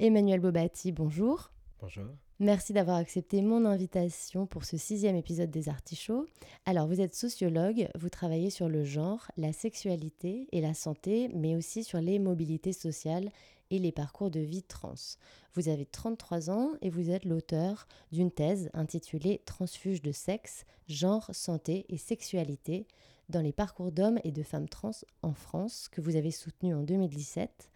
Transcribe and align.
Emmanuel 0.00 0.38
Bobati, 0.38 0.92
bonjour. 0.92 1.50
Bonjour. 1.80 2.04
Merci 2.38 2.72
d'avoir 2.72 2.98
accepté 2.98 3.42
mon 3.42 3.64
invitation 3.64 4.46
pour 4.46 4.64
ce 4.64 4.76
sixième 4.76 5.16
épisode 5.16 5.50
des 5.50 5.68
Artichauts. 5.68 6.24
Alors, 6.66 6.86
vous 6.86 7.00
êtes 7.00 7.16
sociologue, 7.16 7.88
vous 7.98 8.08
travaillez 8.08 8.50
sur 8.50 8.68
le 8.68 8.84
genre, 8.84 9.28
la 9.36 9.52
sexualité 9.52 10.46
et 10.52 10.60
la 10.60 10.72
santé, 10.72 11.28
mais 11.34 11.56
aussi 11.56 11.82
sur 11.82 12.00
les 12.00 12.20
mobilités 12.20 12.72
sociales 12.72 13.32
et 13.72 13.80
les 13.80 13.90
parcours 13.90 14.30
de 14.30 14.38
vie 14.38 14.62
trans. 14.62 14.94
Vous 15.54 15.68
avez 15.68 15.84
33 15.84 16.48
ans 16.48 16.70
et 16.80 16.90
vous 16.90 17.10
êtes 17.10 17.24
l'auteur 17.24 17.88
d'une 18.12 18.30
thèse 18.30 18.70
intitulée 18.74 19.42
Transfuge 19.46 20.00
de 20.00 20.12
sexe, 20.12 20.64
genre, 20.86 21.28
santé 21.32 21.86
et 21.88 21.96
sexualité 21.96 22.86
dans 23.30 23.40
les 23.40 23.52
parcours 23.52 23.90
d'hommes 23.90 24.20
et 24.22 24.30
de 24.30 24.44
femmes 24.44 24.68
trans 24.68 24.92
en 25.22 25.34
France, 25.34 25.88
que 25.90 26.00
vous 26.00 26.14
avez 26.14 26.30
soutenue 26.30 26.74
en 26.74 26.82
2017 26.82 27.68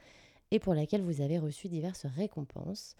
et 0.52 0.58
pour 0.58 0.74
laquelle 0.74 1.02
vous 1.02 1.22
avez 1.22 1.38
reçu 1.38 1.68
diverses 1.68 2.06
récompenses. 2.06 2.94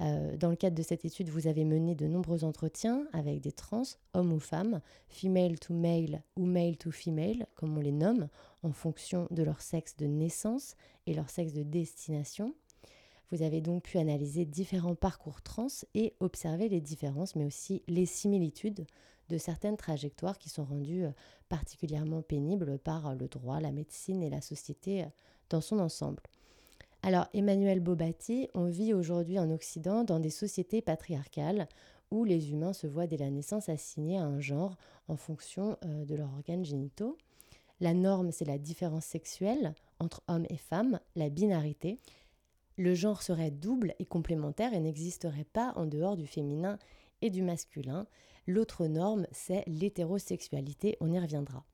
Euh, 0.00 0.36
dans 0.36 0.50
le 0.50 0.56
cadre 0.56 0.76
de 0.76 0.82
cette 0.82 1.04
étude, 1.04 1.30
vous 1.30 1.46
avez 1.46 1.64
mené 1.64 1.94
de 1.94 2.06
nombreux 2.06 2.44
entretiens 2.44 3.06
avec 3.12 3.40
des 3.40 3.52
trans, 3.52 3.84
hommes 4.12 4.32
ou 4.32 4.40
femmes, 4.40 4.82
female 5.08 5.58
to 5.58 5.72
male 5.72 6.22
ou 6.36 6.44
male 6.44 6.76
to 6.76 6.90
female, 6.90 7.46
comme 7.54 7.78
on 7.78 7.80
les 7.80 7.92
nomme, 7.92 8.28
en 8.64 8.72
fonction 8.72 9.28
de 9.30 9.42
leur 9.44 9.62
sexe 9.62 9.96
de 9.96 10.06
naissance 10.06 10.74
et 11.06 11.14
leur 11.14 11.30
sexe 11.30 11.52
de 11.52 11.62
destination. 11.62 12.54
Vous 13.30 13.42
avez 13.42 13.60
donc 13.60 13.84
pu 13.84 13.98
analyser 13.98 14.44
différents 14.44 14.96
parcours 14.96 15.42
trans 15.42 15.68
et 15.94 16.12
observer 16.18 16.68
les 16.68 16.80
différences, 16.80 17.36
mais 17.36 17.44
aussi 17.44 17.82
les 17.86 18.06
similitudes 18.06 18.84
de 19.28 19.38
certaines 19.38 19.76
trajectoires 19.76 20.38
qui 20.38 20.48
sont 20.48 20.64
rendues 20.64 21.04
euh, 21.04 21.12
particulièrement 21.48 22.22
pénibles 22.22 22.78
par 22.78 23.14
le 23.14 23.28
droit, 23.28 23.60
la 23.60 23.72
médecine 23.72 24.22
et 24.22 24.30
la 24.30 24.40
société 24.40 25.04
euh, 25.04 25.06
dans 25.50 25.60
son 25.60 25.78
ensemble. 25.78 26.22
Alors, 27.06 27.28
Emmanuel 27.34 27.78
Bobati, 27.78 28.48
on 28.52 28.64
vit 28.64 28.92
aujourd'hui 28.92 29.38
en 29.38 29.48
Occident 29.52 30.02
dans 30.02 30.18
des 30.18 30.28
sociétés 30.28 30.82
patriarcales 30.82 31.68
où 32.10 32.24
les 32.24 32.50
humains 32.50 32.72
se 32.72 32.88
voient 32.88 33.06
dès 33.06 33.16
la 33.16 33.30
naissance 33.30 33.68
assignés 33.68 34.18
à 34.18 34.24
un 34.24 34.40
genre 34.40 34.76
en 35.06 35.16
fonction 35.16 35.78
euh, 35.84 36.04
de 36.04 36.16
leurs 36.16 36.32
organes 36.34 36.64
génitaux. 36.64 37.16
La 37.78 37.94
norme, 37.94 38.32
c'est 38.32 38.44
la 38.44 38.58
différence 38.58 39.04
sexuelle 39.04 39.72
entre 40.00 40.20
hommes 40.26 40.46
et 40.50 40.56
femmes, 40.56 40.98
la 41.14 41.28
binarité. 41.28 42.00
Le 42.76 42.92
genre 42.96 43.22
serait 43.22 43.52
double 43.52 43.94
et 44.00 44.04
complémentaire 44.04 44.74
et 44.74 44.80
n'existerait 44.80 45.46
pas 45.52 45.74
en 45.76 45.86
dehors 45.86 46.16
du 46.16 46.26
féminin 46.26 46.76
et 47.22 47.30
du 47.30 47.42
masculin. 47.42 48.08
L'autre 48.48 48.88
norme, 48.88 49.28
c'est 49.30 49.62
l'hétérosexualité, 49.68 50.96
on 50.98 51.12
y 51.12 51.20
reviendra. 51.20 51.64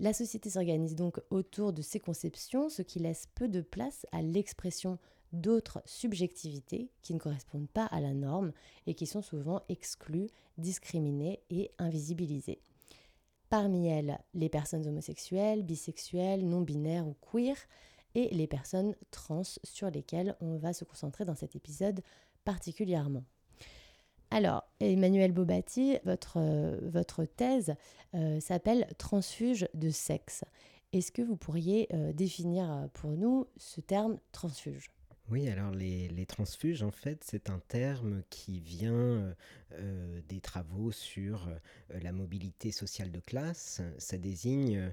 La 0.00 0.14
société 0.14 0.48
s'organise 0.48 0.94
donc 0.94 1.20
autour 1.28 1.74
de 1.74 1.82
ces 1.82 2.00
conceptions, 2.00 2.70
ce 2.70 2.80
qui 2.80 3.00
laisse 3.00 3.26
peu 3.34 3.48
de 3.48 3.60
place 3.60 4.06
à 4.12 4.22
l'expression 4.22 4.98
d'autres 5.34 5.82
subjectivités 5.84 6.88
qui 7.02 7.12
ne 7.12 7.18
correspondent 7.18 7.68
pas 7.68 7.84
à 7.84 8.00
la 8.00 8.14
norme 8.14 8.52
et 8.86 8.94
qui 8.94 9.06
sont 9.06 9.20
souvent 9.20 9.60
exclues, 9.68 10.30
discriminées 10.56 11.42
et 11.50 11.70
invisibilisées. 11.78 12.62
Parmi 13.50 13.88
elles, 13.88 14.18
les 14.32 14.48
personnes 14.48 14.88
homosexuelles, 14.88 15.64
bisexuelles, 15.64 16.48
non-binaires 16.48 17.06
ou 17.06 17.14
queer, 17.20 17.56
et 18.14 18.34
les 18.34 18.46
personnes 18.46 18.94
trans 19.10 19.42
sur 19.44 19.90
lesquelles 19.90 20.34
on 20.40 20.56
va 20.56 20.72
se 20.72 20.84
concentrer 20.84 21.26
dans 21.26 21.36
cet 21.36 21.56
épisode 21.56 22.00
particulièrement. 22.46 23.24
Alors, 24.32 24.64
Emmanuel 24.78 25.32
Bobati, 25.32 25.98
votre, 26.04 26.38
euh, 26.38 27.26
thèse 27.36 27.74
euh, 28.14 28.38
s'appelle 28.38 28.86
Transfuge 28.96 29.68
de 29.74 29.90
sexe. 29.90 30.44
Est-ce 30.92 31.10
que 31.10 31.22
vous 31.22 31.36
pourriez 31.36 31.88
euh, 31.92 32.12
définir 32.12 32.88
pour 32.94 33.10
nous 33.10 33.48
ce 33.56 33.80
terme 33.80 34.18
transfuge? 34.30 34.90
Oui, 35.30 35.48
alors 35.48 35.72
les, 35.72 36.26
transfuges, 36.26 36.82
en 36.84 36.92
fait, 36.92 37.24
c'est 37.24 37.50
un 37.50 37.60
terme 37.68 38.22
qui 38.30 38.60
vient 38.60 39.32
des 40.28 40.40
travaux 40.40 40.90
sur 40.90 41.48
la 42.02 42.10
mobilité 42.10 42.72
sociale 42.72 43.12
de 43.12 43.20
classe. 43.20 43.80
Ça 43.98 44.18
désigne 44.18 44.92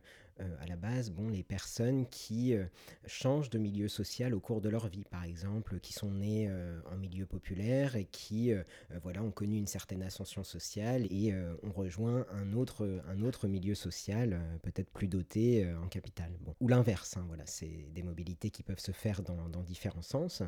à 0.61 0.65
la 0.67 0.75
base, 0.75 1.11
bon, 1.11 1.29
les 1.29 1.43
personnes 1.43 2.05
qui 2.07 2.53
euh, 2.53 2.65
changent 3.05 3.49
de 3.49 3.57
milieu 3.57 3.87
social 3.87 4.33
au 4.33 4.39
cours 4.39 4.61
de 4.61 4.69
leur 4.69 4.87
vie, 4.87 5.05
par 5.05 5.23
exemple, 5.23 5.79
qui 5.79 5.93
sont 5.93 6.11
nées 6.11 6.47
euh, 6.49 6.79
en 6.91 6.97
milieu 6.97 7.25
populaire 7.25 7.95
et 7.95 8.05
qui 8.05 8.53
voilà, 9.01 9.23
ont 9.23 9.31
connu 9.31 9.57
une 9.57 9.67
certaine 9.67 10.03
ascension 10.03 10.43
sociale 10.43 11.05
et 11.11 11.33
ont 11.63 11.71
rejoint 11.71 12.25
un 12.31 12.53
autre, 12.53 13.01
un 13.07 13.21
autre 13.21 13.47
milieu 13.47 13.75
social, 13.75 14.39
peut-être 14.63 14.89
plus 14.89 15.07
doté 15.07 15.69
en 15.75 15.87
capital. 15.87 16.31
Bon. 16.41 16.55
Ou 16.59 16.67
l'inverse, 16.67 17.17
hein, 17.17 17.25
voilà, 17.27 17.45
c'est 17.45 17.87
des 17.93 18.03
mobilités 18.03 18.49
qui 18.49 18.63
peuvent 18.63 18.79
se 18.79 18.91
faire 18.91 19.21
dans 19.21 19.63
différents 19.63 20.01
sens. 20.01 20.43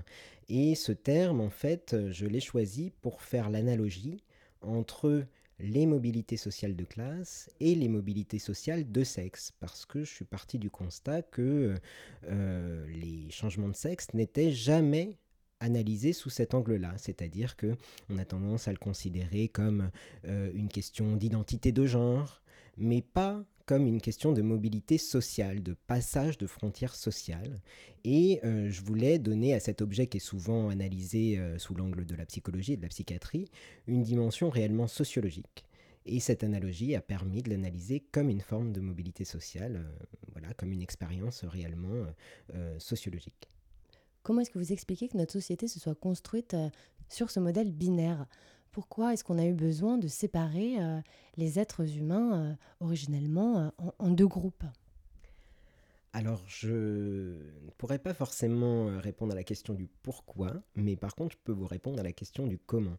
Et 0.48 0.76
ce 0.76 0.92
terme, 0.92 1.42
en 1.42 1.50
fait, 1.50 1.96
je 2.10 2.26
l'ai 2.26 2.40
choisi 2.40 2.92
pour 3.02 3.22
faire 3.22 3.50
l'analogie 3.50 4.24
entre 4.62 5.26
les 5.60 5.86
mobilités 5.86 6.38
sociales 6.38 6.76
de 6.76 6.86
classe 6.86 7.50
et 7.60 7.76
les 7.76 7.88
mobilités 7.88 8.40
sociales 8.40 8.92
de 8.92 9.04
sexe, 9.04 9.52
parce 9.60 9.86
que 9.86 10.04
je 10.04 10.14
suis 10.14 10.26
parti 10.26 10.58
du 10.58 10.70
constat 10.70 11.22
que 11.22 11.76
euh, 12.26 12.88
les 12.88 13.30
changements 13.30 13.68
de 13.68 13.76
sexe 13.76 14.08
n'étaient 14.14 14.52
jamais 14.52 15.18
analysés 15.60 16.14
sous 16.14 16.30
cet 16.30 16.54
angle-là, 16.54 16.94
c'est-à-dire 16.98 17.56
que 17.56 17.76
on 18.10 18.18
a 18.18 18.26
tendance 18.26 18.68
à 18.68 18.72
le 18.72 18.78
considérer 18.78 19.50
comme 19.50 19.92
euh, 20.26 20.52
une 20.54 20.70
question 20.70 21.18
d'identité 21.18 21.72
de 21.72 21.86
genre, 21.86 22.42
mais 22.78 23.02
pas 23.02 23.44
comme 23.70 23.86
une 23.86 24.02
question 24.02 24.32
de 24.32 24.42
mobilité 24.42 24.98
sociale, 24.98 25.62
de 25.62 25.76
passage 25.86 26.40
de 26.40 26.48
frontières 26.48 26.96
sociales. 26.96 27.62
Et 28.04 28.40
euh, 28.44 28.72
je 28.72 28.82
voulais 28.82 29.20
donner 29.20 29.54
à 29.54 29.60
cet 29.60 29.84
objet 29.84 30.08
qui 30.08 30.18
est 30.18 30.20
souvent 30.20 30.70
analysé 30.70 31.38
euh, 31.38 31.60
sous 31.60 31.76
l'angle 31.76 32.04
de 32.08 32.16
la 32.16 32.26
psychologie 32.26 32.74
et 32.74 32.78
de 32.78 32.82
la 32.82 32.88
psychiatrie 32.88 33.46
une 33.86 34.02
dimension 34.02 34.50
réellement 34.50 34.88
sociologique. 34.88 35.68
Et 36.08 36.20
cette 36.20 36.44
analogie 36.44 36.96
a 36.96 37.02
permis 37.02 37.44
de 37.44 37.52
l'analyser 37.52 38.00
comme 38.12 38.32
une 38.32 38.42
forme 38.42 38.72
de 38.72 38.80
mobilité 38.80 39.24
sociale, 39.24 39.86
euh, 39.86 40.06
voilà, 40.32 40.52
comme 40.56 40.72
une 40.72 40.82
expérience 40.82 41.44
réellement 41.44 42.08
sociologique. 42.80 43.50
Comment 44.24 44.42
est-ce 44.42 44.50
que 44.50 44.58
vous 44.58 44.74
expliquez 44.74 45.10
que 45.10 45.18
notre 45.18 45.34
société 45.34 45.68
se 45.68 45.80
soit 45.80 45.94
construite 45.94 46.56
sur 47.08 47.30
ce 47.30 47.40
modèle 47.40 47.72
binaire? 47.72 48.26
Pourquoi 48.72 49.14
est-ce 49.14 49.24
qu'on 49.24 49.40
a 49.40 49.46
eu 49.46 49.54
besoin 49.54 49.98
de 49.98 50.08
séparer 50.08 50.80
euh, 50.80 51.00
les 51.38 51.60
êtres 51.60 51.98
humains 51.98 52.34
euh, 52.34 52.54
originellement 52.80 53.60
euh, 53.60 53.92
en, 54.00 54.10
deux 54.10 54.28
groupes? 54.28 54.64
Alors, 56.14 56.44
je 56.48 56.70
ne 56.70 57.72
pourrais 57.78 58.00
pas 58.00 58.14
forcément 58.14 59.00
répondre 59.00 59.32
à 59.32 59.36
la 59.36 59.44
question 59.44 59.74
du 59.76 59.88
pourquoi, 60.02 60.64
mais 60.76 60.96
par 60.96 61.16
contre, 61.16 61.34
je 61.34 61.44
peux 61.44 61.52
vous 61.52 61.68
répondre 61.68 62.00
à 62.00 62.04
la 62.04 62.14
question 62.14 62.48
du 62.48 62.58
comment. 62.58 62.98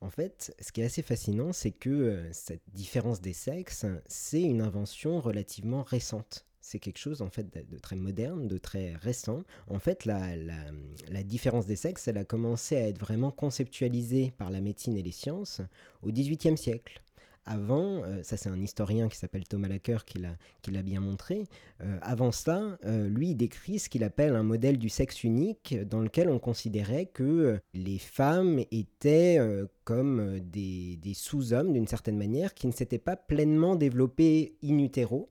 En 0.00 0.10
fait, 0.10 0.54
ce 0.60 0.70
qui 0.70 0.80
est 0.80 0.84
assez 0.84 1.02
fascinant, 1.02 1.52
c'est 1.52 1.72
que 1.72 2.28
cette 2.30 2.62
différence 2.72 3.20
des 3.20 3.32
sexes, 3.32 3.86
c'est 4.06 4.42
une 4.42 4.62
invention 4.62 5.20
relativement 5.20 5.82
récente 5.82 6.47
c'est 6.68 6.78
quelque 6.78 6.98
chose 6.98 7.22
en 7.22 7.30
fait 7.30 7.46
de, 7.70 7.78
très 7.78 7.96
moderne, 7.96 8.46
de 8.46 8.58
très 8.58 8.94
récent. 8.96 9.42
En 9.68 9.78
fait, 9.78 10.04
la, 10.04 11.22
différence 11.24 11.66
des 11.66 11.76
sexes, 11.76 12.08
elle 12.08 12.18
a 12.18 12.24
commencé 12.24 12.76
à 12.76 12.88
être 12.88 12.98
vraiment 12.98 13.30
conceptualisée 13.30 14.32
par 14.36 14.50
la 14.50 14.60
médecine 14.60 14.96
et 14.96 15.02
les 15.02 15.12
sciences 15.12 15.62
au 16.02 16.12
XVIIIe 16.12 16.58
siècle. 16.58 17.00
Avant, 17.46 18.02
euh, 18.04 18.22
ça 18.22 18.36
c'est 18.36 18.50
un 18.50 18.60
historien 18.60 19.08
qui 19.08 19.16
s'appelle 19.16 19.48
Thomas 19.48 19.68
Lacker 19.68 20.04
qui 20.04 20.18
l'a 20.18 20.82
bien 20.82 21.00
montré, 21.00 21.44
euh, 21.80 21.98
avant 22.02 22.30
ça, 22.30 22.76
euh, 22.84 23.08
lui 23.08 23.34
décrit 23.34 23.78
ce 23.78 23.88
qu'il 23.88 24.04
appelle 24.04 24.36
un 24.36 24.42
modèle 24.42 24.76
du 24.76 24.90
sexe 24.90 25.24
unique 25.24 25.74
dans 25.88 26.00
lequel 26.00 26.28
on 26.28 26.38
considérait 26.38 27.06
que 27.06 27.58
les 27.72 27.96
femmes 27.96 28.62
étaient 28.70 29.38
comme 29.84 30.40
des, 30.40 30.96
des 30.96 31.14
sous-hommes 31.14 31.72
d'une 31.72 31.88
certaine 31.88 32.18
manière 32.18 32.52
qui 32.52 32.66
ne 32.66 32.72
s'étaient 32.72 32.98
pas 32.98 33.16
pleinement 33.16 33.76
développés 33.76 34.58
in 34.62 34.78
utero, 34.78 35.30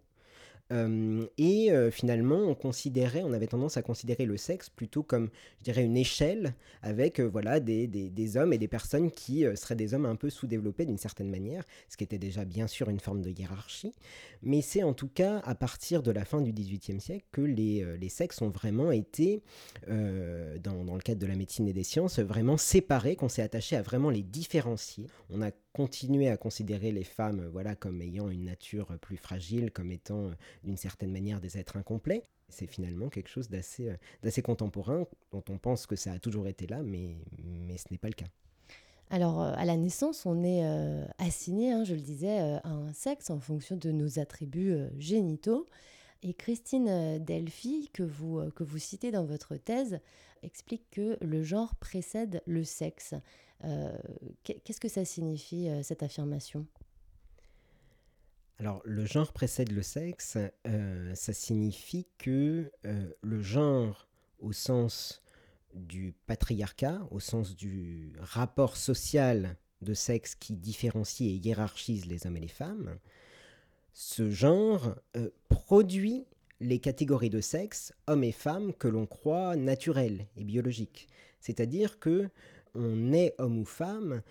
et 0.70 1.72
finalement, 1.92 2.40
on 2.40 2.56
considérait, 2.56 3.24
on 3.24 3.34
avait 3.34 3.48
tendance 3.48 3.78
à 3.78 3.82
considérer 3.82 4.26
le 4.26 4.38
sexe 4.38 4.70
plutôt 4.70 5.04
comme, 5.04 5.30
je 5.60 5.64
dirais, 5.64 5.84
une 5.84 5.98
échelle 5.98 6.54
avec 6.82 7.20
voilà 7.20 7.60
des, 7.60 7.88
des, 7.88 8.38
hommes 8.38 8.54
et 8.54 8.58
des 8.58 8.68
personnes 8.68 9.12
qui 9.12 9.46
seraient 9.56 9.76
des 9.76 9.94
hommes 9.94 10.06
un 10.06 10.16
peu 10.16 10.30
sous-développés 10.30 10.86
d'une 10.86 10.98
certaine 10.98 11.30
manière, 11.30 11.64
ce 11.90 11.98
qui 11.98 12.04
était 12.04 12.18
déjà 12.18 12.44
bien 12.46 12.68
sûr 12.68 12.90
une 12.90 13.00
forme 13.00 13.22
de 13.22 13.30
hiérarchie. 13.30 13.94
Mais 14.42 14.62
c'est 14.62 14.84
en 14.84 14.94
tout 14.94 15.08
cas 15.08 15.40
à 15.40 15.56
partir 15.56 16.04
de 16.04 16.12
la 16.12 16.26
fin 16.26 16.42
du 16.42 16.52
XVIIIe 16.52 17.00
siècle 17.00 17.26
que 17.32 17.42
les, 17.42 17.86
les, 17.98 18.10
sexes 18.10 18.42
ont 18.42 18.50
vraiment 18.50 18.92
été, 18.92 19.44
dans, 19.88 20.84
dans, 20.84 20.96
le 20.96 21.02
cadre 21.02 21.22
de 21.22 21.28
la 21.28 21.36
médecine 21.36 21.68
et 21.68 21.74
des 21.74 21.84
sciences, 21.84 22.20
vraiment 22.20 22.58
séparés, 22.58 23.16
qu'on 23.16 23.30
s'est 23.30 23.42
attaché 23.42 23.76
à 23.76 23.82
vraiment 23.82 24.10
les 24.10 24.24
différencier. 24.24 25.08
On 25.30 25.42
a 25.42 25.52
continué 25.78 26.28
à 26.28 26.38
considérer 26.38 26.92
les 26.92 27.04
femmes 27.04 27.48
voilà, 27.54 27.76
comme 27.76 28.02
ayant 28.02 28.32
une 28.32 28.46
nature 28.46 28.98
plus 29.00 29.16
fragile, 29.16 29.72
comme 29.72 29.92
étant 29.92 30.32
d'une 30.64 30.76
certaine 30.76 31.12
manière 31.12 31.40
des 31.40 31.60
êtres 31.60 31.78
incomplets. 31.78 32.24
C'est 32.50 32.66
finalement 32.66 33.10
quelque 33.10 33.30
chose 33.30 33.48
d'assez, 33.48 33.90
euh, 33.90 33.98
d'assez 34.24 34.42
contemporain, 34.42 35.06
dont 35.32 35.44
on 35.50 35.60
pense 35.60 35.86
que 35.86 35.96
ça 35.96 36.14
a 36.14 36.20
toujours 36.20 36.48
été 36.48 36.66
là, 36.66 36.82
mais, 36.82 37.18
mais 37.44 37.78
ce 37.78 37.86
n'est 37.92 38.00
pas 38.00 38.08
le 38.08 38.16
cas. 38.16 38.26
Alors, 39.12 39.40
euh, 39.40 39.54
à 39.56 39.66
la 39.66 39.78
naissance, 39.78 40.26
on 40.26 40.44
est 40.44 40.66
euh, 40.66 41.06
assigné, 41.20 41.72
hein, 41.72 41.84
je 41.84 41.94
le 41.94 42.02
disais, 42.02 42.40
à 42.40 42.70
un 42.70 42.92
sexe 42.94 43.30
en 43.30 43.40
fonction 43.40 43.76
de 43.76 43.92
nos 43.92 44.18
attributs 44.18 44.76
génitaux. 44.98 45.68
Et 46.24 46.34
Christine 46.34 47.24
Delphi, 47.24 47.92
que 47.94 48.02
vous, 48.02 48.42
que 48.56 48.64
vous 48.64 48.80
citez 48.80 49.12
dans 49.12 49.26
votre 49.26 49.56
thèse, 49.56 50.00
explique 50.44 50.90
que 50.92 51.18
le 51.22 51.44
genre 51.44 51.76
précède 51.76 52.42
le 52.46 52.64
sexe. 52.64 53.14
Qu'est-ce 54.44 54.80
que 54.80 54.90
ça 54.90 55.04
signifie, 55.06 55.68
cette 55.84 56.04
affirmation? 56.04 56.66
Alors, 58.60 58.82
le 58.86 59.06
genre 59.06 59.34
précède 59.34 59.72
le 59.72 59.82
sexe, 59.82 60.38
ça 61.14 61.34
signifie 61.34 62.08
que 62.18 62.72
le 62.84 63.42
genre, 63.42 64.08
au 64.40 64.52
sens 64.52 65.24
du 65.74 66.14
patriarcat, 66.26 67.08
au 67.12 67.20
sens 67.20 67.56
du 67.56 68.14
rapport 68.20 68.78
social 68.78 69.58
de 69.82 69.94
sexe 69.94 70.36
qui 70.36 70.56
différencie 70.56 71.30
et 71.30 71.36
hiérarchise 71.36 72.06
les 72.06 72.26
hommes 72.26 72.38
et 72.38 72.42
les 72.42 72.48
femmes, 72.48 72.98
ce 73.94 74.30
genre 74.30 74.96
euh, 75.16 75.30
produit 75.50 76.26
les 76.60 76.80
catégories 76.80 77.30
de 77.30 77.42
sexe, 77.42 77.94
hommes 78.08 78.24
et 78.24 78.32
femmes, 78.32 78.74
que 78.74 78.88
l'on 78.88 79.06
croit 79.06 79.56
naturelles 79.56 80.28
et 80.36 80.44
biologiques. 80.44 81.08
C'est-à-dire 81.40 82.00
que 82.00 82.30
on 82.76 83.14
est 83.14 83.34
homme 83.38 83.60
ou 83.60 83.66
femme 83.66 84.22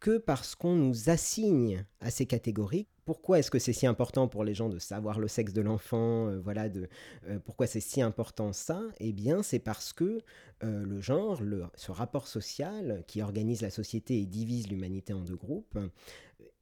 que 0.00 0.18
parce 0.18 0.54
qu'on 0.54 0.74
nous 0.74 1.08
assigne 1.10 1.84
à 2.00 2.10
ces 2.10 2.26
catégories 2.26 2.86
pourquoi 3.04 3.38
est-ce 3.38 3.50
que 3.50 3.58
c'est 3.58 3.72
si 3.72 3.86
important 3.86 4.28
pour 4.28 4.44
les 4.44 4.54
gens 4.54 4.68
de 4.68 4.78
savoir 4.78 5.18
le 5.18 5.28
sexe 5.28 5.52
de 5.52 5.60
l'enfant 5.60 6.28
euh, 6.28 6.40
Voilà, 6.40 6.68
de 6.68 6.88
euh, 7.28 7.38
pourquoi 7.44 7.66
c'est 7.66 7.80
si 7.80 8.00
important 8.00 8.52
ça? 8.52 8.80
Eh 8.98 9.12
bien, 9.12 9.42
c'est 9.42 9.58
parce 9.58 9.92
que 9.92 10.22
euh, 10.62 10.84
le 10.84 11.00
genre, 11.00 11.40
ce 11.74 11.92
rapport 11.92 12.26
social 12.28 13.04
qui 13.06 13.20
organise 13.20 13.60
la 13.60 13.70
société 13.70 14.20
et 14.20 14.26
divise 14.26 14.68
l'humanité 14.68 15.12
en 15.12 15.20
deux 15.20 15.36
groupes, 15.36 15.78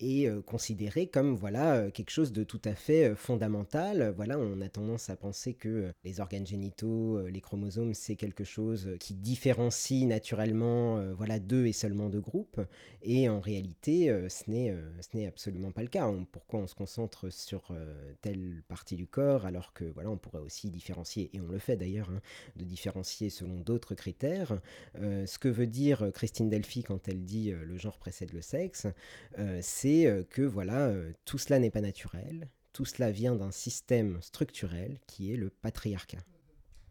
est 0.03 0.29
euh, 0.29 0.43
considéré 0.43 1.07
comme 1.07 1.35
voilà 1.35 1.77
euh, 1.77 1.91
quelque 1.91 2.11
chose 2.11 2.33
de 2.33 2.45
tout 2.45 2.61
à 2.65 2.75
fait 2.75 3.11
euh, 3.11 3.15
fondamental. 3.15 4.13
Voilà, 4.17 4.39
on 4.39 4.61
a 4.61 4.69
tendance 4.69 5.11
à 5.11 5.17
penser 5.17 5.55
que 5.55 5.93
les 6.05 6.21
organes 6.21 6.47
génitaux, 6.47 7.27
les 7.29 7.41
chromosomes, 7.41 7.95
c'est 7.95 8.17
quelque 8.17 8.45
chose 8.45 8.91
qui 9.01 9.15
différencie 9.15 10.07
naturellement 10.07 11.03
voilà 11.15 11.39
deux 11.39 11.67
et 11.67 11.73
seulement 11.73 12.09
deux 12.09 12.21
groupes. 12.21 12.61
Et 13.03 13.29
en 13.29 13.41
réalité, 13.41 14.09
ce 14.29 14.51
n'est 14.51 14.75
ce 15.01 15.17
n'est 15.17 15.27
absolument 15.27 15.73
pas 15.73 15.83
le 15.83 15.89
cas. 15.89 16.11
pourquoi 16.31 16.61
on 16.61 16.67
se 16.67 16.75
concentre 16.75 17.31
sur 17.31 17.73
telle 18.21 18.63
partie 18.69 18.97
du 18.97 19.07
corps 19.07 19.47
alors 19.47 19.73
que 19.73 19.85
voilà, 19.85 20.11
on 20.11 20.17
pourrait 20.17 20.43
aussi 20.43 20.71
différencier 20.71 21.31
et 21.33 21.41
on 21.41 21.49
le 21.49 21.59
fait 21.59 21.77
d'ailleurs 21.77 22.11
hein, 22.11 22.21
de 22.57 22.65
différencier 22.65 23.31
selon 23.31 23.61
d'autres 23.61 23.95
critères. 23.95 24.61
ce 24.95 25.39
que 25.39 25.49
veut 25.49 25.67
dire 25.67 26.11
Christine 26.15 26.49
Delphi 26.49 26.83
quand 26.83 27.09
elle 27.09 27.25
dit 27.25 27.51
le 27.51 27.77
genre 27.77 27.99
précède 27.99 28.33
le 28.33 28.43
sexe, 28.43 28.87
c'est 29.73 30.07
euh, 30.07 30.23
que 30.23 30.43
voilà, 30.43 30.87
euh, 30.89 31.13
tout 31.25 31.39
cela 31.39 31.59
n'est 31.59 31.71
pas 31.71 31.81
naturel, 31.81 32.49
tout 32.73 32.85
cela 32.85 33.11
vient 33.11 33.35
d'un 33.35 33.51
système 33.51 34.21
structurel 34.21 35.01
qui 35.07 35.33
est 35.33 35.37
le 35.37 35.51
patriarcat. 35.51 36.23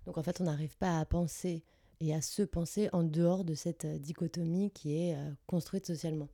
Donc 0.06 0.18
en 0.18 0.24
fait, 0.24 0.42
on 0.42 0.45
n'arrive 0.45 0.75
pas 0.78 1.00
à 1.00 1.06
penser 1.06 1.63
et 2.00 2.13
à 2.13 2.22
se 2.22 2.42
penser 2.42 2.89
en 2.92 3.04
dehors 3.04 3.45
de 3.45 3.54
cette 3.54 3.86
euh, 3.86 4.00
dichotomie 4.00 4.72
qui 4.72 4.98
est 4.98 5.16
construite 5.45 5.86
socialement. 5.86 6.28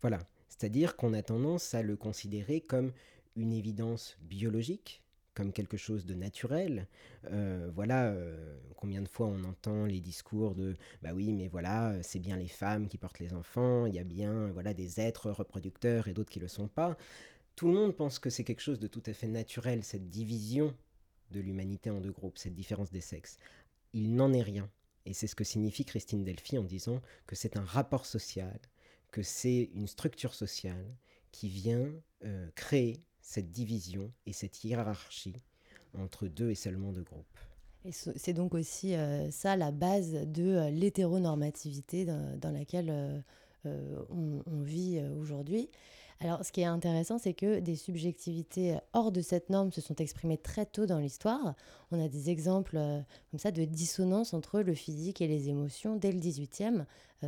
Voilà, 0.00 0.18
c'est-à-dire 0.48 0.96
qu'on 0.96 1.14
a 1.14 1.22
tendance 1.22 1.74
à 1.74 1.82
le 1.82 1.96
considérer 1.96 2.60
comme 2.60 2.92
une 3.34 3.52
évidence 3.52 4.16
biologique, 4.20 5.02
comme 5.38 5.52
quelque 5.52 5.76
chose 5.76 6.04
de 6.04 6.14
naturel. 6.14 6.88
Euh, 7.30 7.70
voilà, 7.72 8.08
euh, 8.08 8.58
combien 8.74 9.02
de 9.02 9.08
fois 9.08 9.28
on 9.28 9.44
entend 9.44 9.86
les 9.86 10.00
discours 10.00 10.56
de 10.56 10.76
bah 11.00 11.10
oui, 11.14 11.32
mais 11.32 11.46
voilà, 11.46 11.94
c'est 12.02 12.18
bien 12.18 12.36
les 12.36 12.48
femmes 12.48 12.88
qui 12.88 12.98
portent 12.98 13.20
les 13.20 13.32
enfants, 13.32 13.86
il 13.86 13.94
y 13.94 14.00
a 14.00 14.04
bien 14.04 14.48
voilà 14.48 14.74
des 14.74 14.98
êtres 14.98 15.30
reproducteurs 15.30 16.08
et 16.08 16.12
d'autres 16.12 16.30
qui 16.30 16.40
le 16.40 16.48
sont 16.48 16.66
pas. 16.66 16.96
Tout 17.54 17.68
le 17.68 17.74
monde 17.74 17.94
pense 17.94 18.18
que 18.18 18.30
c'est 18.30 18.42
quelque 18.42 18.62
chose 18.62 18.80
de 18.80 18.88
tout 18.88 19.02
à 19.06 19.12
fait 19.12 19.28
naturel 19.28 19.84
cette 19.84 20.10
division 20.10 20.74
de 21.30 21.38
l'humanité 21.38 21.88
en 21.90 22.00
deux 22.00 22.10
groupes, 22.10 22.36
cette 22.36 22.56
différence 22.56 22.90
des 22.90 23.00
sexes. 23.00 23.38
Il 23.92 24.16
n'en 24.16 24.32
est 24.32 24.42
rien. 24.42 24.68
Et 25.06 25.14
c'est 25.14 25.28
ce 25.28 25.36
que 25.36 25.44
signifie 25.44 25.84
Christine 25.84 26.24
Delphi 26.24 26.58
en 26.58 26.64
disant 26.64 27.00
que 27.28 27.36
c'est 27.36 27.56
un 27.56 27.64
rapport 27.64 28.06
social, 28.06 28.58
que 29.12 29.22
c'est 29.22 29.70
une 29.72 29.86
structure 29.86 30.34
sociale 30.34 30.96
qui 31.30 31.48
vient 31.48 31.92
euh, 32.24 32.50
créer 32.56 33.04
cette 33.28 33.50
division 33.50 34.10
et 34.24 34.32
cette 34.32 34.64
hiérarchie 34.64 35.36
entre 35.98 36.28
deux 36.28 36.48
et 36.48 36.54
seulement 36.54 36.92
deux 36.92 37.02
groupes. 37.02 37.26
C'est 37.90 38.32
donc 38.32 38.54
aussi 38.54 38.94
euh, 38.94 39.30
ça 39.30 39.54
la 39.54 39.70
base 39.70 40.12
de 40.12 40.44
euh, 40.44 40.70
l'hétéronormativité 40.70 42.06
dans, 42.06 42.50
laquelle 42.50 43.22
euh, 43.66 44.02
on, 44.08 44.62
vit 44.62 45.02
aujourd'hui. 45.20 45.68
Alors, 46.20 46.44
ce 46.44 46.52
qui 46.52 46.62
est 46.62 46.64
intéressant, 46.64 47.18
c'est 47.18 47.34
que 47.34 47.60
des 47.60 47.76
subjectivités 47.76 48.78
hors 48.92 49.12
de 49.12 49.20
cette 49.20 49.50
norme 49.50 49.72
se 49.72 49.80
sont 49.80 49.94
exprimées 49.96 50.38
très 50.38 50.66
tôt 50.66 50.86
dans 50.86 50.98
l'histoire. 50.98 51.54
On 51.92 52.02
a 52.02 52.08
des 52.08 52.30
exemples 52.30 52.80
comme 53.30 53.38
ça 53.38 53.52
de 53.52 53.64
dissonance 53.64 54.34
entre 54.34 54.60
le 54.60 54.74
physique 54.74 55.20
et 55.20 55.28
les 55.28 55.48
émotions 55.48 55.96
dès 55.96 56.10
le 56.10 56.18
XVIIIe 56.18 56.80
euh, 56.80 56.84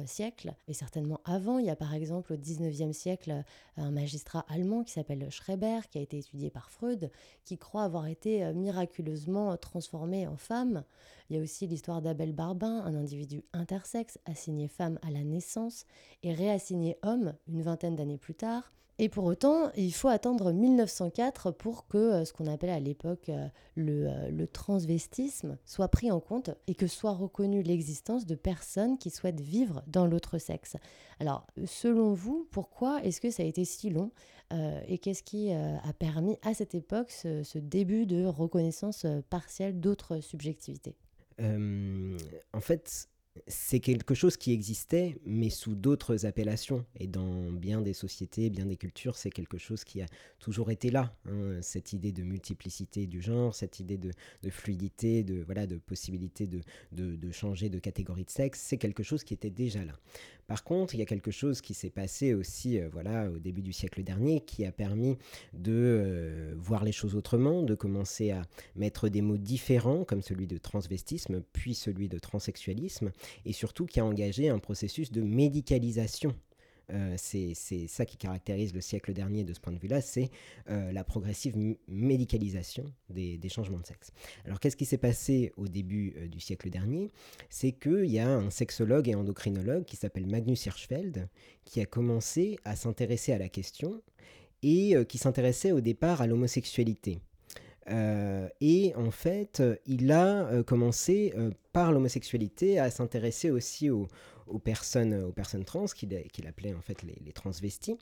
siècle, 0.07 0.55
et 0.69 0.73
certainement 0.73 1.21
avant. 1.25 1.59
Il 1.59 1.67
y 1.67 1.71
a 1.71 1.77
par 1.77 1.95
exemple 1.95 2.33
au 2.33 2.37
XIXe 2.37 2.97
siècle 2.97 3.31
euh, 3.31 3.43
un 3.77 3.91
magistrat 3.91 4.45
allemand 4.49 4.85
qui 4.85 4.93
s'appelle 4.93 5.31
Schreber, 5.31 5.89
qui 5.91 5.99
a 5.99 6.01
été 6.03 6.19
étudié 6.19 6.51
par 6.51 6.71
Freud, 6.71 7.11
qui 7.45 7.59
croit 7.59 7.85
avoir 7.85 8.07
été 8.07 8.53
miraculeusement 8.53 9.57
transformé 9.57 10.27
en 10.27 10.37
femme. 10.37 10.85
Il 11.29 11.37
y 11.37 11.39
a 11.39 11.43
aussi 11.43 11.67
l'histoire 11.67 12.03
d'Abel 12.03 12.33
Barbin, 12.33 12.83
un 12.85 12.95
individu 12.95 13.45
intersexe 13.53 14.19
assigné 14.25 14.69
femme 14.69 14.99
à 15.03 15.11
la 15.11 15.23
naissance 15.23 15.87
et 16.23 16.35
réassigné 16.35 16.97
homme 17.03 17.35
une 17.47 17.63
vingtaine 17.63 17.97
d'années 17.97 18.19
plus 18.19 18.35
tard. 18.35 18.73
Et 19.03 19.09
pour 19.09 19.25
autant, 19.25 19.71
il 19.79 19.95
faut 19.95 20.09
attendre 20.09 20.53
1904 20.53 21.53
pour 21.53 21.87
que 21.87 21.97
euh, 21.97 22.25
ce 22.27 22.35
qu'on 22.35 22.47
appelle 22.47 22.69
à 22.69 22.81
l'époque 22.81 23.31
euh, 23.31 23.49
euh, 23.79 24.31
le, 24.31 24.47
transvestisme 24.47 25.57
soit 25.65 25.89
pris 25.89 26.11
en 26.11 26.21
compte 26.21 26.51
et 26.67 26.75
que 26.75 26.87
soit 26.87 27.13
reconnue 27.13 27.63
l'existence 27.63 28.27
de 28.27 28.35
personnes 28.35 28.99
qui 28.99 29.09
souhaitent 29.09 29.41
vivre 29.41 29.83
dans 29.87 30.05
l'autre 30.05 30.37
sexe. 30.37 30.77
Alors, 31.19 31.47
selon 31.65 32.13
vous, 32.13 32.47
pourquoi 32.51 33.03
est-ce 33.03 33.23
que 33.23 33.31
ça 33.31 33.43
a 33.43 33.47
été 33.47 33.65
si 33.65 33.89
long 33.89 34.11
et 34.89 34.99
qu'est-ce 34.99 35.23
qui 35.23 35.53
a 35.53 35.93
permis 35.99 36.37
à 36.43 36.55
cette 36.55 36.75
époque 36.75 37.11
ce 37.13 37.59
début 37.59 38.05
de 38.05 38.27
reconnaissance 38.27 39.07
partielle 39.29 39.79
d'autres 39.79 40.19
subjectivités? 40.21 40.97
En 41.39 42.61
fait, 42.61 43.09
c'est 43.47 43.81
quelque 43.81 44.15
chose 44.15 44.37
qui 44.37 44.53
existait, 44.53 45.17
mais 45.25 45.51
sous 45.51 45.75
d'autres 45.75 46.27
appellations. 46.27 46.85
Et 46.97 47.07
dans 47.07 47.53
bien 47.53 47.81
des 47.81 47.93
sociétés, 47.93 48.51
bien 48.51 48.67
des 48.67 48.77
cultures, 48.77 49.17
c'est 49.17 49.31
quelque 49.31 49.59
chose 49.59 49.85
qui 49.85 50.03
a 50.03 50.07
toujours 50.39 50.71
été 50.71 50.91
là. 50.91 51.15
Hein. 51.27 51.59
cette 51.63 51.93
idée 51.93 52.13
de 52.13 52.23
multiplicité 52.23 53.07
du 53.07 53.21
genre, 53.21 53.55
cette 53.55 53.81
idée 53.81 53.99
de, 53.99 54.13
fluidité, 54.51 55.23
de, 55.23 55.43
voilà, 55.45 55.67
de 55.67 55.77
possibilité 55.77 56.47
de, 56.47 56.61
de, 56.93 57.31
changer 57.31 57.69
de 57.69 57.79
catégorie 57.79 58.25
de 58.25 58.31
sexe, 58.31 58.61
c'est 58.61 58.79
quelque 58.79 59.03
chose 59.03 59.23
qui 59.23 59.35
était 59.35 59.51
déjà 59.51 59.85
là. 59.85 59.95
Par 60.51 60.65
contre, 60.65 60.97
il 60.97 60.99
y 60.99 61.03
a 61.03 61.07
quelque 61.07 61.31
chose 61.31 61.61
qui 61.61 61.75
s'est 61.75 61.91
passé 61.91 62.35
aussi 62.35 62.81
euh, 62.81 62.89
voilà, 62.91 63.31
au 63.31 63.39
début 63.39 63.63
du 63.63 63.73
siècle 63.73 64.03
dernier 64.03 64.41
qui 64.41 64.65
a 64.65 64.73
permis 64.73 65.17
de 65.53 65.73
euh, 65.73 66.55
voir 66.59 66.83
les 66.83 66.91
choses 66.91 67.15
autrement, 67.15 67.63
de 67.63 67.77
commencer 67.77 68.33
à 68.33 68.43
mettre 68.75 69.09
des 69.09 69.23
mots 69.23 69.39
différents 69.39 70.03
comme 70.05 70.23
celui 70.23 70.49
de 70.49 70.59
transvestisme, 70.59 71.41
puis 71.53 71.75
celui 71.75 72.09
de 72.09 72.19
transsexualisme, 72.19 73.13
et 73.45 73.53
surtout 73.53 73.87
qui 73.87 74.01
a 74.01 74.05
engagé 74.05 74.49
un 74.49 74.59
processus 74.59 75.13
de 75.13 75.23
médicalisation 75.23 76.35
euh, 76.93 77.15
c'est 77.17 77.55
ça 77.87 78.05
qui 78.05 78.17
caractérise 78.17 78.75
le 78.75 78.81
siècle 78.81 79.13
dernier 79.13 79.45
de 79.45 79.53
ce 79.53 79.61
point 79.61 79.73
de 79.73 79.79
vue-là, 79.79 80.01
c'est 80.01 80.31
euh, 80.69 80.93
la 80.93 81.05
progressive 81.05 81.57
médicalisation 81.89 82.85
des, 83.09 83.39
changements 83.49 83.79
de 83.79 83.87
sexe. 83.87 84.13
Alors 84.45 84.61
qu'est-ce 84.61 84.77
qui 84.77 84.85
s'est 84.85 84.99
passé 84.99 85.53
au 85.57 85.69
début 85.69 86.15
euh, 86.17 86.29
du 86.29 86.41
siècle 86.41 86.71
dernier? 86.71 87.11
C'est 87.49 87.73
qu'il 87.73 88.07
y 88.07 88.19
a 88.19 88.29
un 88.29 88.51
sexologue 88.51 89.09
et 89.09 89.15
endocrinologue 89.15 89.85
qui 89.85 89.97
s'appelle 89.97 90.27
Magnus 90.27 90.67
Hirschfeld 90.67 91.29
qui 91.65 91.81
a 91.81 91.87
commencé 91.87 92.59
à 92.65 92.77
s'intéresser 92.77 93.33
à 93.33 93.39
la 93.39 93.49
question 93.49 94.03
et 94.63 94.95
qui 95.09 95.17
s'intéressait 95.17 95.73
au 95.73 95.81
départ 95.81 96.21
à 96.21 96.27
l'homosexualité. 96.27 97.19
Et 97.87 98.93
en 98.97 99.11
fait, 99.11 99.63
il 99.87 100.13
a 100.13 100.63
commencé 100.65 101.35
par 101.73 101.93
l'homosexualité 101.93 102.79
à 102.79 102.91
s'intéresser 102.91 103.51
aussi 103.51 103.91
aux, 103.91 104.09
personnes, 104.59 105.15
aux 105.23 105.33
personnes 105.33 105.65
trans, 105.65 105.87
qu'il 105.87 106.47
appelait 106.47 106.75
en 106.75 106.81
fait 106.81 107.03
les, 107.03 107.33
transvestis. 107.33 107.99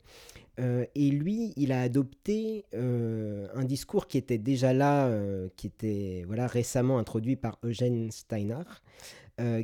Euh, 0.59 0.85
et 0.95 1.09
lui, 1.09 1.53
il 1.55 1.71
a 1.71 1.81
adopté 1.81 2.65
euh, 2.73 3.47
un 3.53 3.63
discours 3.63 4.07
qui 4.07 4.17
était 4.17 4.37
déjà 4.37 4.73
là, 4.73 5.07
euh, 5.07 5.49
qui 5.55 5.67
était 5.67 6.23
voilà, 6.25 6.47
récemment 6.47 6.97
introduit 6.97 7.35
par 7.35 7.59
Eugène 7.63 8.11
Steinach, 8.11 8.67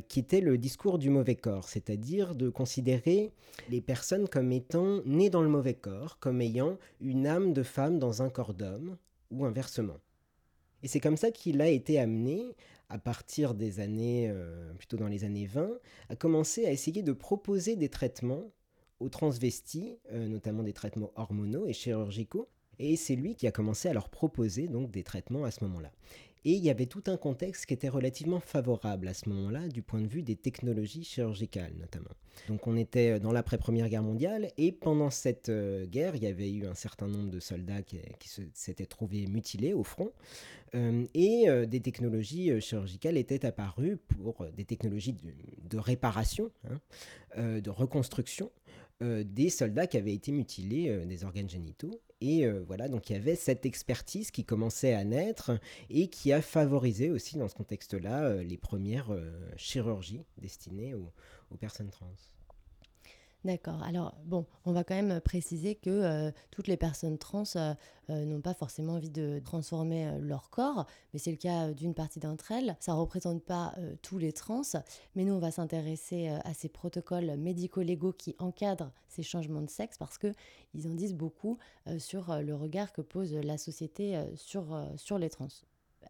qui 0.08 0.20
était 0.20 0.40
le 0.40 0.56
discours 0.56 0.96
du 0.96 1.10
mauvais 1.10 1.34
corps, 1.34 1.68
c'est-à-dire 1.68 2.34
de 2.34 2.48
considérer 2.48 3.34
les 3.68 3.82
personnes 3.82 4.26
comme 4.26 4.50
étant 4.50 5.02
nées 5.04 5.28
dans 5.28 5.42
le 5.42 5.50
mauvais 5.50 5.74
corps, 5.74 6.18
comme 6.18 6.40
ayant 6.40 6.78
une 7.02 7.26
âme 7.26 7.52
de 7.52 7.62
femme 7.62 7.98
dans 7.98 8.22
un 8.22 8.30
corps 8.30 8.54
d'homme, 8.54 8.96
ou 9.30 9.44
inversement. 9.44 9.98
Et 10.86 10.88
c'est 10.88 11.00
comme 11.00 11.16
ça 11.16 11.32
qu'il 11.32 11.60
a 11.62 11.66
été 11.66 11.98
amené 11.98 12.54
à 12.90 12.96
partir 13.00 13.54
des 13.54 13.80
années, 13.80 14.28
euh, 14.30 14.72
plutôt 14.74 14.96
dans 14.96 15.08
les 15.08 15.24
années 15.24 15.44
20, 15.44 15.68
a 16.10 16.14
commencé 16.14 16.64
à 16.64 16.70
essayer 16.70 17.02
de 17.02 17.10
proposer 17.10 17.74
des 17.74 17.88
traitements 17.88 18.52
aux 19.00 19.08
transvestis, 19.08 19.98
euh, 20.12 20.28
notamment 20.28 20.62
des 20.62 20.72
traitements 20.72 21.10
hormonaux 21.16 21.66
et 21.66 21.72
chirurgicaux. 21.72 22.48
Et 22.78 22.94
c'est 22.94 23.16
lui 23.16 23.34
qui 23.34 23.48
a 23.48 23.50
commencé 23.50 23.88
à 23.88 23.94
leur 23.94 24.08
proposer 24.08 24.68
donc 24.68 24.92
des 24.92 25.02
traitements 25.02 25.42
à 25.42 25.50
ce 25.50 25.64
moment-là. 25.64 25.90
Et 26.46 26.52
il 26.52 26.64
y 26.64 26.70
avait 26.70 26.86
tout 26.86 27.02
un 27.08 27.16
contexte 27.16 27.66
qui 27.66 27.74
était 27.74 27.88
relativement 27.88 28.38
favorable 28.38 29.08
à 29.08 29.14
ce 29.14 29.28
moment-là, 29.30 29.66
du 29.66 29.82
point 29.82 30.00
de 30.00 30.06
vue 30.06 30.22
des 30.22 30.36
technologies 30.36 31.02
chirurgicales 31.02 31.72
notamment. 31.76 32.12
Donc 32.46 32.68
on 32.68 32.76
était 32.76 33.18
dans 33.18 33.32
l'après-première 33.32 33.88
guerre 33.88 34.04
mondiale, 34.04 34.52
et 34.56 34.70
pendant 34.70 35.10
cette 35.10 35.48
euh, 35.48 35.86
guerre, 35.86 36.14
il 36.14 36.22
y 36.22 36.28
avait 36.28 36.52
eu 36.52 36.64
un 36.64 36.76
certain 36.76 37.08
nombre 37.08 37.30
de 37.30 37.40
soldats 37.40 37.82
qui, 37.82 37.98
s'étaient 38.54 38.86
trouvés 38.86 39.26
mutilés 39.26 39.72
au 39.72 39.82
front, 39.82 40.12
euh, 40.76 41.04
et 41.14 41.48
euh, 41.48 41.66
des 41.66 41.80
technologies 41.80 42.60
chirurgicales 42.60 43.16
étaient 43.16 43.44
apparues 43.44 43.96
pour 43.96 44.46
des 44.56 44.64
technologies 44.64 45.16
de, 45.68 45.78
réparation, 45.78 46.52
hein, 46.70 47.58
de 47.58 47.70
reconstruction, 47.70 48.52
des 49.00 49.50
soldats 49.50 49.88
qui 49.88 49.98
avaient 49.98 50.14
été 50.14 50.30
mutilés 50.30 51.04
des 51.06 51.24
organes 51.24 51.50
génitaux. 51.50 52.00
Et 52.20 52.46
euh, 52.46 52.62
voilà, 52.66 52.88
donc 52.88 53.10
il 53.10 53.12
y 53.12 53.16
avait 53.16 53.36
cette 53.36 53.66
expertise 53.66 54.30
qui 54.30 54.44
commençait 54.44 54.94
à 54.94 55.04
naître 55.04 55.58
et 55.90 56.08
qui 56.08 56.32
a 56.32 56.40
favorisé 56.40 57.10
aussi 57.10 57.36
dans 57.36 57.48
ce 57.48 57.54
contexte-là 57.54 58.24
euh, 58.24 58.42
les 58.42 58.56
premières 58.56 59.12
euh, 59.12 59.30
chirurgies 59.56 60.24
destinées 60.38 60.94
aux 60.94 61.56
personnes 61.58 61.90
trans. 61.90 62.14
D'accord. 63.46 63.80
Alors, 63.84 64.12
bon, 64.24 64.44
on 64.64 64.72
va 64.72 64.82
quand 64.82 64.96
même 64.96 65.20
préciser 65.20 65.76
que 65.76 65.88
euh, 65.88 66.32
toutes 66.50 66.66
les 66.66 66.76
personnes 66.76 67.16
trans 67.16 67.44
euh, 67.54 67.74
euh, 68.10 68.24
n'ont 68.24 68.40
pas 68.40 68.54
forcément 68.54 68.94
envie 68.94 69.08
de 69.08 69.38
transformer 69.38 70.18
leur 70.20 70.50
corps, 70.50 70.84
mais 71.12 71.20
c'est 71.20 71.30
le 71.30 71.36
cas 71.36 71.70
d'une 71.70 71.94
partie 71.94 72.18
d'entre 72.18 72.50
elles. 72.50 72.76
Ça 72.80 72.90
ne 72.90 72.96
représente 72.96 73.44
pas 73.44 73.72
tous 74.02 74.18
les 74.18 74.32
trans, 74.32 74.62
mais 75.14 75.22
nous, 75.22 75.32
on 75.34 75.38
va 75.38 75.52
s'intéresser 75.52 76.26
à 76.26 76.54
ces 76.54 76.68
protocoles 76.68 77.36
médico-légaux 77.36 78.12
qui 78.12 78.34
encadrent 78.40 78.90
ces 79.06 79.22
changements 79.22 79.62
de 79.62 79.70
sexe 79.70 79.96
parce 79.96 80.18
qu'ils 80.18 80.88
en 80.88 80.94
disent 80.94 81.14
beaucoup 81.14 81.58
sur 81.98 82.34
le 82.42 82.54
regard 82.56 82.92
que 82.92 83.00
pose 83.00 83.32
la 83.32 83.58
société 83.58 84.20
sur, 84.34 84.64
sur 84.96 85.18
les 85.18 85.30
trans. 85.30 85.46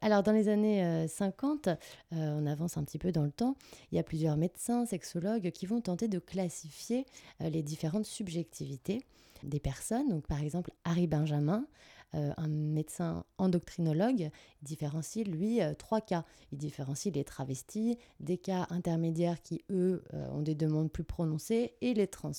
Alors 0.01 0.23
dans 0.23 0.33
les 0.33 0.49
années 0.49 1.07
50, 1.09 1.69
euh, 1.69 1.75
euh, 2.13 2.39
on 2.39 2.47
avance 2.47 2.77
un 2.77 2.85
petit 2.85 2.99
peu 2.99 3.13
dans 3.13 3.25
le 3.25 3.31
temps, 3.31 3.57
il 3.91 3.97
y 3.97 3.99
a 3.99 4.03
plusieurs 4.03 4.37
médecins, 4.37 4.87
sexologues 4.87 5.51
qui 5.51 5.67
vont 5.67 5.81
tenter 5.81 6.09
de 6.09 6.19
classifier 6.19 7.07
euh, 7.41 7.49
les 7.49 7.63
différentes 7.63 8.07
subjectivités 8.07 9.03
des 9.43 9.61
personnes. 9.61 10.09
Donc 10.09 10.27
par 10.27 10.43
exemple 10.43 10.71
Harry 10.85 11.07
Benjamin 11.07 11.67
euh, 12.17 12.33
un 12.39 12.49
médecin 12.49 13.25
endocrinologue 13.37 14.31
différencie, 14.63 15.27
lui, 15.27 15.61
euh, 15.61 15.75
trois 15.75 16.01
cas. 16.01 16.25
Il 16.51 16.57
différencie 16.57 17.15
les 17.15 17.25
travestis, 17.25 17.99
des 18.21 18.39
cas 18.39 18.67
intermédiaires 18.71 19.43
qui, 19.43 19.63
eux, 19.71 20.03
euh, 20.15 20.27
ont 20.31 20.41
des 20.41 20.55
demandes 20.55 20.91
plus 20.91 21.05
prononcées, 21.05 21.75
et 21.83 21.93
les 21.93 22.07
trans. 22.07 22.31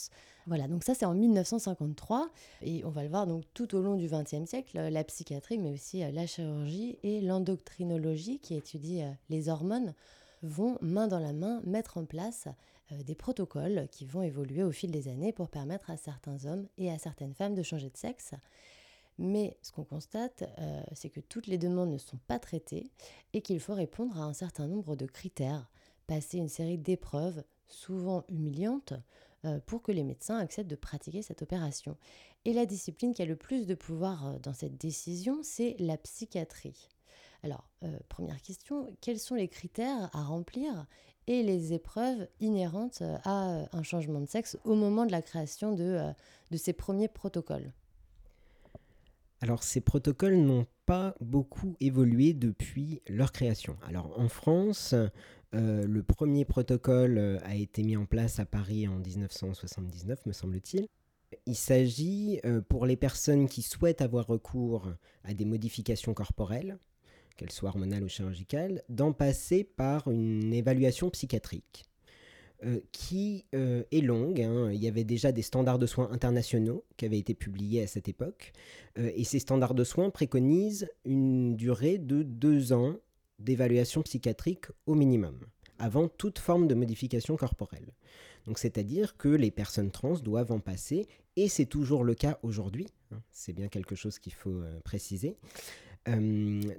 Voilà, 0.47 0.67
donc 0.67 0.83
ça 0.83 0.95
c'est 0.95 1.05
en 1.05 1.13
1953, 1.13 2.29
et 2.63 2.83
on 2.85 2.89
va 2.89 3.03
le 3.03 3.09
voir 3.09 3.27
donc 3.27 3.43
tout 3.53 3.75
au 3.75 3.81
long 3.81 3.95
du 3.95 4.07
XXe 4.07 4.49
siècle, 4.49 4.79
la 4.79 5.03
psychiatrie, 5.03 5.59
mais 5.59 5.73
aussi 5.73 5.99
la 6.11 6.25
chirurgie 6.25 6.97
et 7.03 7.21
l'endocrinologie, 7.21 8.39
qui 8.39 8.55
étudie 8.55 9.01
les 9.29 9.49
hormones, 9.49 9.93
vont 10.41 10.77
main 10.81 11.07
dans 11.07 11.19
la 11.19 11.33
main 11.33 11.61
mettre 11.65 11.97
en 11.97 12.05
place 12.05 12.47
des 13.03 13.15
protocoles 13.15 13.87
qui 13.91 14.05
vont 14.05 14.21
évoluer 14.21 14.63
au 14.63 14.71
fil 14.71 14.89
des 14.89 15.09
années 15.09 15.33
pour 15.33 15.49
permettre 15.49 15.89
à 15.89 15.97
certains 15.97 16.45
hommes 16.45 16.67
et 16.77 16.89
à 16.89 16.97
certaines 16.97 17.33
femmes 17.33 17.55
de 17.55 17.63
changer 17.63 17.89
de 17.89 17.97
sexe. 17.97 18.33
Mais 19.17 19.57
ce 19.61 19.71
qu'on 19.71 19.83
constate, 19.83 20.43
euh, 20.59 20.81
c'est 20.93 21.09
que 21.09 21.19
toutes 21.19 21.47
les 21.47 21.57
demandes 21.57 21.91
ne 21.91 21.97
sont 21.97 22.19
pas 22.27 22.39
traitées 22.39 22.91
et 23.33 23.41
qu'il 23.41 23.59
faut 23.59 23.73
répondre 23.73 24.17
à 24.17 24.25
un 24.25 24.33
certain 24.33 24.67
nombre 24.67 24.95
de 24.95 25.05
critères, 25.05 25.71
passer 26.05 26.37
une 26.37 26.49
série 26.49 26.77
d'épreuves, 26.77 27.43
souvent 27.67 28.23
humiliantes, 28.29 28.93
euh, 29.45 29.59
pour 29.65 29.81
que 29.81 29.91
les 29.91 30.03
médecins 30.03 30.37
acceptent 30.37 30.69
de 30.69 30.75
pratiquer 30.75 31.21
cette 31.21 31.41
opération. 31.41 31.97
Et 32.45 32.53
la 32.53 32.65
discipline 32.65 33.13
qui 33.13 33.23
a 33.23 33.25
le 33.25 33.35
plus 33.35 33.65
de 33.65 33.73
pouvoir 33.73 34.27
euh, 34.27 34.39
dans 34.39 34.53
cette 34.53 34.77
décision, 34.77 35.39
c'est 35.41 35.75
la 35.79 35.97
psychiatrie. 35.97 36.89
Alors, 37.43 37.69
première 38.09 38.41
question, 38.41 38.87
quels 38.99 39.19
sont 39.19 39.35
les 39.35 39.47
critères 39.47 40.09
à 40.11 40.23
remplir 40.23 40.87
et 41.27 41.43
les 41.43 41.71
épreuves 41.71 42.27
inhérentes 42.39 43.03
à 43.23 43.67
un 43.71 43.83
changement 43.83 44.19
de 44.19 44.25
sexe 44.25 44.57
au 44.63 44.73
moment 44.73 45.05
de 45.05 45.11
la 45.11 45.21
création 45.21 45.71
de 45.71 46.13
ces 46.57 46.73
premiers 46.73 47.07
protocoles? 47.07 47.71
Alors 49.41 49.63
ces 49.63 49.81
protocoles 49.81 50.37
n'ont 50.37 50.65
pas 50.85 51.15
beaucoup 51.21 51.75
évolué 51.79 52.33
depuis 52.33 53.01
leur 53.07 53.31
création. 53.31 53.77
Alors 53.87 54.19
en 54.19 54.29
France, 54.29 54.95
euh, 55.53 55.85
le 55.85 56.03
premier 56.03 56.45
protocole 56.45 57.17
euh, 57.17 57.39
a 57.43 57.55
été 57.55 57.83
mis 57.83 57.95
en 57.95 58.05
place 58.05 58.39
à 58.39 58.45
Paris 58.45 58.87
en 58.87 58.99
1979, 58.99 60.25
me 60.25 60.33
semble-t-il. 60.33 60.87
Il 61.45 61.55
s'agit, 61.55 62.39
euh, 62.45 62.61
pour 62.61 62.85
les 62.85 62.95
personnes 62.95 63.47
qui 63.47 63.61
souhaitent 63.61 64.01
avoir 64.01 64.27
recours 64.27 64.91
à 65.23 65.33
des 65.33 65.45
modifications 65.45 66.13
corporelles, 66.13 66.77
qu'elles 67.35 67.51
soient 67.51 67.69
hormonales 67.69 68.03
ou 68.03 68.09
chirurgicales, 68.09 68.81
d'en 68.89 69.13
passer 69.13 69.63
par 69.63 70.09
une 70.09 70.53
évaluation 70.53 71.09
psychiatrique. 71.09 71.85
Euh, 72.65 72.79
qui 72.91 73.45
euh, 73.53 73.83
est 73.91 74.01
longue. 74.01 74.41
Hein. 74.41 74.71
Il 74.71 74.83
y 74.83 74.87
avait 74.87 75.03
déjà 75.03 75.31
des 75.31 75.43
standards 75.43 75.77
de 75.77 75.85
soins 75.85 76.09
internationaux 76.11 76.83
qui 76.97 77.05
avaient 77.05 77.19
été 77.19 77.35
publiés 77.35 77.83
à 77.83 77.87
cette 77.87 78.07
époque. 78.07 78.51
Euh, 78.97 79.11
et 79.15 79.25
ces 79.25 79.37
standards 79.37 79.75
de 79.75 79.83
soins 79.83 80.09
préconisent 80.09 80.89
une 81.05 81.55
durée 81.55 81.99
de 81.99 82.23
deux 82.23 82.73
ans 82.73 82.95
d'évaluation 83.37 84.01
psychiatrique 84.01 84.65
au 84.87 84.95
minimum, 84.95 85.37
avant 85.77 86.07
toute 86.07 86.39
forme 86.39 86.67
de 86.67 86.73
modification 86.73 87.37
corporelle. 87.37 87.93
Donc 88.47 88.57
c'est-à-dire 88.57 89.17
que 89.17 89.29
les 89.29 89.51
personnes 89.51 89.91
trans 89.91 90.15
doivent 90.15 90.51
en 90.51 90.59
passer, 90.59 91.07
et 91.35 91.49
c'est 91.49 91.67
toujours 91.67 92.03
le 92.03 92.15
cas 92.15 92.39
aujourd'hui, 92.41 92.87
hein. 93.11 93.21
c'est 93.31 93.53
bien 93.53 93.67
quelque 93.67 93.93
chose 93.93 94.17
qu'il 94.17 94.33
faut 94.33 94.63
préciser, 94.83 95.37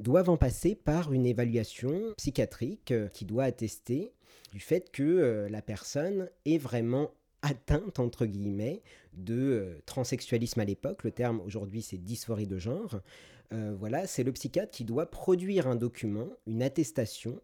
doivent 0.01 0.31
en 0.31 0.39
passer 0.39 0.75
par 0.75 1.13
une 1.13 1.27
évaluation 1.27 2.15
psychiatrique 2.17 2.95
qui 3.13 3.27
doit 3.27 3.45
attester 3.45 4.13
du 4.51 4.61
fait 4.61 4.91
que 4.91 5.03
euh, 5.03 5.49
la 5.49 5.63
personne 5.63 6.31
est 6.45 6.59
vraiment 6.59 7.11
atteinte, 7.43 7.99
entre 7.99 8.27
guillemets, 8.27 8.83
de 9.15 9.35
euh, 9.35 9.83
transsexualisme 9.87 10.61
à 10.61 10.65
l'époque. 10.65 11.05
Le 11.05 11.11
terme 11.11 11.41
aujourd'hui, 11.41 11.83
c'est 11.83 11.99
dysphorie 11.99 12.47
de 12.47 12.59
genre. 12.59 13.01
Euh, 13.53 13.75
voilà, 13.79 14.07
c'est 14.07 14.25
le 14.25 14.33
psychiatre 14.33 14.71
qui 14.71 14.85
doit 14.85 15.11
produire 15.11 15.67
un 15.67 15.77
document, 15.77 16.29
une 16.47 16.63
attestation, 16.63 17.41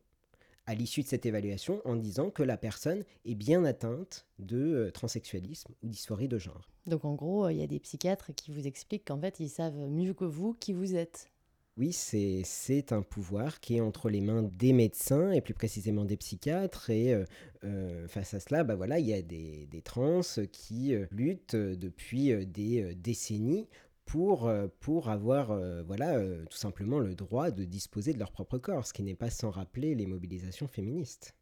à 0.66 0.74
l'issue 0.74 1.02
de 1.02 1.06
cette 1.06 1.26
évaluation, 1.26 1.82
en 1.84 1.94
disant 1.94 2.30
que 2.30 2.42
la 2.42 2.56
personne 2.56 3.04
est 3.26 3.34
bien 3.34 3.64
atteinte 3.64 4.26
de 4.38 4.90
transsexualisme 4.94 5.74
ou 5.82 5.88
dysphorie 5.88 6.28
de 6.28 6.38
genre. 6.38 6.70
Donc 6.86 7.04
en 7.04 7.14
gros, 7.14 7.50
il 7.50 7.56
y 7.56 7.62
a 7.62 7.66
des 7.66 7.80
psychiatres 7.80 8.34
qui 8.34 8.50
vous 8.50 8.66
expliquent 8.66 9.06
qu'en 9.06 9.20
fait, 9.20 9.40
ils 9.40 9.50
savent 9.50 9.76
mieux 9.76 10.14
que 10.14 10.24
vous 10.24 10.54
qui 10.54 10.72
vous 10.72 10.94
êtes. 10.94 11.30
Oui, 11.76 11.92
c'est 11.92 12.92
un 12.92 13.02
pouvoir 13.02 13.58
qui 13.58 13.76
est 13.76 13.80
entre 13.80 14.08
les 14.08 14.20
mains 14.20 14.44
des 14.44 14.72
médecins 14.72 15.32
et 15.32 15.40
plus 15.40 15.54
précisément 15.54 16.04
des 16.04 16.16
psychiatres. 16.16 16.88
Et 16.90 17.12
euh, 17.12 17.24
euh, 17.64 18.06
face 18.06 18.32
à 18.32 18.38
cela, 18.38 18.62
bah 18.62 18.76
voilà, 18.76 19.00
il 19.00 19.06
y 19.06 19.12
a 19.12 19.22
des, 19.22 19.82
trans 19.84 20.20
qui 20.52 20.94
euh, 20.94 21.06
luttent 21.10 21.56
depuis 21.56 22.46
des 22.46 22.94
décennies 22.94 23.68
pour, 24.04 24.52
pour 24.80 25.08
avoir 25.08 25.58
voilà, 25.84 26.20
tout 26.44 26.58
simplement 26.58 26.98
le 26.98 27.14
droit 27.14 27.50
de 27.50 27.64
disposer 27.64 28.12
de 28.12 28.18
leur 28.18 28.30
propre 28.30 28.58
corps, 28.58 28.86
ce 28.86 28.92
qui 28.92 29.02
n'est 29.02 29.14
pas 29.14 29.30
sans 29.30 29.50
rappeler 29.50 29.94
les 29.94 30.06
mobilisations 30.06 30.68
féministes. 30.68 31.34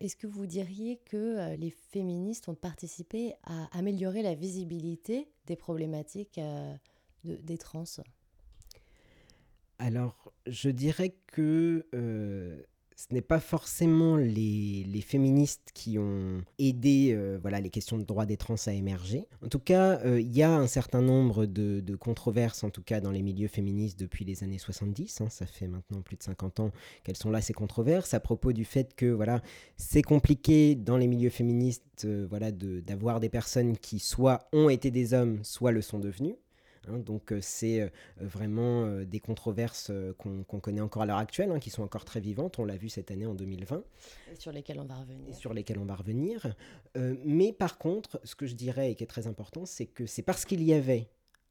Est-ce 0.00 0.16
que 0.16 0.26
vous 0.26 0.46
diriez 0.46 0.96
que 1.04 1.54
les 1.54 1.70
féministes 1.70 2.48
ont 2.48 2.56
participé 2.56 3.34
à 3.44 3.68
améliorer 3.78 4.22
la 4.22 4.34
visibilité 4.34 5.28
des 5.46 5.54
problématiques 5.54 6.40
des 7.22 7.58
trans? 7.58 7.84
Alors, 9.82 10.32
je 10.46 10.70
dirais 10.70 11.12
que 11.26 11.86
euh, 11.92 12.62
ce 12.94 13.12
n'est 13.12 13.20
pas 13.20 13.40
forcément 13.40 14.16
les, 14.16 15.04
féministes 15.04 15.70
qui 15.74 15.98
ont 15.98 16.40
aidé 16.60 17.10
euh, 17.12 17.36
voilà, 17.42 17.60
les 17.60 17.68
questions 17.68 17.98
de 17.98 18.04
droit 18.04 18.24
des 18.24 18.36
trans 18.36 18.54
à 18.66 18.72
émerger. 18.72 19.26
En 19.44 19.48
tout 19.48 19.58
cas, 19.58 19.98
euh, 20.04 20.20
il 20.20 20.32
y 20.32 20.44
a 20.44 20.54
un 20.54 20.68
certain 20.68 21.02
nombre 21.02 21.46
de, 21.46 21.96
controverses, 21.96 22.62
en 22.62 22.70
tout 22.70 22.84
cas 22.84 23.00
dans 23.00 23.10
les 23.10 23.22
milieux 23.22 23.48
féministes 23.48 23.98
depuis 23.98 24.24
les 24.24 24.44
années 24.44 24.58
70. 24.58 25.20
Hein. 25.20 25.28
ça 25.28 25.46
fait 25.46 25.66
maintenant 25.66 26.00
plus 26.00 26.16
de 26.16 26.22
50 26.22 26.60
ans 26.60 26.70
qu'elles 27.02 27.16
sont 27.16 27.30
là, 27.30 27.40
ces 27.40 27.52
controverses, 27.52 28.14
à 28.14 28.20
propos 28.20 28.52
du 28.52 28.64
fait 28.64 28.94
que 28.94 29.06
voilà, 29.06 29.42
c'est 29.76 30.02
compliqué 30.02 30.76
dans 30.76 30.96
les 30.96 31.08
milieux 31.08 31.30
féministes 31.30 32.06
voilà, 32.28 32.52
d'avoir 32.52 33.18
des 33.18 33.28
personnes 33.28 33.76
qui 33.76 33.98
soit 33.98 34.48
ont 34.52 34.68
été 34.68 34.92
des 34.92 35.12
hommes, 35.12 35.40
soit 35.42 35.72
le 35.72 35.82
sont 35.82 35.98
devenus. 35.98 36.36
Hein, 36.88 36.98
donc 36.98 37.32
euh, 37.32 37.38
c'est 37.40 37.80
euh, 37.80 37.88
vraiment 38.20 38.84
euh, 38.84 39.04
des 39.04 39.20
controverses 39.20 39.92
qu'on 40.18 40.60
connaît 40.60 40.80
encore 40.80 41.02
à 41.02 41.06
l'heure 41.06 41.18
actuelle, 41.18 41.50
hein, 41.50 41.58
qui 41.58 41.70
sont 41.70 41.82
encore 41.82 42.04
très 42.04 42.20
vivantes. 42.20 42.58
On 42.58 42.64
l'a 42.64 42.76
vu 42.76 42.88
cette 42.88 43.10
année 43.10 43.26
en 43.26 43.34
2020. 43.34 43.84
Et 44.32 44.36
sur 44.36 44.52
lesquelles 44.52 44.80
on 44.80 44.84
va 44.84 44.96
revenir. 44.96 45.28
Et 45.28 45.32
sur 45.32 45.54
lesquelles 45.54 45.78
on 45.78 45.84
va 45.84 45.94
revenir. 45.94 46.54
mais 47.24 47.52
par 47.52 47.78
contre, 47.78 48.20
ce 48.24 48.34
que 48.34 48.46
je 48.46 48.54
dirais 48.54 48.92
et 48.92 48.94
qui 48.94 49.04
est 49.04 49.08
très 49.08 49.26
important, 49.26 49.66
c'est 49.66 49.86
que 49.86 50.06
c'est 50.06 50.22
parce 50.22 50.44
qu'il 50.44 50.62
y 50.62 50.72
avait 50.72 51.08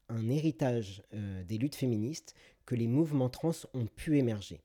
un 0.08 0.28
héritage 0.28 1.02
des 1.12 1.58
luttes 1.58 1.74
féministes 1.74 2.34
que 2.66 2.74
les 2.74 2.86
mouvements 2.86 3.30
trans 3.30 3.52
ont 3.74 3.86
pu 3.86 4.18
émerger. 4.18 4.60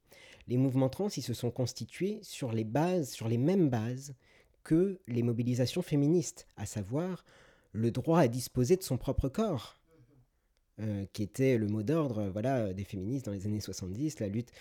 Les 0.47 0.57
mouvements 0.57 0.89
trans, 0.89 1.09
ils 1.09 1.23
se 1.23 1.33
sont 1.33 1.51
constitués 1.51 2.19
sur 2.21 2.51
les 2.51 2.63
bases, 2.63 3.11
sur 3.11 3.27
les 3.27 3.37
mêmes 3.37 3.69
bases 3.69 4.15
que 4.63 4.99
les 5.07 5.23
mobilisations 5.23 5.81
féministes, 5.81 6.47
à 6.57 6.65
savoir 6.65 7.23
le 7.71 7.91
droit 7.91 8.19
à 8.19 8.27
disposer 8.27 8.75
de 8.75 8.83
son 8.83 8.97
propre 8.97 9.29
corps, 9.29 9.77
euh, 10.79 11.05
qui 11.13 11.23
était 11.23 11.57
le 11.57 11.67
mot 11.67 11.83
d'ordre 11.83 12.29
voilà, 12.29 12.73
des 12.73 12.83
féministes 12.83 13.25
dans 13.25 13.31
les 13.31 13.45
années 13.45 13.59
70, 13.59 14.19
la 14.19 14.27
lutte 14.27 14.51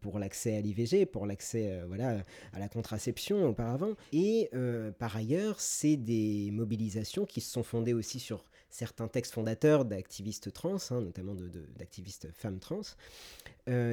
pour 0.00 0.18
l'accès 0.18 0.56
à 0.56 0.60
l'IVG, 0.60 1.06
pour 1.06 1.26
l'accès 1.26 1.82
voilà, 1.86 2.22
à 2.52 2.58
la 2.58 2.68
contraception 2.68 3.48
auparavant. 3.48 3.94
Et 4.12 4.50
par 4.98 5.16
ailleurs, 5.16 5.60
c'est 5.60 5.96
des 5.96 6.50
mobilisations 6.52 7.24
qui 7.26 7.40
se 7.40 7.50
sont 7.50 7.62
fondées 7.62 7.94
aussi 7.94 8.20
sur 8.20 8.44
certains 8.70 9.08
textes 9.08 9.34
fondateurs 9.34 9.84
d'activistes 9.84 10.52
trans, 10.52 10.76
hein, 10.90 11.00
notamment 11.00 11.34
d'activistes 11.78 12.28
femmes 12.32 12.58
trans, 12.58 12.82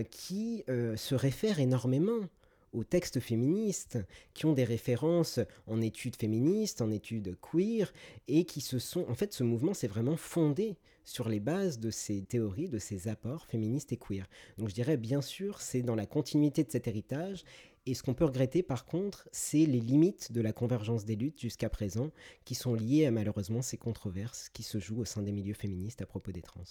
qui 0.09 0.63
se 0.67 1.15
réfèrent 1.15 1.59
énormément 1.59 2.27
aux 2.73 2.83
textes 2.83 3.19
féministes, 3.19 3.97
qui 4.33 4.45
ont 4.45 4.53
des 4.53 4.63
références 4.63 5.39
en 5.67 5.81
études 5.81 6.15
féministes, 6.15 6.81
en 6.81 6.91
études 6.91 7.37
queer, 7.41 7.91
et 8.27 8.45
qui 8.45 8.61
se 8.61 8.79
sont... 8.79 9.05
En 9.09 9.15
fait, 9.15 9.33
ce 9.33 9.43
mouvement 9.43 9.73
s'est 9.73 9.87
vraiment 9.87 10.17
fondé 10.17 10.77
sur 11.03 11.29
les 11.29 11.39
bases 11.39 11.79
de 11.79 11.89
ces 11.89 12.21
théories, 12.21 12.69
de 12.69 12.79
ces 12.79 13.07
apports 13.07 13.45
féministes 13.45 13.91
et 13.91 13.97
queer. 13.97 14.27
Donc 14.57 14.69
je 14.69 14.73
dirais, 14.73 14.97
bien 14.97 15.21
sûr, 15.21 15.61
c'est 15.61 15.81
dans 15.81 15.95
la 15.95 16.05
continuité 16.05 16.63
de 16.63 16.71
cet 16.71 16.87
héritage, 16.87 17.43
et 17.85 17.95
ce 17.95 18.03
qu'on 18.03 18.13
peut 18.13 18.25
regretter 18.25 18.61
par 18.61 18.85
contre, 18.85 19.27
c'est 19.31 19.65
les 19.65 19.79
limites 19.79 20.31
de 20.31 20.41
la 20.41 20.53
convergence 20.53 21.05
des 21.05 21.15
luttes 21.15 21.39
jusqu'à 21.39 21.69
présent, 21.69 22.11
qui 22.45 22.55
sont 22.55 22.75
liées 22.75 23.05
à 23.07 23.11
malheureusement 23.11 23.61
ces 23.61 23.77
controverses 23.77 24.49
qui 24.49 24.63
se 24.63 24.79
jouent 24.79 25.01
au 25.01 25.05
sein 25.05 25.23
des 25.23 25.31
milieux 25.31 25.55
féministes 25.55 26.01
à 26.01 26.05
propos 26.05 26.31
des 26.31 26.41
trans. 26.41 26.63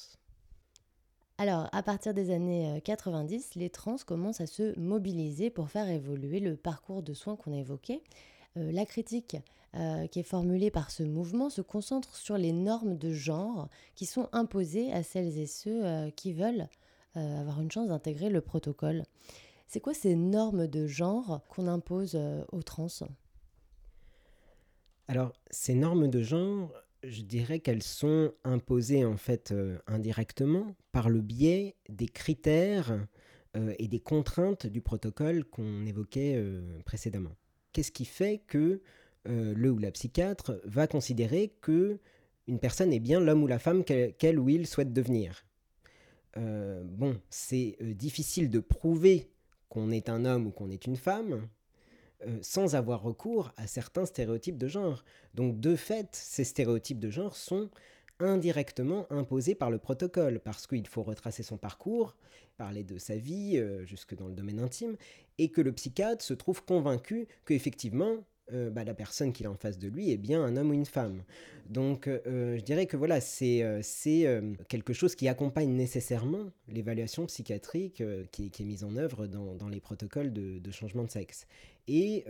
Alors, 1.38 1.70
à 1.72 1.82
partir 1.82 2.12
des 2.12 2.30
années 2.30 2.82
90, 2.84 3.52
euh, 3.56 3.60
les 3.60 3.70
trans 3.70 3.96
commencent 4.06 4.42
à 4.42 4.46
se 4.46 4.78
mobiliser 4.78 5.48
pour 5.48 5.70
faire 5.70 5.88
évoluer 5.88 6.38
le 6.38 6.54
parcours 6.54 7.02
de 7.02 7.14
soins 7.14 7.34
qu'on 7.34 7.54
a 7.54 7.56
évoqué. 7.56 8.02
Euh, 8.56 8.72
la 8.72 8.84
critique 8.84 9.36
euh, 9.74 10.06
qui 10.06 10.20
est 10.20 10.24
formulée 10.24 10.70
par 10.70 10.90
ce 10.90 11.02
mouvement 11.02 11.50
se 11.50 11.62
concentre 11.62 12.16
sur 12.16 12.36
les 12.36 12.52
normes 12.52 12.96
de 12.96 13.12
genre 13.12 13.68
qui 13.94 14.06
sont 14.06 14.28
imposées 14.32 14.92
à 14.92 15.02
celles 15.02 15.38
et 15.38 15.46
ceux 15.46 16.10
qui 16.16 16.32
veulent 16.32 16.68
avoir 17.14 17.60
une 17.60 17.70
chance 17.70 17.88
d'intégrer 17.88 18.30
le 18.30 18.40
protocole. 18.40 19.02
C'est 19.66 19.80
quoi 19.80 19.94
ces 19.94 20.14
normes 20.14 20.66
de 20.66 20.86
genre 20.86 21.40
qu'on 21.48 21.66
impose 21.66 22.16
aux 22.52 22.62
trans? 22.62 22.88
Alors, 25.10 25.32
ces 25.50 25.74
normes 25.74 26.06
de 26.06 26.22
genre, 26.22 26.72
je 27.02 27.22
dirais 27.22 27.58
qu'elles 27.58 27.82
sont 27.82 28.32
imposées 28.44 29.04
en 29.04 29.16
fait 29.16 29.50
euh, 29.50 29.78
indirectement 29.88 30.76
par 30.92 31.08
le 31.08 31.20
biais 31.20 31.74
des 31.88 32.06
critères 32.06 33.06
euh, 33.56 33.74
et 33.80 33.88
des 33.88 33.98
contraintes 33.98 34.68
du 34.68 34.80
protocole 34.80 35.44
qu'on 35.44 35.84
évoquait 35.84 36.34
euh, 36.36 36.78
précédemment. 36.84 37.34
Qu'est-ce 37.72 37.92
qui 37.92 38.04
fait 38.04 38.42
que 38.46 38.80
le 39.26 39.70
ou 39.70 39.78
la 39.78 39.90
psychiatre 39.90 40.60
va 40.64 40.86
considérer 40.86 41.52
que 41.60 41.98
une 42.46 42.58
personne 42.58 42.92
est 42.92 43.00
bien 43.00 43.20
l'homme 43.20 43.42
ou 43.42 43.46
la 43.46 43.58
femme 43.58 43.84
qu'elle 43.84 44.38
ou 44.38 44.48
il 44.48 44.66
souhaite 44.66 44.92
devenir 44.92 45.44
Bon, 46.36 47.20
c'est 47.28 47.76
difficile 47.80 48.50
de 48.50 48.60
prouver 48.60 49.30
qu'on 49.70 49.90
est 49.90 50.10
un 50.10 50.26
homme 50.26 50.48
ou 50.48 50.50
qu'on 50.50 50.68
est 50.68 50.86
une 50.86 50.96
femme, 50.96 51.48
euh, 52.26 52.38
sans 52.42 52.74
avoir 52.74 53.00
recours 53.00 53.52
à 53.56 53.66
certains 53.66 54.04
stéréotypes 54.04 54.58
de 54.58 54.68
genre. 54.68 55.04
Donc 55.32 55.58
de 55.58 55.74
fait, 55.74 56.08
ces 56.12 56.44
stéréotypes 56.44 56.98
de 56.98 57.08
genre 57.08 57.34
sont 57.34 57.70
indirectement 58.18 59.06
imposés 59.10 59.54
par 59.54 59.70
le 59.70 59.78
protocole, 59.78 60.40
parce 60.40 60.66
qu'il 60.66 60.86
faut 60.86 61.02
retracer 61.02 61.42
son 61.42 61.56
parcours, 61.56 62.14
parler 62.60 62.84
de 62.84 62.98
sa 62.98 63.16
vie, 63.16 63.56
euh, 63.56 63.86
jusque 63.86 64.14
dans 64.14 64.28
le 64.28 64.34
domaine 64.34 64.60
intime, 64.60 64.96
et 65.38 65.48
que 65.48 65.62
le 65.62 65.72
psychiatre 65.72 66.22
se 66.22 66.34
trouve 66.34 66.62
convaincu 66.62 67.26
qu'effectivement, 67.46 68.18
euh, 68.52 68.70
bah, 68.70 68.84
la 68.84 68.94
personne 68.94 69.32
qu'il 69.32 69.46
a 69.46 69.50
en 69.50 69.56
face 69.56 69.78
de 69.78 69.88
lui 69.88 70.10
est 70.10 70.16
bien 70.16 70.42
un 70.42 70.56
homme 70.56 70.70
ou 70.70 70.74
une 70.74 70.86
femme. 70.86 71.22
Donc 71.68 72.08
euh, 72.08 72.58
je 72.58 72.62
dirais 72.62 72.86
que 72.86 72.96
voilà, 72.96 73.20
c'est 73.20 73.62
euh, 73.62 74.42
quelque 74.68 74.92
chose 74.92 75.14
qui 75.14 75.28
accompagne 75.28 75.70
nécessairement 75.70 76.50
l'évaluation 76.68 77.26
psychiatrique 77.26 78.02
qui, 78.32 78.46
est 78.46 78.64
mise 78.64 78.82
en 78.82 78.96
œuvre 78.96 79.26
dans, 79.26 79.68
les 79.68 79.80
protocoles 79.80 80.32
de, 80.32 80.58
de, 80.58 80.70
changement 80.70 81.04
de 81.04 81.10
sexe. 81.10 81.46
Et 81.86 82.24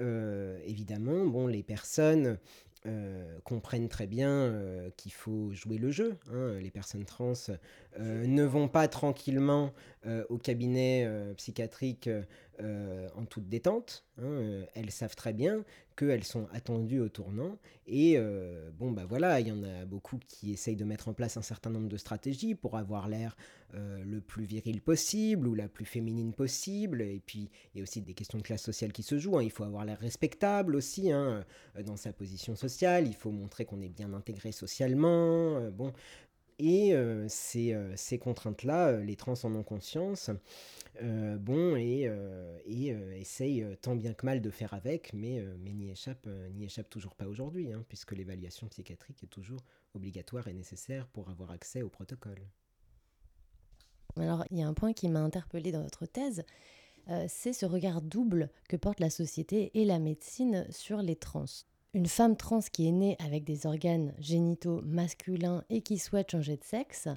évidemment, 0.64 1.26
bon, 1.26 1.46
les 1.46 1.62
personnes 1.62 2.38
euh, 2.87 3.38
comprennent 3.44 3.90
très 3.90 4.06
bien 4.06 4.30
euh, 4.30 4.88
qu'il 4.96 5.12
faut 5.12 5.52
jouer 5.52 5.76
le 5.76 5.90
jeu. 5.90 6.16
Hein. 6.32 6.54
Les 6.60 6.71
personnes 6.71 7.04
trans 7.04 7.34
euh, 7.99 8.26
ne 8.26 8.43
vont 8.43 8.69
pas 8.69 8.88
tranquillement 8.88 9.73
au 10.30 10.38
cabinet 10.38 11.06
psychiatrique 11.36 12.08
en 13.14 13.25
toute 13.25 13.49
détente. 13.49 14.04
Hein. 14.18 14.64
Elles 14.75 14.90
savent 14.90 15.16
très 15.16 15.32
bien 15.32 15.64
qu'elles 15.96 16.25
sont 16.25 16.46
attendues 16.52 17.00
au 17.00 17.08
tournant. 17.08 17.58
Et 17.86 18.18
bon, 18.78 18.92
bah 18.92 19.04
voilà, 19.08 19.40
il 19.40 19.49
y 19.49 19.52
en 19.52 19.62
a 19.62 19.84
beaucoup 19.84 20.18
qui 20.26 20.52
essayent 20.52 20.76
de 20.76 20.84
mettre 20.84 21.08
en 21.08 21.14
place 21.14 21.36
un 21.36 21.42
certain 21.42 21.70
nombre 21.70 21.88
de 21.88 21.96
stratégies 21.96 22.54
pour 22.54 22.76
avoir 22.76 23.08
l'air 23.08 23.36
le 23.75 24.20
plus 24.20 24.44
viril 24.44 24.80
possible 24.80 25.46
ou 25.46 25.54
la 25.54 25.68
plus 25.68 25.84
féminine 25.84 26.32
possible. 26.32 27.02
Et 27.02 27.20
puis, 27.25 27.50
il 27.75 27.78
y 27.78 27.80
a 27.80 27.82
aussi 27.82 28.00
des 28.00 28.14
questions 28.14 28.38
de 28.38 28.42
classe 28.42 28.62
sociale 28.62 28.92
qui 28.92 29.02
se 29.02 29.18
jouent. 29.18 29.38
Hein. 29.38 29.42
Il 29.42 29.50
faut 29.50 29.64
avoir 29.64 29.84
l'air 29.84 29.99
respectable 29.99 30.76
aussi 30.76 31.10
dans 31.84 31.96
sa 31.96 32.12
position 32.12 32.56
sociale 32.56 32.90
il 33.06 33.14
faut 33.14 33.30
montrer 33.30 33.64
qu'on 33.64 33.80
est 33.80 33.88
bien 33.88 34.12
intégré 34.14 34.52
socialement. 34.52 35.56
Euh, 35.56 35.70
bon. 35.70 35.92
Et 36.62 36.94
ces, 37.28 37.75
ces 37.96 38.18
contraintes-là, 38.18 38.99
les 38.99 39.16
trans 39.16 39.34
en 39.44 39.54
ont 39.54 39.62
conscience. 39.62 40.30
bon, 41.00 41.75
et, 41.76 42.10
et 42.66 42.88
essayent 43.18 43.66
tant 43.80 43.96
bien 43.96 44.12
que 44.12 44.26
mal 44.26 44.42
de 44.42 44.50
faire 44.50 44.75
avec, 44.75 45.14
mais, 45.14 45.42
mais 45.58 45.73
n'y 45.73 45.90
échappe, 45.90 46.28
n'y 46.54 46.64
échappe 46.64 46.90
toujours 46.90 47.14
pas 47.14 47.26
aujourd'hui, 47.26 47.73
hein, 47.73 47.82
puisque 47.88 48.12
l'évaluation 48.12 48.68
psychiatrique 48.68 49.25
est 49.25 49.28
toujours 49.28 49.60
obligatoire 49.94 50.49
et 50.49 50.52
nécessaire 50.52 51.06
pour 51.08 51.30
avoir 51.30 51.50
accès 51.50 51.80
au 51.80 51.88
protocole. 51.88 52.46
Alors, 54.16 54.44
il 54.50 54.58
y 54.58 54.62
a 54.62 54.68
un 54.68 54.75
point 54.75 54.92
qui 54.92 55.08
m'a 55.08 55.20
interpellé 55.20 55.73
dans 55.73 55.82
votre 55.82 56.04
thèse, 56.04 56.44
c'est 57.28 57.54
ce 57.54 57.64
regard 57.64 58.02
double 58.02 58.50
que 58.68 58.76
porte 58.76 59.00
la 59.00 59.10
société 59.10 59.70
et 59.80 59.86
la 59.86 59.99
médecine 59.99 60.66
sur 60.70 61.00
les 61.00 61.16
trans. 61.16 61.46
Une 61.93 62.07
femme 62.07 62.37
trans 62.37 62.61
qui 62.61 62.87
est 62.87 62.93
née 62.93 63.17
avec 63.19 63.43
des 63.43 63.67
organes 63.67 64.15
génitaux 64.21 64.81
masculins 64.83 65.65
et 65.71 65.83
qui 65.83 65.99
souhaite 65.99 66.31
changer 66.31 66.57
de 66.57 66.63
sexe 66.63 67.09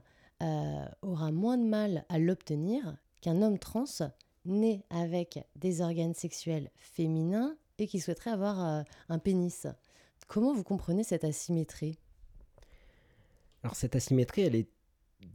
euh, 0.42 0.86
aura 1.04 1.32
moins 1.32 1.58
de 1.58 1.64
mal 1.66 2.06
à 2.10 2.18
l'obtenir 2.18 2.98
qu'un 3.22 3.44
homme 3.44 3.60
trans 3.60 3.86
né 4.46 4.84
avec 4.90 5.40
des 5.56 5.82
organes 5.82 6.16
sexuels 6.16 6.72
féminins 6.78 7.56
et 7.78 7.86
qui 7.86 8.00
souhaiterait 8.00 8.32
avoir 8.32 8.66
euh, 8.66 8.82
un 9.10 9.20
pénis. 9.20 9.68
Comment 10.28 10.54
vous 10.54 10.64
comprenez 10.64 11.04
cette 11.04 11.24
asymétrie? 11.24 12.00
Alors 13.62 13.76
cette 13.76 13.96
asymétrie, 13.96 14.42
elle 14.42 14.56
est 14.56 14.70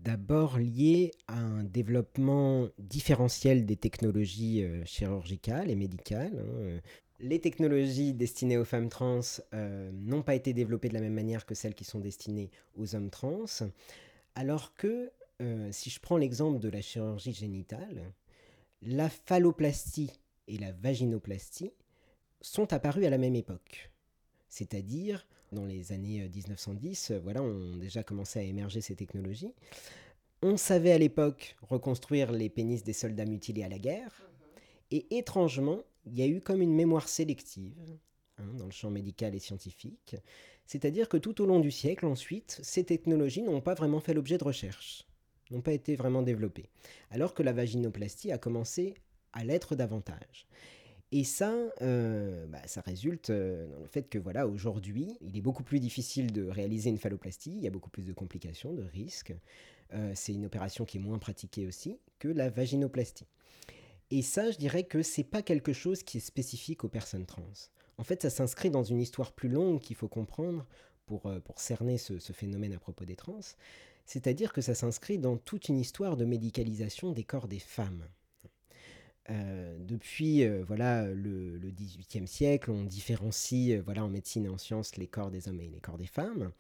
d'abord 0.02 0.58
liée 0.58 1.12
à 1.28 1.38
un 1.38 1.62
développement 1.62 2.66
différentiel 2.78 3.64
des 3.64 3.76
technologies 3.76 4.64
euh, 4.64 4.84
chirurgicales 4.84 5.70
et 5.70 5.76
médicales. 5.76 6.36
Hein, 6.36 6.80
les 7.20 7.40
technologies 7.40 8.14
destinées 8.14 8.58
aux 8.58 8.64
femmes 8.64 8.88
trans 8.88 9.20
euh, 9.54 9.90
n'ont 9.92 10.22
pas 10.22 10.34
été 10.34 10.52
développées 10.52 10.88
de 10.88 10.94
la 10.94 11.00
même 11.00 11.14
manière 11.14 11.46
que 11.46 11.54
celles 11.54 11.74
qui 11.74 11.84
sont 11.84 11.98
destinées 11.98 12.50
aux 12.76 12.94
hommes 12.94 13.10
trans, 13.10 13.44
alors 14.34 14.74
que, 14.74 15.10
euh, 15.42 15.68
si 15.72 15.90
je 15.90 16.00
prends 16.00 16.16
l'exemple 16.16 16.60
de 16.60 16.68
la 16.68 16.80
chirurgie 16.80 17.32
génitale, 17.32 18.12
la 18.82 19.08
phalloplastie 19.08 20.12
et 20.46 20.58
la 20.58 20.72
vaginoplastie 20.72 21.72
sont 22.40 22.72
apparues 22.72 23.04
à 23.04 23.10
la 23.10 23.18
même 23.18 23.34
époque. 23.34 23.90
C'est-à-dire, 24.48 25.26
dans 25.50 25.66
les 25.66 25.92
années 25.92 26.28
1910, 26.28 27.10
euh, 27.10 27.18
voilà, 27.18 27.42
on 27.42 27.74
a 27.74 27.78
déjà 27.78 28.04
commencé 28.04 28.38
à 28.38 28.42
émerger 28.42 28.80
ces 28.80 28.94
technologies. 28.94 29.54
On 30.40 30.56
savait 30.56 30.92
à 30.92 30.98
l'époque 30.98 31.56
reconstruire 31.62 32.30
les 32.30 32.48
pénis 32.48 32.84
des 32.84 32.92
soldats 32.92 33.24
mutilés 33.24 33.64
à 33.64 33.68
la 33.68 33.78
guerre, 33.78 34.22
et 34.90 35.18
étrangement, 35.18 35.82
il 36.10 36.18
y 36.18 36.22
a 36.22 36.26
eu 36.26 36.40
comme 36.40 36.62
une 36.62 36.74
mémoire 36.74 37.08
sélective 37.08 37.98
hein, 38.38 38.46
dans 38.56 38.66
le 38.66 38.70
champ 38.70 38.90
médical 38.90 39.34
et 39.34 39.38
scientifique, 39.38 40.16
c'est-à-dire 40.66 41.08
que 41.08 41.16
tout 41.16 41.40
au 41.40 41.46
long 41.46 41.60
du 41.60 41.70
siècle, 41.70 42.06
ensuite, 42.06 42.60
ces 42.62 42.84
technologies 42.84 43.42
n'ont 43.42 43.60
pas 43.60 43.74
vraiment 43.74 44.00
fait 44.00 44.14
l'objet 44.14 44.38
de 44.38 44.44
recherche, 44.44 45.06
n'ont 45.50 45.62
pas 45.62 45.72
été 45.72 45.96
vraiment 45.96 46.22
développées, 46.22 46.68
alors 47.10 47.34
que 47.34 47.42
la 47.42 47.52
vaginoplastie 47.52 48.32
a 48.32 48.38
commencé 48.38 48.94
à 49.32 49.44
l'être 49.44 49.76
davantage. 49.76 50.46
Et 51.10 51.24
ça, 51.24 51.54
euh, 51.80 52.46
bah, 52.48 52.60
ça 52.66 52.82
résulte 52.82 53.30
euh, 53.30 53.66
dans 53.68 53.80
le 53.80 53.86
fait 53.86 54.02
que 54.10 54.18
voilà, 54.18 54.46
aujourd'hui, 54.46 55.16
il 55.22 55.38
est 55.38 55.40
beaucoup 55.40 55.62
plus 55.62 55.80
difficile 55.80 56.32
de 56.32 56.44
réaliser 56.44 56.90
une 56.90 56.98
phalloplastie, 56.98 57.52
il 57.56 57.62
y 57.62 57.66
a 57.66 57.70
beaucoup 57.70 57.88
plus 57.88 58.04
de 58.04 58.12
complications, 58.12 58.74
de 58.74 58.82
risques. 58.82 59.34
Euh, 59.94 60.12
c'est 60.14 60.34
une 60.34 60.44
opération 60.44 60.84
qui 60.84 60.98
est 60.98 61.00
moins 61.00 61.18
pratiquée 61.18 61.66
aussi 61.66 61.98
que 62.18 62.28
la 62.28 62.50
vaginoplastie. 62.50 63.26
Et 64.10 64.22
ça, 64.22 64.50
je 64.50 64.56
dirais 64.56 64.84
que 64.84 65.02
c'est 65.02 65.24
pas 65.24 65.42
quelque 65.42 65.72
chose 65.72 66.02
qui 66.02 66.18
est 66.18 66.20
spécifique 66.20 66.84
aux 66.84 66.88
personnes 66.88 67.26
trans. 67.26 67.44
En 67.98 68.04
fait, 68.04 68.22
ça 68.22 68.30
s'inscrit 68.30 68.70
dans 68.70 68.84
une 68.84 69.00
histoire 69.00 69.32
plus 69.32 69.48
longue 69.48 69.80
qu'il 69.80 69.96
faut 69.96 70.08
comprendre 70.08 70.64
pour, 71.06 71.26
euh, 71.26 71.40
cerner 71.56 71.98
ce, 71.98 72.18
phénomène 72.32 72.72
à 72.72 72.78
propos 72.78 73.04
des 73.04 73.16
trans. 73.16 73.40
C'est-à-dire 74.06 74.52
que 74.52 74.60
ça 74.60 74.74
s'inscrit 74.74 75.18
dans 75.18 75.36
toute 75.36 75.68
une 75.68 75.78
histoire 75.78 76.16
de 76.16 76.24
médicalisation 76.24 77.12
des 77.12 77.24
corps 77.24 77.48
des 77.48 77.58
femmes. 77.58 78.04
Euh, 79.30 79.76
depuis 79.80 80.44
euh, 80.44 80.64
voilà 80.66 81.06
le, 81.06 81.58
le, 81.58 81.70
XVIIIe 81.70 82.26
siècle, 82.26 82.70
on 82.70 82.84
différencie 82.84 83.78
voilà 83.84 84.02
en 84.02 84.08
médecine 84.08 84.46
et 84.46 84.48
en 84.48 84.56
sciences 84.56 84.96
les 84.96 85.06
corps 85.06 85.30
des 85.30 85.48
hommes 85.48 85.60
et 85.60 85.68
les 85.68 85.80
corps 85.80 85.98
des 85.98 86.06
femmes. 86.06 86.50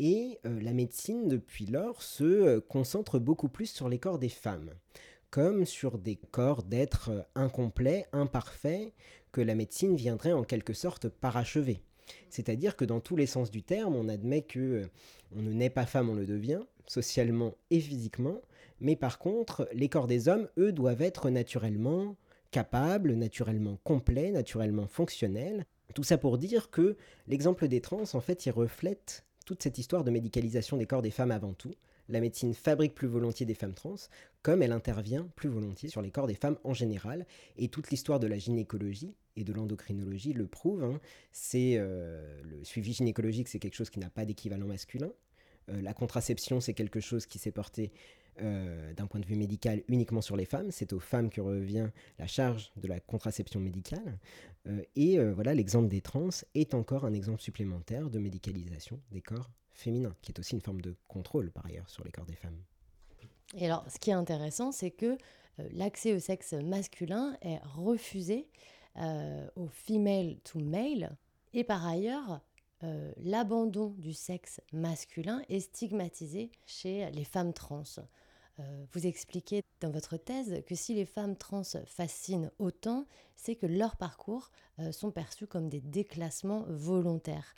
Et 0.00 0.40
la 0.42 0.72
médecine, 0.72 1.28
depuis 1.28 1.66
lors, 1.66 2.02
se 2.02 2.58
concentre 2.58 3.20
beaucoup 3.20 3.48
plus 3.48 3.66
sur 3.66 3.88
les 3.88 4.00
corps 4.00 4.18
des 4.18 4.28
femmes, 4.28 4.74
comme 5.34 5.66
sur 5.66 5.98
des 5.98 6.14
corps 6.14 6.62
d'êtres 6.62 7.26
incomplets, 7.34 8.06
imparfaits, 8.12 8.92
que 9.32 9.40
la 9.40 9.56
médecine 9.56 9.96
viendrait 9.96 10.32
en 10.32 10.44
quelque 10.44 10.74
sorte 10.74 11.08
parachever. 11.08 11.82
C'est-à-dire 12.30 12.76
que 12.76 12.84
dans 12.84 13.00
tous 13.00 13.16
les 13.16 13.26
sens 13.26 13.50
du 13.50 13.64
terme, 13.64 13.96
on 13.96 14.08
admet 14.08 14.42
que 14.42 14.88
on 15.34 15.42
ne 15.42 15.52
naît 15.52 15.70
pas 15.70 15.86
femme, 15.86 16.08
on 16.08 16.14
le 16.14 16.24
devient, 16.24 16.60
socialement 16.86 17.56
et 17.72 17.80
physiquement, 17.80 18.42
mais 18.78 18.94
par 18.94 19.18
contre, 19.18 19.68
les 19.72 19.88
corps 19.88 20.06
des 20.06 20.28
hommes, 20.28 20.48
eux, 20.56 20.70
doivent 20.70 21.02
être 21.02 21.28
naturellement 21.30 22.14
capables, 22.52 23.14
naturellement 23.14 23.80
complets, 23.82 24.30
naturellement 24.30 24.86
fonctionnels. 24.86 25.66
Tout 25.96 26.04
ça 26.04 26.16
pour 26.16 26.38
dire 26.38 26.70
que 26.70 26.96
l'exemple 27.26 27.66
des 27.66 27.80
trans, 27.80 28.04
en 28.12 28.20
fait, 28.20 28.46
il 28.46 28.52
reflète 28.52 29.24
toute 29.46 29.64
cette 29.64 29.78
histoire 29.78 30.04
de 30.04 30.12
médicalisation 30.12 30.76
des 30.76 30.86
corps 30.86 31.02
des 31.02 31.10
femmes 31.10 31.32
avant 31.32 31.54
tout. 31.54 31.74
La 32.08 32.20
médecine 32.20 32.54
fabrique 32.54 32.94
plus 32.94 33.08
volontiers 33.08 33.46
des 33.46 33.54
femmes 33.54 33.74
trans, 33.74 33.96
comme 34.42 34.62
elle 34.62 34.72
intervient 34.72 35.26
plus 35.36 35.48
volontiers 35.48 35.88
sur 35.88 36.02
les 36.02 36.10
corps 36.10 36.26
des 36.26 36.34
femmes 36.34 36.58
en 36.64 36.74
général. 36.74 37.26
Et 37.56 37.68
toute 37.68 37.90
l'histoire 37.90 38.20
de 38.20 38.26
la 38.26 38.38
gynécologie 38.38 39.14
et 39.36 39.44
de 39.44 39.52
l'endocrinologie 39.52 40.32
le 40.32 40.46
prouve. 40.46 40.84
Hein. 40.84 41.00
C'est 41.32 41.76
euh, 41.78 42.42
le 42.42 42.62
suivi 42.64 42.92
gynécologique, 42.92 43.48
c'est 43.48 43.58
quelque 43.58 43.74
chose 43.74 43.90
qui 43.90 43.98
n'a 43.98 44.10
pas 44.10 44.24
d'équivalent 44.24 44.66
masculin. 44.66 45.10
Euh, 45.70 45.80
la 45.80 45.94
contraception, 45.94 46.60
c'est 46.60 46.74
quelque 46.74 47.00
chose 47.00 47.24
qui 47.24 47.38
s'est 47.38 47.50
porté 47.50 47.90
euh, 48.42 48.92
d'un 48.92 49.06
point 49.06 49.20
de 49.20 49.26
vue 49.26 49.36
médical 49.36 49.82
uniquement 49.88 50.20
sur 50.20 50.36
les 50.36 50.44
femmes. 50.44 50.70
C'est 50.70 50.92
aux 50.92 51.00
femmes 51.00 51.30
que 51.30 51.40
revient 51.40 51.88
la 52.18 52.26
charge 52.26 52.70
de 52.76 52.86
la 52.86 53.00
contraception 53.00 53.60
médicale. 53.60 54.18
Et 54.96 55.18
voilà, 55.18 55.52
l'exemple 55.52 55.88
des 55.88 56.00
trans 56.00 56.30
est 56.54 56.72
encore 56.72 57.04
un 57.04 57.12
exemple 57.12 57.42
supplémentaire 57.42 58.08
de 58.08 58.18
médicalisation 58.18 58.98
des 59.12 59.20
corps 59.20 59.50
féminins, 59.74 60.14
qui 60.22 60.32
est 60.32 60.38
aussi 60.38 60.54
une 60.54 60.60
forme 60.60 60.80
de 60.80 60.94
contrôle 61.08 61.50
par 61.50 61.66
ailleurs 61.66 61.88
sur 61.90 62.04
les 62.04 62.10
corps 62.10 62.26
des 62.26 62.36
femmes. 62.36 62.58
Et 63.56 63.66
alors, 63.66 63.84
ce 63.88 63.98
qui 63.98 64.10
est 64.10 64.14
intéressant, 64.14 64.72
c'est 64.72 64.90
que 64.90 65.18
l'accès 65.72 66.14
au 66.14 66.18
sexe 66.18 66.54
masculin 66.54 67.36
est 67.42 67.58
refusé 67.76 68.48
au 68.96 69.68
female 69.68 70.38
to 70.44 70.58
male. 70.58 71.16
Et 71.52 71.62
par 71.62 71.86
ailleurs, 71.86 72.40
euh, 72.84 73.12
l'abandon 73.18 73.94
du 73.98 74.12
sexe 74.12 74.60
masculin 74.72 75.42
est 75.48 75.60
stigmatisé 75.60 76.50
chez 76.66 77.10
les 77.12 77.24
femmes 77.24 77.52
trans. 77.52 77.84
Euh, 78.60 78.84
vous 78.92 79.06
expliquez 79.06 79.62
dans 79.80 79.90
votre 79.90 80.16
thèse 80.16 80.62
que 80.66 80.74
si 80.74 80.94
les 80.94 81.06
femmes 81.06 81.36
trans 81.36 81.62
fascinent 81.86 82.50
autant, 82.58 83.06
c'est 83.36 83.56
que 83.56 83.66
leurs 83.66 83.96
parcours 83.96 84.50
euh, 84.80 84.92
sont 84.92 85.10
perçus 85.10 85.46
comme 85.46 85.68
des 85.68 85.80
déclassements 85.80 86.64
volontaires. 86.68 87.54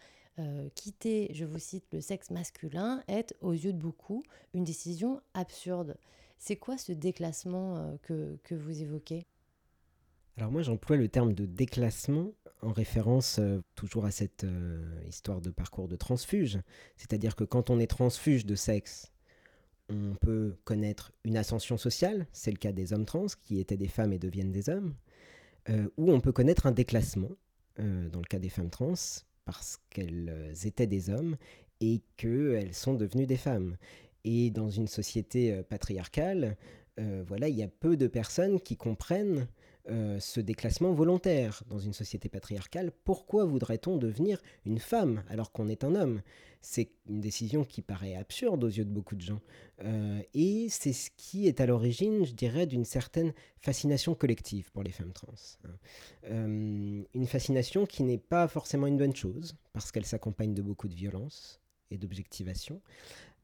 Quitter, 0.75 1.31
je 1.33 1.45
vous 1.45 1.59
cite, 1.59 1.85
le 1.93 2.01
sexe 2.01 2.31
masculin 2.31 3.03
est, 3.09 3.35
aux 3.41 3.53
yeux 3.53 3.73
de 3.73 3.79
beaucoup, 3.79 4.23
une 4.55 4.65
décision 4.65 5.21
absurde. 5.35 5.97
C'est 6.39 6.57
quoi 6.57 6.77
ce 6.77 6.93
déclassement 6.93 7.99
que 8.03 8.55
vous 8.55 8.83
évoquez? 8.83 9.27
Alors 10.39 10.53
moi 10.53 10.61
j'emploie 10.61 10.97
le 10.97 11.09
terme 11.09 11.33
de 11.33 11.47
déclassement 11.47 12.33
en 12.61 12.71
référence 12.71 13.39
euh, 13.39 13.63
toujours 13.75 14.05
à 14.05 14.11
cette 14.11 14.45
euh, 14.45 15.01
histoire 15.09 15.41
de 15.41 15.51
parcours 15.51 15.89
de 15.89 15.97
transfuge. 15.97 16.59
C'est-à-dire 16.97 17.37
que 17.37 17.45
quand 17.45 17.71
on 17.71 17.79
est 17.79 17.87
transfuge 17.87 18.45
de 18.45 18.55
sexe, 18.55 19.13
on 19.89 20.15
peut 20.15 20.57
connaître 20.65 21.13
une 21.25 21.39
ascension 21.39 21.79
sociale, 21.79 22.27
c'est 22.33 22.51
le 22.51 22.59
cas 22.59 22.73
des 22.73 22.93
hommes 22.93 23.07
trans 23.07 23.27
qui 23.41 23.61
étaient 23.61 23.77
des 23.77 23.89
femmes 23.89 24.13
et 24.13 24.19
deviennent 24.19 24.53
des 24.53 24.69
hommes, 24.69 24.95
euh, 25.71 25.89
ou 25.97 26.13
on 26.13 26.21
peut 26.21 26.33
connaître 26.33 26.67
un 26.67 26.73
déclassement, 26.73 27.31
dans 27.79 28.21
le 28.21 28.25
cas 28.25 28.39
des 28.39 28.49
femmes 28.49 28.71
trans, 28.71 28.95
parce 29.47 29.81
qu'elles 29.89 30.53
étaient 30.65 30.87
des 30.87 31.09
hommes 31.09 31.37
et 31.81 32.03
qu'elles 32.19 32.75
sont 32.75 32.95
devenues 32.95 33.27
des 33.27 33.39
femmes. 33.39 33.79
Et 34.25 34.51
dans 34.51 34.69
une 34.69 34.89
société 34.89 35.63
patriarcale, 35.63 36.59
voilà, 37.27 37.49
il 37.49 37.57
y 37.57 37.63
a 37.63 37.69
peu 37.69 37.97
de 37.97 38.09
personnes 38.09 38.61
qui 38.61 38.77
comprennent 38.77 39.47
euh, 39.89 40.19
ce 40.19 40.41
déclassement 40.41 40.93
volontaire 40.93 41.63
dans 41.69 41.79
une 41.79 41.93
société 41.93 42.29
patriarcale. 42.29 42.91
Pourquoi 43.05 43.45
voudrait-on 43.45 43.97
devenir 43.97 44.43
une 44.65 44.81
femme 44.81 45.23
alors 45.29 45.53
qu'on 45.53 45.69
est 45.69 45.85
un 45.85 45.95
homme? 45.95 46.23
C'est 46.61 46.91
une 47.09 47.21
décision 47.21 47.65
qui 47.65 47.83
paraît 47.83 48.17
absurde 48.17 48.65
aux 48.65 48.69
yeux 48.69 48.85
de 48.85 48.91
beaucoup 48.91 49.15
de 49.15 49.21
gens. 49.21 49.41
Euh, 49.85 50.21
et 50.35 50.67
c'est 50.71 50.93
ce 50.93 51.11
qui 51.17 51.47
est 51.47 51.61
à 51.61 51.67
l'origine, 51.67 52.25
je 52.25 52.33
dirais, 52.33 52.67
d'une 52.67 52.85
certaine 52.85 53.33
fascination 53.61 54.17
collective 54.17 54.73
pour 54.73 54.83
les 54.83 54.91
femmes 54.91 55.13
trans. 55.13 55.29
Hein. 55.65 55.71
Euh, 56.25 57.03
une 57.15 57.27
fascination 57.27 57.87
qui 57.87 58.03
n'est 58.03 58.19
pas 58.19 58.49
forcément 58.49 58.89
une 58.89 58.97
bonne 58.97 59.15
chose, 59.15 59.55
parce 59.73 59.93
qu'elle 59.93 60.07
s'accompagne 60.07 60.55
de 60.55 60.63
beaucoup 60.63 60.89
de 60.89 60.95
violence 60.95 61.61
et 61.93 61.99
d'objectivation. 61.99 62.81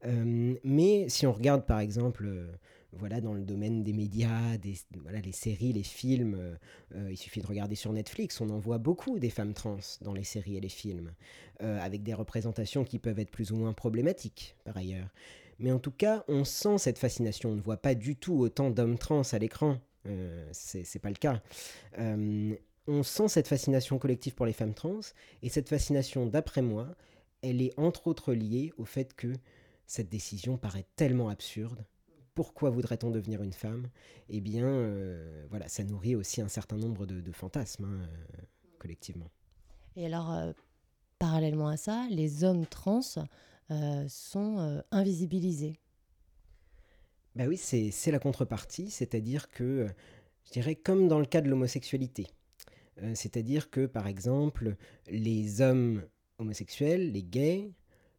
mais 0.03 1.07
si 1.07 1.25
on 1.25 1.31
regarde 1.31 1.65
par 1.65 1.79
exemple 1.79 2.27
voilà, 2.97 3.21
dans 3.21 3.33
le 3.33 3.43
domaine 3.43 3.83
des 3.83 3.93
médias, 3.93 4.57
des, 4.57 4.75
voilà, 5.01 5.19
les 5.19 5.31
séries, 5.31 5.73
les 5.73 5.83
films. 5.83 6.35
Euh, 6.35 6.55
euh, 6.95 7.11
il 7.11 7.17
suffit 7.17 7.41
de 7.41 7.47
regarder 7.47 7.75
sur 7.75 7.91
Netflix, 7.91 8.41
on 8.41 8.49
en 8.49 8.59
voit 8.59 8.77
beaucoup 8.77 9.19
des 9.19 9.29
femmes 9.29 9.53
trans 9.53 9.77
dans 10.01 10.13
les 10.13 10.23
séries 10.23 10.57
et 10.57 10.61
les 10.61 10.69
films, 10.69 11.13
euh, 11.61 11.79
avec 11.79 12.03
des 12.03 12.13
représentations 12.13 12.83
qui 12.83 12.99
peuvent 12.99 13.19
être 13.19 13.31
plus 13.31 13.51
ou 13.51 13.55
moins 13.55 13.73
problématiques 13.73 14.55
par 14.63 14.77
ailleurs. 14.77 15.09
Mais 15.59 15.71
en 15.71 15.79
tout 15.79 15.91
cas, 15.91 16.23
on 16.27 16.43
sent 16.43 16.77
cette 16.79 16.97
fascination. 16.97 17.51
On 17.51 17.55
ne 17.55 17.61
voit 17.61 17.77
pas 17.77 17.95
du 17.95 18.15
tout 18.15 18.37
autant 18.39 18.69
d'hommes 18.69 18.97
trans 18.97 19.21
à 19.31 19.39
l'écran. 19.39 19.77
c'est 20.51 21.01
pas 21.01 21.09
le 21.09 21.15
cas. 21.15 21.41
on 22.87 23.03
sent 23.03 23.27
cette 23.29 23.47
fascination 23.47 23.97
collective 23.97 24.33
pour 24.33 24.45
les 24.45 24.53
femmes 24.53 24.73
trans, 24.73 24.99
et 25.41 25.49
cette 25.49 25.69
fascination, 25.69 26.25
d'après 26.25 26.61
moi, 26.61 26.95
elle 27.41 27.61
est 27.61 27.77
entre 27.77 28.07
autres 28.07 28.33
liée 28.33 28.73
au 28.77 28.85
fait 28.85 29.13
que 29.13 29.33
cette 29.85 30.09
décision 30.09 30.57
paraît 30.57 30.85
tellement 30.95 31.29
absurde 31.29 31.85
pourquoi 32.35 32.69
voudrait-on 32.69 33.11
devenir 33.11 33.43
une 33.43 33.53
femme? 33.53 33.89
Eh 34.29 34.41
bien, 34.41 34.65
euh, 34.65 35.45
voilà, 35.49 35.67
ça 35.67 35.83
nourrit 35.83 36.15
aussi 36.15 36.41
un 36.41 36.47
certain 36.47 36.77
nombre 36.77 37.05
de, 37.05 37.31
fantasmes 37.31 37.85
hein, 37.85 38.01
euh, 38.01 38.41
collectivement. 38.79 39.29
Et 39.95 40.05
alors, 40.05 40.31
euh, 40.31 40.53
parallèlement 41.19 41.67
à 41.67 41.77
ça, 41.77 42.07
les 42.09 42.43
hommes 42.43 42.65
trans 42.65 43.01
sont 44.07 44.83
invisibilisés. 44.91 45.79
Ben 47.35 47.47
oui, 47.47 47.57
c'est 47.57 48.11
la 48.11 48.19
contrepartie, 48.19 48.91
c'est-à-dire 48.91 49.49
que, 49.49 49.87
je 50.45 50.51
dirais, 50.51 50.75
comme 50.75 51.07
dans 51.07 51.19
le 51.19 51.25
cas 51.25 51.41
de 51.41 51.49
l'homosexualité, 51.49 52.27
c'est-à-dire 53.15 53.71
que, 53.71 53.87
par 53.87 54.07
exemple, 54.07 54.75
les 55.07 55.61
hommes 55.61 56.03
homosexuels, 56.37 57.11
les 57.11 57.23
gays, 57.23 57.71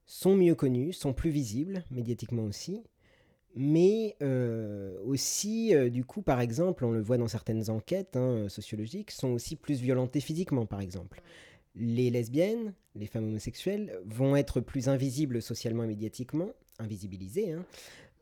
sont 0.07 0.37
mieux 0.37 0.55
connus, 0.55 0.92
sont 0.92 1.12
plus 1.12 1.31
visibles, 1.31 1.85
médiatiquement 1.90 2.44
aussi, 2.44 2.83
mais 3.57 4.17
euh, 4.21 4.97
aussi, 5.05 5.75
euh, 5.75 5.88
du 5.88 6.05
coup, 6.05 6.23
par 6.23 6.40
exemple, 6.40 6.85
on 6.85 6.90
le 6.90 7.01
voit 7.01 7.19
dans 7.19 7.29
certaines 7.29 7.71
enquêtes 7.71 8.17
hein, 8.17 8.49
sociologiques, 8.49 9.12
sont 9.12 9.31
aussi 9.31 9.55
plus 9.55 9.81
violentées 9.81 10.21
physiquement, 10.21 10.67
par 10.67 10.81
exemple. 10.81 11.23
Les 11.77 12.11
lesbiennes, 12.11 12.75
les 12.97 13.07
femmes 13.07 13.25
homosexuelles, 13.25 13.97
vont 14.05 14.35
être 14.35 14.61
plus 14.61 14.88
invisibles 14.88 15.40
socialement 15.40 15.85
et 15.85 15.88
médiatiquement, 15.88 16.51
invisibilisées, 16.81 17.53
hein, 17.53 17.64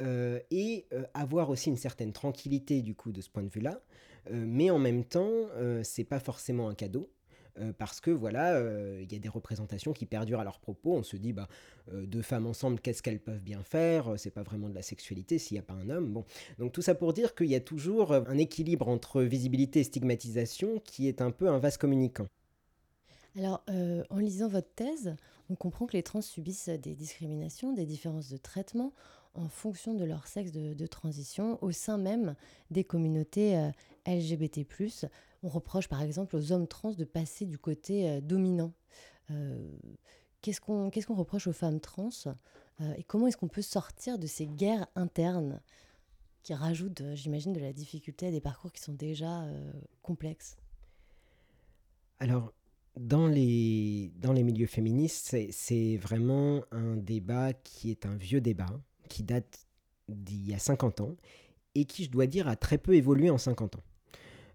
euh, 0.03 0.38
et 0.51 0.87
avoir 1.14 1.49
aussi 1.49 1.71
une 1.71 1.77
certaine 1.77 2.12
tranquillité, 2.12 2.83
du 2.83 2.95
coup, 2.95 3.12
de 3.12 3.21
ce 3.21 3.31
point 3.31 3.42
de 3.42 3.51
vue-là. 3.51 3.81
mais 4.31 4.71
en 4.71 4.79
même 4.79 5.05
temps, 5.05 5.31
c'est 5.83 6.05
pas 6.05 6.21
forcément 6.21 6.68
un 6.68 6.75
cadeau. 6.75 7.11
Euh, 7.60 7.72
parce 7.76 8.00
que 8.00 8.10
voilà, 8.10 8.54
euh, 8.54 9.00
il 9.02 9.12
y 9.12 9.16
a 9.16 9.18
des 9.18 9.28
représentations 9.28 9.92
qui 9.92 10.06
perdurent 10.06 10.40
à 10.40 10.44
leur 10.44 10.58
propos. 10.58 10.94
On 10.94 11.02
se 11.02 11.16
dit, 11.16 11.32
bah, 11.32 11.48
euh, 11.92 12.06
deux 12.06 12.22
femmes 12.22 12.46
ensemble, 12.46 12.80
qu'est-ce 12.80 13.02
qu'elles 13.02 13.20
peuvent 13.20 13.42
bien 13.42 13.62
faire? 13.62 14.14
C'est 14.16 14.30
pas 14.30 14.42
vraiment 14.42 14.68
de 14.68 14.74
la 14.74 14.82
sexualité 14.82 15.38
s'il 15.38 15.56
n'y 15.56 15.58
a 15.58 15.62
pas 15.62 15.74
un 15.74 15.90
homme. 15.90 16.12
Bon, 16.12 16.24
donc 16.58 16.72
tout 16.72 16.82
ça 16.82 16.94
pour 16.94 17.12
dire 17.12 17.34
qu'il 17.34 17.48
y 17.48 17.54
a 17.54 17.60
toujours 17.60 18.12
un 18.12 18.38
équilibre 18.38 18.88
entre 18.88 19.22
visibilité 19.22 19.80
et 19.80 19.84
stigmatisation 19.84 20.80
qui 20.84 21.08
est 21.08 21.20
un 21.20 21.30
peu 21.30 21.48
un 21.48 21.58
vase 21.58 21.76
communicant. 21.76 22.26
Alors, 23.36 23.64
en 24.10 24.18
lisant 24.18 24.48
votre 24.48 24.72
thèse, 24.74 25.16
on 25.48 25.54
comprend 25.54 25.86
que 25.86 25.94
les 25.94 26.02
trans 26.02 26.20
subissent 26.20 26.68
des 26.68 26.94
discriminations, 26.94 27.72
des 27.72 27.86
différences 27.86 28.28
de 28.28 28.36
traitement 28.36 28.92
en 29.34 29.48
fonction 29.48 29.94
de 29.94 30.04
leur 30.04 30.26
sexe 30.26 30.52
de, 30.52 30.86
transition 30.86 31.58
au 31.62 31.72
sein 31.72 31.96
même 31.96 32.34
des 32.70 32.84
communautés 32.84 33.70
LGBT 34.06 34.64
on 35.42 35.48
reproche 35.48 35.88
par 35.88 36.02
exemple 36.02 36.37
aux 36.37 36.52
hommes 36.52 36.66
trans 36.66 36.92
de 36.92 37.05
passer 37.05 37.46
du 37.46 37.59
côté 37.59 38.09
euh, 38.09 38.20
dominant. 38.20 38.72
Euh, 39.31 39.68
qu'est-ce 40.40 40.61
qu'on 40.61 41.14
reproche 41.14 41.46
aux 41.46 41.52
femmes 41.52 41.81
trans 41.81 42.11
euh, 42.81 42.94
et 42.96 43.02
comment 43.02 43.26
est-ce 43.26 43.37
qu'on 43.37 43.48
peut 43.48 43.62
sortir 43.62 44.18
de 44.18 44.26
ces 44.26 44.46
guerres 44.46 44.87
internes 44.94 45.61
qui 46.42 46.55
rajoutent, 46.55 47.02
j'imagine, 47.14 47.52
de 47.52 47.61
la 47.61 47.72
difficulté 47.72 48.26
à 48.26 48.31
des 48.31 48.40
parcours 48.40 48.72
qui 48.72 48.83
sont 48.83 48.94
déjà 48.94 49.44
complexes? 50.02 50.57
Alors, 52.18 52.52
dans 52.96 53.28
les, 53.28 54.11
dans 54.16 54.33
les 54.33 54.42
milieux 54.42 54.66
féministes, 54.66 55.37
c'est 55.52 55.96
vraiment 55.98 56.64
un 56.72 56.96
débat 56.96 57.52
qui 57.52 57.92
est 57.92 58.07
un 58.07 58.16
vieux 58.16 58.40
débat, 58.40 58.81
qui 59.09 59.22
date 59.22 59.68
d'il 60.09 60.48
y 60.48 60.55
a 60.55 60.59
50 60.59 61.02
ans, 61.02 61.16
et 61.76 61.85
qui, 61.85 62.05
je 62.05 62.11
dois 62.11 62.26
dire, 62.26 62.48
a 62.48 62.57
très 62.57 62.78
peu 62.78 62.94
évolué 62.94 63.31
en 63.31 63.38
50 63.38 63.76
ans. 63.76 63.85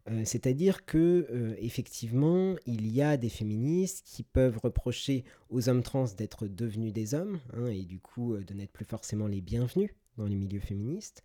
Euh, 0.09 0.21
c'est-à-dire 0.25 0.85
que 0.85 1.27
euh, 1.29 1.55
effectivement, 1.59 2.55
il 2.65 2.87
y 2.87 3.01
a 3.01 3.17
des 3.17 3.29
féministes 3.29 4.03
qui 4.05 4.23
peuvent 4.23 4.57
reprocher 4.63 5.25
aux 5.49 5.69
hommes 5.69 5.83
trans 5.83 6.05
d'être 6.17 6.47
devenus 6.47 6.93
des 6.93 7.13
hommes 7.13 7.39
hein, 7.53 7.67
et 7.67 7.83
du 7.83 7.99
coup 7.99 8.37
de 8.37 8.53
n'être 8.53 8.71
plus 8.71 8.85
forcément 8.85 9.27
les 9.27 9.41
bienvenus 9.41 9.91
dans 10.17 10.25
les 10.25 10.35
milieux 10.35 10.59
féministes, 10.59 11.21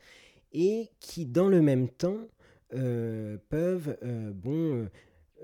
et 0.53 0.91
qui 1.01 1.25
dans 1.25 1.49
le 1.49 1.63
même 1.63 1.89
temps 1.89 2.19
peuvent 3.49 3.99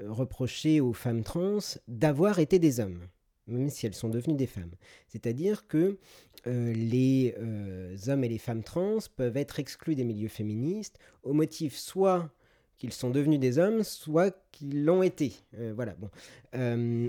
reprocher 0.07 0.81
aux 0.81 0.93
femmes 0.93 1.23
trans 1.23 1.59
d'avoir 1.87 2.39
été 2.39 2.59
des 2.59 2.81
hommes 2.81 3.01
même 3.49 3.71
si 3.71 3.87
elles 3.87 3.95
sont 3.95 4.09
devenues 4.09 4.37
des 4.37 4.47
femmes. 4.47 4.71
C'est-à-dire 5.09 5.67
que 5.67 5.99
euh, 6.47 6.73
les 6.73 7.35
euh, 7.39 7.97
hommes 8.07 8.25
et 8.25 8.29
les 8.29 8.39
femmes 8.39 8.63
trans 8.63 8.99
peuvent 9.17 9.37
être 9.37 9.59
exclus 9.59 9.97
des 9.97 10.05
milieux 10.05 10.29
féministes 10.29 10.99
au 11.23 11.33
motif 11.33 11.77
soit 11.77 12.31
qu'ils 12.79 12.93
sont 12.93 13.11
devenus 13.11 13.41
des 13.41 13.59
hommes, 13.59 13.83
soit 13.83 14.35
qu'ils 14.53 14.85
l'ont 14.85 15.03
été. 15.03 15.35
Euh, 15.59 15.73
voilà. 15.75 15.95
Bon. 15.97 16.11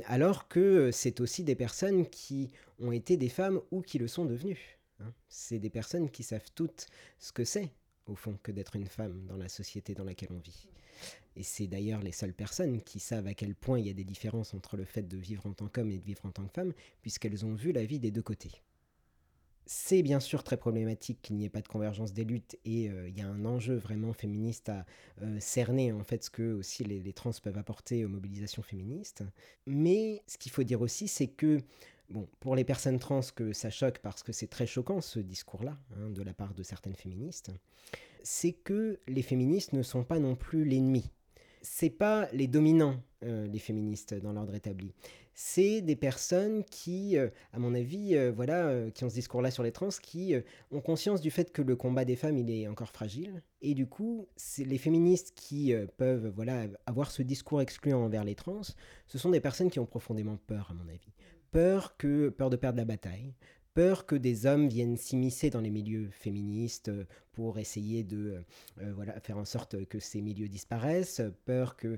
alors 0.07 0.47
que 0.47 0.91
c'est 0.91 1.21
aussi 1.21 1.43
des 1.43 1.55
personnes 1.55 2.07
qui 2.07 2.51
ont 2.79 2.91
été 2.91 3.17
des 3.17 3.29
femmes 3.29 3.61
ou 3.71 3.81
qui 3.81 3.99
le 3.99 4.07
sont 4.07 4.25
devenues. 4.25 4.79
Hein. 4.99 5.13
C'est 5.27 5.59
des 5.59 5.69
personnes 5.69 6.09
qui 6.09 6.23
savent 6.23 6.49
toutes 6.55 6.87
ce 7.19 7.31
que 7.31 7.45
c'est, 7.45 7.71
au 8.07 8.15
fond, 8.15 8.37
que 8.43 8.51
d'être 8.51 8.75
une 8.75 8.87
femme 8.87 9.25
dans 9.27 9.37
la 9.37 9.49
société 9.49 9.93
dans 9.93 10.03
laquelle 10.03 10.29
on 10.31 10.39
vit. 10.39 10.67
Et 11.35 11.43
c'est 11.43 11.67
d'ailleurs 11.67 12.01
les 12.01 12.11
seules 12.11 12.33
personnes 12.33 12.81
qui 12.81 12.99
savent 12.99 13.27
à 13.27 13.33
quel 13.33 13.55
point 13.55 13.79
il 13.79 13.87
y 13.87 13.89
a 13.89 13.93
des 13.93 14.03
différences 14.03 14.53
entre 14.53 14.75
le 14.75 14.85
fait 14.85 15.07
de 15.07 15.17
vivre 15.17 15.45
en 15.45 15.53
tant 15.53 15.67
qu'homme 15.67 15.91
et 15.91 15.97
de 15.97 16.03
vivre 16.03 16.25
en 16.25 16.31
tant 16.31 16.45
que 16.45 16.53
femme, 16.53 16.73
puisqu'elles 17.01 17.45
ont 17.45 17.53
vu 17.53 17.71
la 17.71 17.85
vie 17.85 17.99
des 17.99 18.11
deux 18.11 18.21
côtés. 18.21 18.51
C'est 19.71 20.01
bien 20.01 20.19
sûr 20.19 20.41
très 20.41 20.57
problématique 20.57 21.19
qu'il 21.21 21.35
n'y 21.35 21.45
ait 21.45 21.49
pas 21.49 21.61
de 21.61 21.67
convergence 21.67 22.11
des 22.11 22.23
luttes 22.23 22.57
et 22.65 22.89
euh, 22.89 23.07
il 23.07 23.15
y 23.15 23.21
a 23.21 23.27
un 23.27 23.45
enjeu 23.45 23.75
vraiment 23.75 24.13
féministe 24.13 24.69
à 24.69 24.83
euh, 25.21 25.37
cerner 25.39 25.91
en 25.91 26.03
fait 26.03 26.23
ce 26.23 26.31
que 26.31 26.53
aussi 26.53 26.83
les, 26.83 27.13
trans 27.13 27.29
peuvent 27.43 27.59
apporter 27.59 28.03
aux 28.03 28.09
mobilisations 28.09 28.63
féministes. 28.63 29.21
Mais 29.67 30.23
ce 30.25 30.39
qu'il 30.39 30.51
faut 30.51 30.63
dire 30.63 30.81
aussi, 30.81 31.07
c'est 31.07 31.27
que 31.27 31.59
bon, 32.09 32.27
pour 32.39 32.55
les 32.55 32.63
personnes 32.63 32.97
trans 32.97 33.21
que 33.35 33.53
ça 33.53 33.69
choque 33.69 33.99
parce 33.99 34.23
que 34.23 34.31
c'est 34.31 34.47
très 34.47 34.65
choquant 34.65 35.01
ce 35.01 35.19
discours-là 35.19 35.77
hein, 35.97 36.09
de 36.09 36.23
la 36.23 36.33
part 36.33 36.55
de 36.55 36.63
certaines 36.63 36.95
féministes, 36.95 37.51
c'est 38.23 38.53
que 38.53 38.99
les 39.07 39.21
féministes 39.21 39.73
ne 39.73 39.83
sont 39.83 40.03
pas 40.03 40.17
non 40.17 40.35
plus 40.35 40.65
l'ennemi 40.65 41.11
c'est 41.61 41.89
pas 41.89 42.27
les 42.33 42.47
dominants, 42.47 43.01
euh, 43.23 43.47
les 43.47 43.59
féministes, 43.59 44.13
dans 44.13 44.33
l'ordre 44.33 44.55
établi. 44.55 44.93
C'est 45.41 45.79
des 45.79 45.95
personnes 45.95 46.65
qui, 46.65 47.17
euh, 47.17 47.29
à 47.53 47.59
mon 47.59 47.73
avis, 47.73 48.17
euh, 48.17 48.29
voilà, 48.29 48.91
qui 48.93 49.05
ont 49.05 49.09
ce 49.09 49.13
discours-là 49.13 49.51
sur 49.51 49.63
les 49.63 49.71
trans, 49.71 49.87
qui 49.87 50.35
ont 50.69 50.81
conscience 50.81 51.21
du 51.21 51.31
fait 51.31 51.53
que 51.53 51.61
le 51.61 51.77
combat 51.77 52.03
des 52.03 52.17
femmes, 52.17 52.37
il 52.37 52.51
est 52.51 52.67
encore 52.67 52.89
fragile. 52.89 53.41
Et 53.61 53.73
du 53.73 53.87
coup, 53.87 54.27
les 54.57 54.77
féministes 54.77 55.31
qui 55.35 55.73
peuvent, 55.95 56.27
voilà, 56.35 56.65
avoir 56.85 57.09
ce 57.09 57.21
discours 57.21 57.61
excluant 57.61 58.03
envers 58.03 58.25
les 58.25 58.35
trans, 58.35 58.63
ce 59.07 59.17
sont 59.17 59.29
des 59.29 59.39
personnes 59.39 59.69
qui 59.69 59.79
ont 59.79 59.85
profondément 59.85 60.37
peur, 60.45 60.67
à 60.71 60.73
mon 60.73 60.89
avis. 60.89 61.13
Peur 61.51 61.95
que, 61.95 62.27
peur 62.27 62.49
de 62.49 62.57
perdre 62.57 62.77
la 62.77 62.85
bataille, 62.85 63.33
peur 63.79 64.05
que 64.05 64.15
des 64.17 64.45
hommes 64.45 64.67
viennent 64.67 64.97
s'immiscer 64.97 65.49
dans 65.49 65.61
les 65.61 65.69
milieux 65.69 66.09
féministes 66.11 66.89
euh, 66.89 67.05
pour 67.31 67.59
essayer 67.59 68.03
de 68.03 68.17
euh, 68.17 68.41
euh, 68.81 68.91
voilà, 68.93 69.17
faire 69.21 69.37
en 69.37 69.45
sorte 69.45 69.85
que 69.85 69.99
ces 70.01 70.21
milieux 70.21 70.49
disparaissent, 70.49 71.21
peur 71.45 71.77
que 71.77 71.95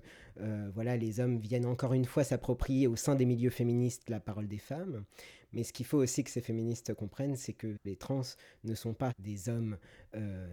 voilà, 0.76 0.96
les 0.96 1.20
hommes 1.20 1.40
viennent 1.40 1.66
encore 1.66 1.94
une 1.94 2.06
fois 2.06 2.24
s'approprier 2.24 2.86
au 2.86 2.96
sein 2.96 3.16
des 3.16 3.26
milieux 3.26 3.50
féministes 3.50 4.12
la 4.12 4.20
parole 4.20 4.48
des 4.48 4.60
femmes. 4.60 5.06
Mais 5.54 5.64
ce 5.64 5.74
qu'il 5.74 5.88
faut 5.88 5.98
aussi 5.98 6.24
que 6.24 6.30
ces 6.30 6.42
féministes 6.42 6.94
comprennent, 6.94 7.36
c'est 7.36 7.54
que 7.54 7.76
les 7.84 7.96
trans 7.96 8.22
ne 8.64 8.76
sont 8.76 8.94
pas 8.94 9.12
des 9.18 9.50
hommes 9.50 9.78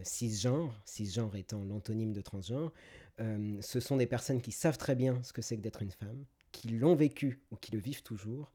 cisgenres, 0.03 0.81
cisgenre 0.87 1.37
étant 1.37 1.63
l'antonyme 1.63 2.15
de 2.15 2.23
transgenre, 2.23 2.73
ce 3.19 3.81
sont 3.81 3.99
des 3.99 4.07
personnes 4.07 4.41
qui 4.41 4.53
savent 4.53 4.79
très 4.79 4.95
bien 4.95 5.23
ce 5.23 5.35
que 5.35 5.43
c'est 5.43 5.59
que 5.59 5.63
d'être 5.63 5.83
une 5.83 5.91
femme, 5.91 6.25
qui 6.53 6.69
l'ont 6.69 6.95
vécu 6.95 7.41
ou 7.51 7.57
qui 7.57 7.73
le 7.73 7.79
vivent 7.79 8.03
toujours, 8.03 8.51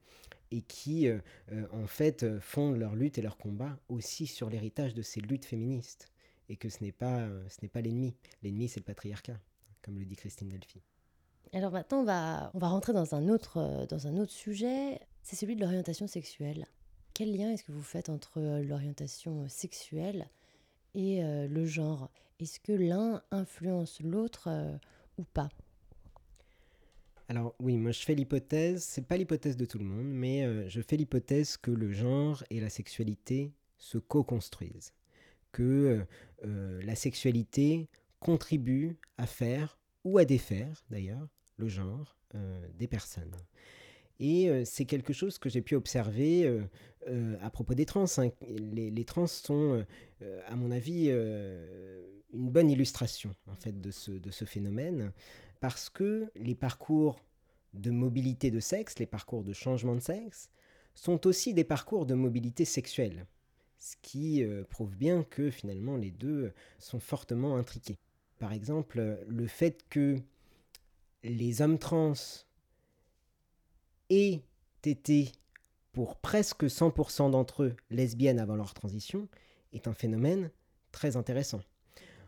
et 0.53 0.61
qui, 0.61 1.07
euh, 1.07 1.17
euh, 1.51 1.65
en 1.71 1.87
fait, 1.87 2.23
euh, 2.23 2.39
fondent 2.39 2.77
leur 2.77 2.95
lutte 2.95 3.17
et 3.17 3.21
leur 3.23 3.37
combat 3.37 3.79
aussi 3.89 4.27
sur 4.27 4.49
l'héritage 4.49 4.93
de 4.93 5.01
ces 5.01 5.19
luttes 5.19 5.45
féministes. 5.45 6.07
Et 6.49 6.57
que 6.57 6.69
ce 6.69 6.83
n'est 6.83 6.91
pas, 6.91 7.25
ce 7.47 7.61
n'est 7.61 7.69
pas 7.69 7.81
l'ennemi. 7.81 8.15
L'ennemi, 8.43 8.67
c'est 8.67 8.81
le 8.81 8.85
patriarcat, 8.85 9.39
comme 9.81 9.97
le 9.97 10.05
dit 10.05 10.17
Christine 10.17 10.49
Delphi. 10.49 10.81
Alors 11.53 11.71
maintenant, 11.71 12.01
on 12.01 12.03
va, 12.03 12.51
on 12.53 12.59
va 12.59 12.67
rentrer 12.67 12.91
dans 12.91 13.15
un 13.15 13.29
autre, 13.29 13.87
dans 13.89 14.07
un 14.07 14.17
autre 14.17 14.33
sujet, 14.33 14.99
c'est 15.23 15.37
celui 15.37 15.55
de 15.55 15.61
l'orientation 15.61 16.05
sexuelle. 16.05 16.67
Quel 17.13 17.33
lien 17.33 17.49
est-ce 17.49 17.63
que 17.63 17.71
vous 17.71 17.81
faites 17.81 18.09
entre 18.09 18.41
l'orientation 18.61 19.47
sexuelle 19.47 20.27
et 20.95 21.21
le 21.23 21.65
genre? 21.65 22.11
Est-ce 22.39 22.59
que 22.59 22.73
l'un 22.73 23.23
influence 23.31 24.01
l'autre 24.01 24.49
ou 25.17 25.23
pas? 25.23 25.49
Alors 27.29 27.55
oui, 27.59 27.77
moi 27.77 27.91
je 27.91 28.01
fais 28.01 28.15
l'hypothèse, 28.15 28.83
c'est 28.83 29.07
pas 29.07 29.17
l'hypothèse 29.17 29.55
de 29.55 29.65
tout 29.65 29.77
le 29.77 29.85
monde, 29.85 30.07
mais 30.07 30.43
euh, 30.43 30.67
je 30.67 30.81
fais 30.81 30.97
l'hypothèse 30.97 31.57
que 31.57 31.71
le 31.71 31.91
genre 31.91 32.43
et 32.49 32.59
la 32.59 32.69
sexualité 32.69 33.53
se 33.77 33.97
co-construisent, 33.97 34.93
que 35.51 35.63
euh, 35.63 36.03
euh, 36.45 36.81
la 36.83 36.95
sexualité 36.95 37.87
contribue 38.19 38.97
à 39.17 39.25
faire 39.25 39.79
ou 40.03 40.17
à 40.17 40.25
défaire 40.25 40.83
d'ailleurs 40.89 41.27
le 41.57 41.67
genre 41.67 42.17
des 42.73 42.87
personnes. 42.87 43.35
Et 44.19 44.65
c'est 44.65 44.85
quelque 44.85 45.13
chose 45.13 45.37
que 45.37 45.49
j'ai 45.49 45.61
pu 45.61 45.75
observer 45.75 46.61
à 47.41 47.49
propos 47.51 47.75
des 47.75 47.85
trans. 47.85 48.05
Hein. 48.17 48.29
Les, 48.47 48.89
les, 48.89 49.05
trans 49.05 49.27
sont, 49.27 49.85
à 50.47 50.55
mon 50.55 50.71
avis, 50.71 51.09
une 51.09 52.49
bonne 52.49 52.71
illustration 52.71 53.35
en 53.47 53.55
fait 53.55 53.79
de 53.79 53.91
ce, 53.91 54.11
de 54.11 54.31
ce 54.31 54.45
phénomène 54.45 55.11
parce 55.63 55.89
que 55.89 56.29
les 56.35 56.55
parcours 56.55 57.21
de 57.73 57.89
mobilité 57.89 58.51
de 58.51 58.59
sexe, 58.59 58.99
les 58.99 59.05
parcours 59.05 59.45
de 59.45 59.53
changement 59.53 59.95
de 59.95 60.01
sexe, 60.01 60.49
sont 60.93 61.25
aussi 61.25 61.53
des 61.53 61.63
parcours 61.63 62.05
de 62.05 62.15
mobilité 62.15 62.65
sexuelle, 62.65 63.25
ce 63.79 63.95
qui 64.01 64.43
euh, 64.43 64.65
prouve 64.65 64.97
bien 64.97 65.23
que 65.23 65.49
finalement 65.49 65.95
les 65.95 66.11
deux 66.11 66.51
sont 66.79 66.99
fortement 66.99 67.55
intriqués. 67.55 67.97
Par 68.39 68.51
exemple, 68.51 69.23
le 69.25 69.47
fait 69.47 69.85
que 69.89 70.17
les 71.23 71.61
hommes 71.61 71.79
trans 71.79 72.11
aient 74.09 74.41
été 74.83 75.31
pour 75.93 76.17
presque 76.17 76.65
100% 76.65 77.31
d'entre 77.31 77.63
eux 77.63 77.75
lesbiennes 77.89 78.39
avant 78.39 78.57
leur 78.57 78.73
transition 78.73 79.29
est 79.71 79.87
un 79.87 79.93
phénomène 79.93 80.51
très 80.91 81.15
intéressant. 81.15 81.61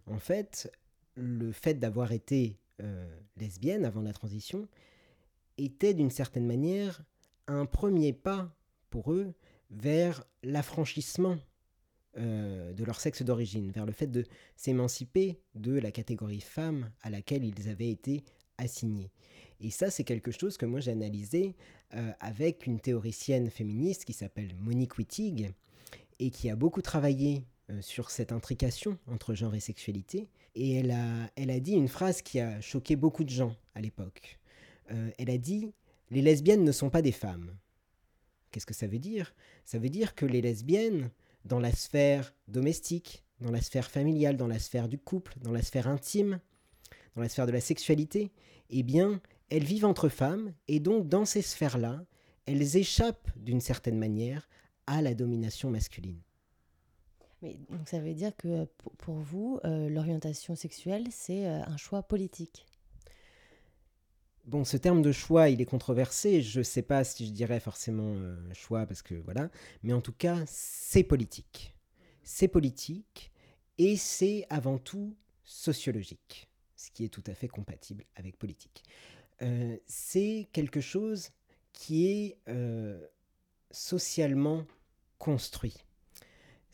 En 0.07 0.19
fait, 0.19 0.71
le 1.15 1.51
fait 1.51 1.73
d'avoir 1.73 2.13
été 2.13 2.55
euh, 2.81 3.05
lesbiennes 3.37 3.85
avant 3.85 4.01
la 4.01 4.13
transition 4.13 4.67
était 5.57 5.93
d'une 5.93 6.11
certaine 6.11 6.45
manière 6.45 7.03
un 7.47 7.65
premier 7.65 8.13
pas 8.13 8.53
pour 8.89 9.13
eux 9.13 9.33
vers 9.71 10.23
l'affranchissement 10.43 11.37
euh, 12.17 12.73
de 12.73 12.83
leur 12.85 12.99
sexe 12.99 13.23
d'origine, 13.23 13.71
vers 13.71 13.85
le 13.85 13.91
fait 13.91 14.07
de 14.07 14.23
s'émanciper 14.55 15.37
de 15.53 15.77
la 15.77 15.91
catégorie 15.91 16.41
femme 16.41 16.91
à 17.01 17.09
laquelle 17.09 17.43
ils 17.43 17.67
avaient 17.69 17.89
été 17.89 18.23
assignés. 18.57 19.11
Et 19.59 19.69
ça, 19.69 19.89
c'est 19.89 20.03
quelque 20.03 20.31
chose 20.31 20.57
que 20.57 20.65
moi 20.65 20.79
j'ai 20.79 20.91
analysé 20.91 21.55
euh, 21.93 22.11
avec 22.19 22.67
une 22.67 22.79
théoricienne 22.79 23.49
féministe 23.49 24.05
qui 24.05 24.13
s'appelle 24.13 24.55
Monique 24.59 24.97
Wittig 24.97 25.53
et 26.19 26.29
qui 26.29 26.49
a 26.49 26.55
beaucoup 26.55 26.81
travaillé 26.81 27.43
sur 27.81 28.11
cette 28.11 28.31
intrication 28.31 28.97
entre 29.07 29.33
genre 29.33 29.55
et 29.55 29.59
sexualité. 29.59 30.29
Et 30.55 30.75
elle 30.75 30.91
a, 30.91 31.29
elle 31.35 31.49
a 31.49 31.59
dit 31.59 31.73
une 31.73 31.87
phrase 31.87 32.21
qui 32.21 32.39
a 32.39 32.61
choqué 32.61 32.95
beaucoup 32.95 33.23
de 33.23 33.29
gens 33.29 33.55
à 33.73 33.81
l'époque. 33.81 34.39
Euh, 34.91 35.11
elle 35.17 35.29
a 35.29 35.37
dit 35.37 35.71
Les 36.11 36.21
lesbiennes 36.21 36.63
ne 36.63 36.71
sont 36.71 36.89
pas 36.89 37.01
des 37.01 37.11
femmes. 37.11 37.55
Qu'est-ce 38.51 38.65
que 38.65 38.73
ça 38.73 38.87
veut 38.87 38.99
dire? 38.99 39.35
Ça 39.65 39.79
veut 39.79 39.89
dire 39.89 40.15
que 40.15 40.25
les 40.25 40.41
lesbiennes, 40.41 41.09
dans 41.43 41.59
la 41.59 41.71
sphère 41.71 42.33
domestique, 42.47 43.23
dans 43.41 43.51
la 43.51 43.61
sphère 43.61 43.91
familiale, 43.91 44.37
dans 44.37 44.47
la 44.47 44.59
sphère 44.59 44.87
du 44.87 44.97
couple, 44.97 45.33
dans 45.41 45.51
la 45.51 45.61
sphère 45.61 45.87
intime, 45.87 46.39
dans 47.15 47.21
la 47.21 47.29
sphère 47.29 47.47
de 47.47 47.51
la 47.51 47.61
sexualité, 47.61 48.31
eh 48.69 48.83
bien, 48.83 49.21
elles 49.49 49.63
vivent 49.63 49.85
entre 49.85 50.09
femmes, 50.09 50.53
et 50.67 50.79
donc 50.79 51.07
dans 51.07 51.25
ces 51.25 51.41
sphères-là, 51.41 52.05
elles 52.45 52.77
échappent 52.77 53.29
d'une 53.35 53.61
certaine 53.61 53.97
manière 53.97 54.47
à 54.87 55.01
la 55.01 55.13
domination 55.13 55.69
masculine 55.69 56.21
donc 57.69 57.87
ça 57.87 57.99
veut 57.99 58.13
dire 58.13 58.35
que 58.35 58.47
euh, 58.47 58.65
pour 58.97 59.15
vous, 59.15 59.59
euh, 59.65 59.89
l'orientation 59.89 60.55
sexuelle, 60.55 61.07
c'est 61.11 61.47
euh, 61.47 61.61
un 61.65 61.77
choix 61.77 62.03
politique 62.03 62.65
Bon, 64.45 64.63
ce 64.63 64.77
terme 64.77 65.01
de 65.01 65.11
choix, 65.11 65.49
il 65.49 65.59
est 65.59 65.65
controversé. 65.65 66.43
Je 66.43 66.59
ne 66.59 66.63
sais 66.63 66.83
pas 66.83 67.03
si 67.03 67.25
je 67.25 67.31
dirais 67.31 67.59
forcément 67.59 68.15
choix 68.53 68.85
parce 68.85 69.01
que 69.01 69.15
voilà. 69.15 69.49
Mais 69.81 69.91
en 69.91 70.01
tout 70.01 70.13
cas, 70.13 70.37
c'est 70.45 71.03
politique. 71.03 71.75
C'est 72.21 72.47
politique 72.47 73.31
et 73.79 73.97
c'est 73.97 74.45
avant 74.51 74.77
tout 74.77 75.15
sociologique, 75.43 76.47
ce 76.75 76.91
qui 76.91 77.05
est 77.05 77.09
tout 77.09 77.23
à 77.25 77.33
fait 77.33 77.47
compatible 77.47 78.05
avec 78.15 78.37
politique. 78.37 78.83
c'est 79.87 80.47
quelque 80.51 80.79
chose 80.79 81.31
qui 81.73 82.05
est 82.05 82.37
socialement 83.71 84.63
construit. 85.17 85.84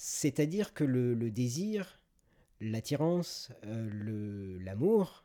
C'est-à-dire 0.04 0.74
que 0.74 0.84
le, 0.84 1.30
désir, 1.30 2.00
l'attirance, 2.60 3.52
euh, 3.68 4.58
l'amour, 4.60 5.24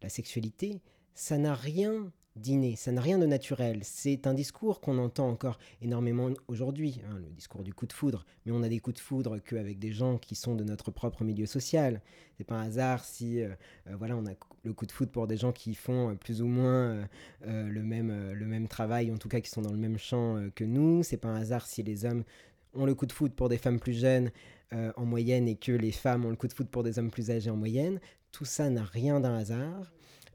la 0.00 0.08
sexualité, 0.08 0.80
ça 1.14 1.36
n'a 1.36 1.54
rien 1.54 2.10
d'inné, 2.34 2.74
ça 2.74 2.90
n'a 2.90 3.02
rien 3.02 3.18
de 3.18 3.26
naturel. 3.26 3.80
C'est 3.82 4.26
un 4.26 4.32
discours 4.32 4.80
qu'on 4.80 4.96
entend 4.96 5.28
encore 5.28 5.58
énormément 5.82 6.30
aujourd'hui, 6.46 7.02
hein, 7.06 7.18
le 7.18 7.28
discours 7.34 7.62
du 7.62 7.74
coup 7.74 7.84
de 7.84 7.92
foudre, 7.92 8.24
mais 8.46 8.52
on 8.52 8.62
a 8.62 8.70
des 8.70 8.78
coups 8.78 8.96
de 8.96 9.00
foudre 9.00 9.40
qu'avec 9.40 9.78
des 9.78 9.92
gens 9.92 10.16
qui 10.16 10.36
sont 10.36 10.54
de 10.54 10.64
notre 10.64 10.90
propre 10.90 11.22
milieu 11.22 11.44
social. 11.44 12.00
C'est 12.38 12.44
pas 12.44 12.54
un 12.54 12.68
hasard 12.68 13.04
si 13.04 13.42
euh, 13.42 13.50
euh, 13.88 13.96
voilà, 13.96 14.16
on 14.16 14.24
a 14.24 14.32
le 14.62 14.72
coup 14.72 14.86
de 14.86 14.92
foudre 14.92 15.12
pour 15.12 15.26
des 15.26 15.36
gens 15.36 15.52
qui 15.52 15.74
font 15.74 16.16
plus 16.16 16.40
ou 16.40 16.46
moins 16.46 17.06
le, 17.42 17.82
même, 17.82 18.32
le 18.32 18.46
même 18.46 18.68
travail, 18.68 19.12
en 19.12 19.18
tout 19.18 19.28
cas 19.28 19.40
qui 19.40 19.50
sont 19.50 19.60
dans 19.60 19.72
le 19.72 19.78
même 19.78 19.98
champ 19.98 20.48
que 20.54 20.64
nous. 20.64 21.02
C'est 21.02 21.18
pas 21.18 21.28
un 21.28 21.36
hasard 21.36 21.66
si 21.66 21.82
les 21.82 22.06
hommes 22.06 22.24
ont 22.74 22.86
le 22.86 22.94
coup 22.94 23.06
de 23.06 23.12
foudre 23.12 23.34
pour 23.34 23.48
des 23.48 23.58
femmes 23.58 23.80
plus 23.80 23.98
jeunes 23.98 24.30
en 24.72 25.06
moyenne 25.06 25.48
et 25.48 25.56
que 25.56 25.72
les 25.72 25.92
femmes 25.92 26.26
ont 26.26 26.30
le 26.30 26.36
coup 26.36 26.46
de 26.46 26.52
foudre 26.52 26.68
pour 26.68 26.82
des 26.82 26.98
hommes 26.98 27.10
plus 27.10 27.30
âgés 27.30 27.48
en 27.48 27.56
moyenne. 27.56 28.00
Tout 28.32 28.44
ça 28.44 28.68
n'a 28.68 28.84
rien 28.84 29.18
d'un 29.18 29.36
hasard. 29.36 29.90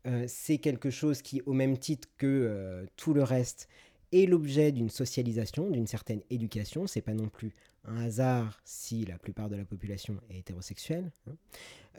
Euh, 0.06 0.26
c'est 0.28 0.58
quelque 0.58 0.90
chose 0.90 1.22
qui, 1.22 1.42
au 1.46 1.54
même 1.54 1.78
titre 1.78 2.10
que 2.18 2.28
euh, 2.28 2.86
tout 2.98 3.14
le 3.14 3.24
reste, 3.24 3.70
est 4.12 4.26
l'objet 4.26 4.72
d'une 4.72 4.90
socialisation, 4.90 5.70
d'une 5.70 5.88
certaine 5.88 6.22
éducation. 6.30 6.88
C'est 6.88 7.02
pas 7.02 7.14
non 7.14 7.30
plus 7.30 7.54
un 7.86 7.98
hasard 8.04 8.62
si 8.66 9.06
la 9.06 9.18
plupart 9.18 9.50
de 9.50 9.56
la 9.56 9.66
population 9.66 10.18
est 10.30 10.40
hétérosexuelle. 10.40 11.12
Hein. 11.28 11.36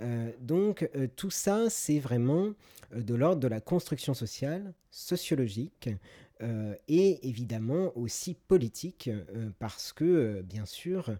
Euh, 0.00 0.32
donc 0.40 0.88
tout 1.16 1.30
ça, 1.30 1.70
c'est 1.70 1.98
vraiment 1.98 2.52
de 2.94 3.14
l'ordre 3.14 3.40
de 3.40 3.48
la 3.48 3.60
construction 3.60 4.12
sociale, 4.12 4.74
sociologique, 4.90 5.88
euh, 6.42 6.74
et 6.88 7.28
évidemment 7.28 7.96
aussi 7.96 8.34
politique, 8.34 9.08
euh, 9.08 9.50
parce 9.60 9.92
que, 9.92 10.04
euh, 10.04 10.42
bien 10.42 10.66
sûr, 10.66 11.16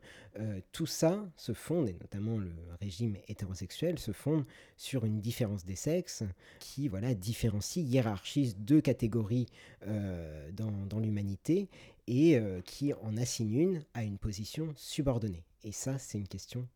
tout 0.72 0.86
ça 0.86 1.24
se 1.36 1.52
fonde, 1.52 1.88
et 1.88 1.92
notamment 1.92 2.38
le 2.38 2.50
régime 2.80 3.16
hétérosexuel, 3.28 4.00
se 4.00 4.10
fonde 4.10 4.44
sur 4.76 5.04
une 5.04 5.20
différence 5.20 5.64
des 5.64 5.76
sexes 5.76 6.24
qui 6.58 6.88
voilà, 6.88 7.14
différencie, 7.14 7.86
hiérarchise 7.86 8.56
deux 8.56 8.80
catégories 8.80 9.46
dans, 9.86 10.72
dans 10.88 10.98
l'humanité 10.98 11.68
et 12.08 12.40
qui 12.64 12.92
en 12.94 13.16
assigne 13.16 13.54
une 13.54 13.84
à 13.94 14.02
une 14.02 14.18
position 14.18 14.72
subordonnée. 14.74 15.44
Et 15.62 15.70
ça, 15.70 16.00
c'est 16.00 16.18
une 16.18 16.26
question 16.26 16.66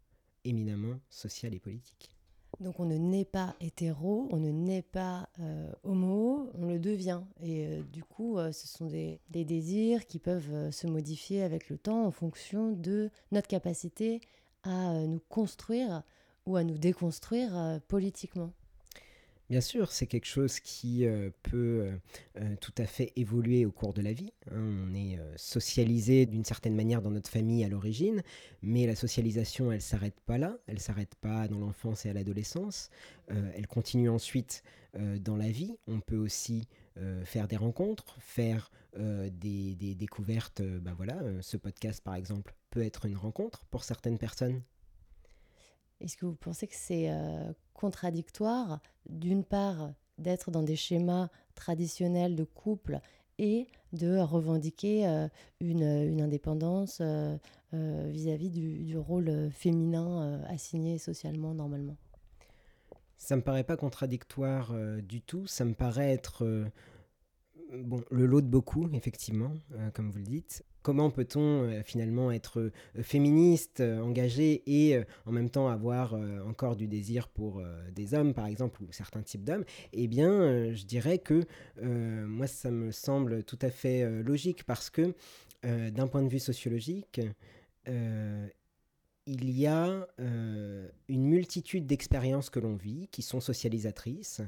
éminemment 0.45 1.01
sociale 1.11 1.53
et 1.53 1.59
politique. 1.59 2.13
Donc 2.61 2.81
on 2.81 2.85
ne 2.85 2.97
naît 2.97 3.25
pas 3.25 3.55
hétéro, 3.61 4.29
on 4.33 4.39
ne 4.39 4.51
naît 4.51 4.83
pas 4.83 5.29
euh, 5.41 5.71
homo, 5.85 6.51
on 6.55 6.67
le 6.67 6.81
devient. 6.81 7.21
Et 7.41 7.67
euh, 7.67 7.83
du 7.83 8.03
coup, 8.03 8.37
euh, 8.37 8.51
ce 8.51 8.67
sont 8.67 8.87
des, 8.87 9.21
désirs 9.31 10.07
qui 10.07 10.19
peuvent 10.19 10.71
se 10.73 10.87
modifier 10.89 11.43
avec 11.43 11.69
le 11.69 11.79
temps 11.79 12.05
en 12.05 12.11
fonction 12.11 12.73
de 12.73 13.11
notre 13.31 13.47
capacité 13.47 14.21
à 14.65 15.07
nous 15.07 15.21
construire 15.29 16.03
ou 16.47 16.57
à 16.57 16.65
nous 16.65 16.79
déconstruire 16.79 17.81
politiquement. 17.87 18.53
Bien 19.51 19.63
sûr, 19.63 19.93
c'est 19.93 20.07
quelque 20.07 20.27
chose 20.27 20.61
qui 20.61 21.07
euh, 21.07 21.31
peut 21.43 21.81
euh, 21.81 21.97
euh, 22.37 22.57
tout 22.61 22.75
à 22.77 22.85
fait 22.85 23.15
évoluer 23.17 23.65
au 23.65 23.71
cours 23.71 23.95
de 23.95 24.03
la 24.03 24.13
vie. 24.13 24.31
Hein. 24.51 24.61
On 24.61 24.95
est 24.95 25.19
socialisé 25.37 26.27
d'une 26.27 26.45
certaine 26.45 26.75
manière 26.75 27.01
dans 27.01 27.11
notre 27.11 27.31
famille 27.31 27.65
à 27.65 27.69
l'origine, 27.69 28.23
mais 28.61 28.87
la 28.87 28.95
socialisation, 28.95 29.73
elle 29.73 29.81
s'arrête 29.81 30.21
pas 30.27 30.37
là, 30.37 30.59
elle 30.67 30.81
s'arrête 30.81 31.15
pas 31.15 31.49
dans 31.49 31.59
l'enfance 31.59 32.05
et 32.05 32.11
à 32.11 32.13
l'adolescence, 32.13 32.91
elle 33.29 33.67
continue 33.67 34.09
ensuite 34.09 34.63
dans 35.21 35.37
la 35.37 35.51
vie. 35.51 35.77
On 35.87 36.01
peut 36.01 36.17
aussi 36.17 36.67
faire 37.25 37.47
des 37.47 37.57
rencontres, 37.57 38.17
faire 38.21 38.71
des, 38.97 39.95
découvertes. 39.95 40.63
Ben 40.63 40.95
voilà, 40.95 41.19
ce 41.41 41.57
podcast 41.57 42.03
par 42.03 42.15
exemple 42.15 42.55
peut 42.71 42.83
être 42.83 43.07
une 43.07 43.17
rencontre 43.17 43.65
pour 43.67 43.85
certaines 43.85 44.19
personnes. 44.19 44.63
Est-ce 46.01 46.17
que 46.17 46.27
vous 46.27 46.35
pensez 46.35 46.67
que 46.67 46.77
c'est 46.77 47.11
contradictoire, 47.75 48.81
d'une 49.09 49.45
part, 49.45 49.93
d'être 50.19 50.51
dans 50.51 50.63
des 50.63 50.77
schémas 50.77 51.29
traditionnels 51.55 52.37
de 52.37 52.45
couple 52.45 53.01
et 53.39 53.69
de 53.93 54.19
revendiquer 54.19 55.07
euh, 55.07 55.29
une, 55.61 56.21
indépendance 56.21 56.99
euh, 57.01 57.37
euh, 57.73 58.09
vis-à-vis 58.11 58.51
du, 58.51 58.97
rôle 58.99 59.51
féminin 59.53 60.43
assigné 60.49 60.99
socialement 60.99 61.55
normalement? 61.55 61.97
Ça 63.17 63.37
me 63.37 63.43
paraît 63.43 63.65
pas 63.65 63.77
contradictoire 63.77 64.75
du 65.03 65.21
tout, 65.23 65.47
ça 65.47 65.65
me 65.65 65.75
paraît 65.75 66.11
être 66.13 66.69
bon, 67.75 68.03
le 68.11 68.27
lot 68.27 68.41
de 68.41 68.47
beaucoup, 68.47 68.89
effectivement, 68.93 69.53
comme 69.93 70.11
vous 70.11 70.19
le 70.19 70.25
dites 70.25 70.65
comment 70.83 71.11
peut-on 71.11 71.65
euh, 71.65 71.83
finalement 71.83 72.31
être 72.31 72.61
euh, 72.61 72.73
féministe, 73.03 73.81
euh, 73.81 74.01
engagé 74.01 74.63
et 74.67 74.99
en 75.27 75.33
même 75.33 75.51
temps 75.51 75.69
avoir 75.69 76.15
encore 76.47 76.77
du 76.77 76.89
désir 76.89 77.29
pour 77.29 77.63
des 77.95 78.15
hommes, 78.15 78.35
par 78.35 78.47
exemple, 78.47 78.83
ou 78.83 78.87
certains 78.93 79.23
types 79.23 79.45
d'hommes 79.45 79.65
Eh 79.93 80.07
bien, 80.09 80.73
je 80.73 80.85
dirais 80.85 81.19
que 81.19 81.45
moi, 81.83 82.47
ça 82.47 82.71
me 82.71 82.91
semble 82.91 83.45
tout 83.45 83.59
à 83.63 83.71
fait 83.71 84.23
logique 84.23 84.65
parce 84.65 84.91
que 84.91 85.15
d'un 85.63 86.07
point 86.07 86.23
de 86.23 86.29
vue 86.29 86.39
sociologique, 86.39 87.21
il 87.87 88.51
y 89.27 89.67
a 89.67 90.07
une 90.19 91.25
multitude 91.25 91.87
d'expériences 91.87 92.51
que 92.51 92.61
l'on 92.61 92.77
vit 92.77 93.09
qui 93.11 93.23
sont 93.23 93.41
socialisatrices, 93.41 94.41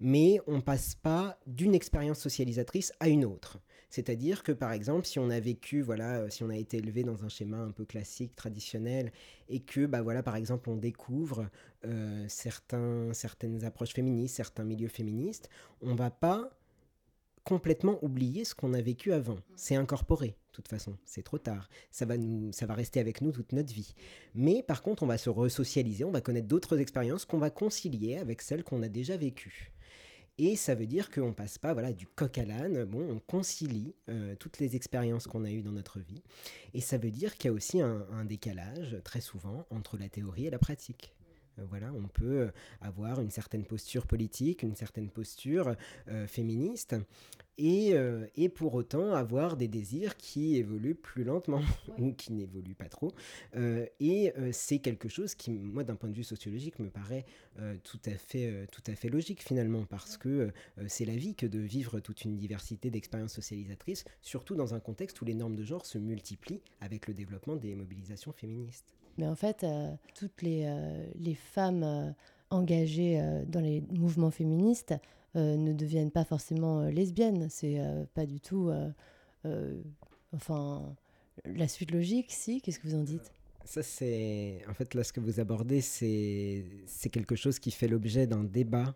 mais 0.00 0.40
on 0.46 0.56
ne 0.56 0.62
passe 0.62 0.94
pas 0.94 1.38
d'une 1.46 1.74
expérience 1.74 2.18
socialisatrice 2.18 2.92
à 3.00 3.08
une 3.08 3.24
autre. 3.24 3.60
C'est-à-dire 3.92 4.42
que 4.42 4.52
par 4.52 4.72
exemple, 4.72 5.06
si 5.06 5.18
on 5.18 5.28
a 5.28 5.38
vécu, 5.38 5.82
voilà, 5.82 6.20
euh, 6.20 6.30
si 6.30 6.42
on 6.42 6.48
a 6.48 6.56
été 6.56 6.78
élevé 6.78 7.04
dans 7.04 7.24
un 7.24 7.28
schéma 7.28 7.58
un 7.58 7.72
peu 7.72 7.84
classique, 7.84 8.34
traditionnel, 8.34 9.12
et 9.50 9.60
que, 9.60 9.84
bah 9.84 10.00
voilà, 10.00 10.22
par 10.22 10.34
exemple, 10.34 10.70
on 10.70 10.76
découvre 10.76 11.50
euh, 11.84 12.24
certains, 12.26 13.12
certaines 13.12 13.66
approches 13.66 13.92
féministes, 13.92 14.36
certains 14.36 14.64
milieux 14.64 14.88
féministes, 14.88 15.50
on 15.82 15.94
va 15.94 16.10
pas 16.10 16.48
complètement 17.44 18.02
oublier 18.02 18.46
ce 18.46 18.54
qu'on 18.54 18.72
a 18.72 18.80
vécu 18.80 19.12
avant. 19.12 19.36
C'est 19.56 19.76
incorporé, 19.76 20.28
de 20.28 20.52
toute 20.52 20.68
façon, 20.68 20.96
c'est 21.04 21.22
trop 21.22 21.38
tard. 21.38 21.68
Ça 21.90 22.06
va, 22.06 22.16
nous, 22.16 22.50
ça 22.50 22.64
va 22.64 22.72
rester 22.72 22.98
avec 22.98 23.20
nous 23.20 23.30
toute 23.30 23.52
notre 23.52 23.74
vie. 23.74 23.92
Mais 24.34 24.62
par 24.62 24.80
contre, 24.80 25.02
on 25.02 25.06
va 25.06 25.18
se 25.18 25.28
resocialiser, 25.28 26.04
on 26.04 26.12
va 26.12 26.22
connaître 26.22 26.48
d'autres 26.48 26.78
expériences 26.78 27.26
qu'on 27.26 27.36
va 27.36 27.50
concilier 27.50 28.16
avec 28.16 28.40
celles 28.40 28.64
qu'on 28.64 28.82
a 28.82 28.88
déjà 28.88 29.18
vécues. 29.18 29.70
Et 30.38 30.56
ça 30.56 30.74
veut 30.74 30.86
dire 30.86 31.10
qu'on 31.10 31.34
passe 31.34 31.58
pas 31.58 31.72
voilà, 31.74 31.92
du 31.92 32.06
coq 32.06 32.38
à 32.38 32.44
l'âne, 32.44 32.84
bon, 32.84 33.06
on 33.10 33.18
concilie 33.18 33.94
euh, 34.08 34.34
toutes 34.36 34.58
les 34.58 34.76
expériences 34.76 35.26
qu'on 35.26 35.44
a 35.44 35.50
eues 35.50 35.62
dans 35.62 35.72
notre 35.72 36.00
vie. 36.00 36.22
Et 36.72 36.80
ça 36.80 36.96
veut 36.96 37.10
dire 37.10 37.36
qu'il 37.36 37.50
y 37.50 37.52
a 37.52 37.54
aussi 37.54 37.80
un, 37.80 38.24
décalage, 38.24 38.96
très 39.04 39.20
souvent, 39.20 39.66
entre 39.70 39.98
la 39.98 40.08
théorie 40.08 40.46
et 40.46 40.50
la 40.50 40.58
pratique. 40.58 41.14
Euh, 41.58 41.62
voilà, 41.68 41.92
on 41.92 42.08
peut 42.08 42.50
avoir 42.80 43.20
une 43.20 43.30
certaine 43.30 43.64
posture 43.64 44.06
politique, 44.06 44.62
une 44.62 44.76
certaine 44.76 45.10
posture 45.10 45.74
euh, 46.08 46.26
féministe, 46.26 46.96
euh, 47.60 48.26
et, 48.34 48.48
pour 48.48 48.74
autant 48.74 49.12
avoir 49.12 49.56
des 49.56 49.68
désirs 49.68 50.16
qui 50.16 50.56
évoluent 50.56 50.94
plus 50.94 51.24
lentement 51.24 51.62
ou 51.98 52.12
qui 52.12 52.32
n'évoluent 52.32 52.74
pas 52.74 52.88
trop. 52.88 53.12
Euh, 53.56 53.86
et 54.00 54.32
euh, 54.38 54.50
c'est 54.52 54.78
quelque 54.78 55.08
chose 55.08 55.34
qui, 55.34 55.50
moi, 55.50 55.84
d'un 55.84 55.94
point 55.94 56.08
de 56.08 56.14
vue 56.14 56.24
sociologique, 56.24 56.78
me 56.78 56.90
paraît 56.90 57.24
tout, 57.84 58.00
à 58.06 58.12
fait, 58.12 58.66
tout 58.72 58.82
à 58.86 58.94
fait 58.94 59.10
logique 59.10 59.42
finalement, 59.42 59.84
parce 59.84 60.16
que 60.16 60.50
c'est 60.86 61.04
la 61.04 61.16
vie 61.16 61.34
que 61.34 61.44
de 61.44 61.58
vivre 61.58 62.00
toute 62.00 62.24
une 62.24 62.38
diversité 62.38 62.88
d'expériences 62.90 63.34
socialisatrices, 63.34 64.04
surtout 64.22 64.54
dans 64.54 64.72
un 64.72 64.80
contexte 64.80 65.20
où 65.20 65.26
les 65.26 65.34
normes 65.34 65.54
de 65.54 65.62
genre 65.62 65.84
se 65.84 65.98
multiplient 65.98 66.62
avec 66.80 67.08
le 67.08 67.14
développement 67.14 67.56
des 67.56 67.74
mobilisations 67.74 68.32
féministes. 68.32 68.94
Mais 69.18 69.26
en 69.26 69.34
fait, 69.34 69.66
toutes 70.14 70.42
les, 70.42 70.66
les 71.16 71.34
femmes 71.34 72.14
engagées 72.50 73.22
dans 73.48 73.60
les 73.60 73.82
mouvements 73.90 74.30
féministes, 74.30 74.94
euh, 75.34 75.56
ne 75.56 75.72
deviennent 75.72 76.10
pas 76.10 76.24
forcément 76.24 76.80
euh, 76.80 76.90
lesbiennes. 76.90 77.46
C'est 77.48 77.80
euh, 77.80 78.04
pas 78.14 78.26
du 78.26 78.40
tout. 78.40 78.70
enfin, 80.34 80.94
la 81.44 81.68
suite 81.68 81.90
logique, 81.90 82.30
si. 82.30 82.60
Qu'est-ce 82.60 82.78
que 82.78 82.88
vous 82.88 82.94
en 82.94 83.02
dites? 83.02 83.32
Ça, 83.64 83.82
c'est. 83.82 84.60
En 84.68 84.74
fait, 84.74 84.94
là, 84.94 85.04
ce 85.04 85.12
que 85.12 85.20
vous 85.20 85.40
abordez, 85.40 85.80
c'est 85.80 87.08
quelque 87.10 87.36
chose 87.36 87.58
qui 87.58 87.70
fait 87.70 87.88
l'objet 87.88 88.26
d'un 88.26 88.44
débat 88.44 88.94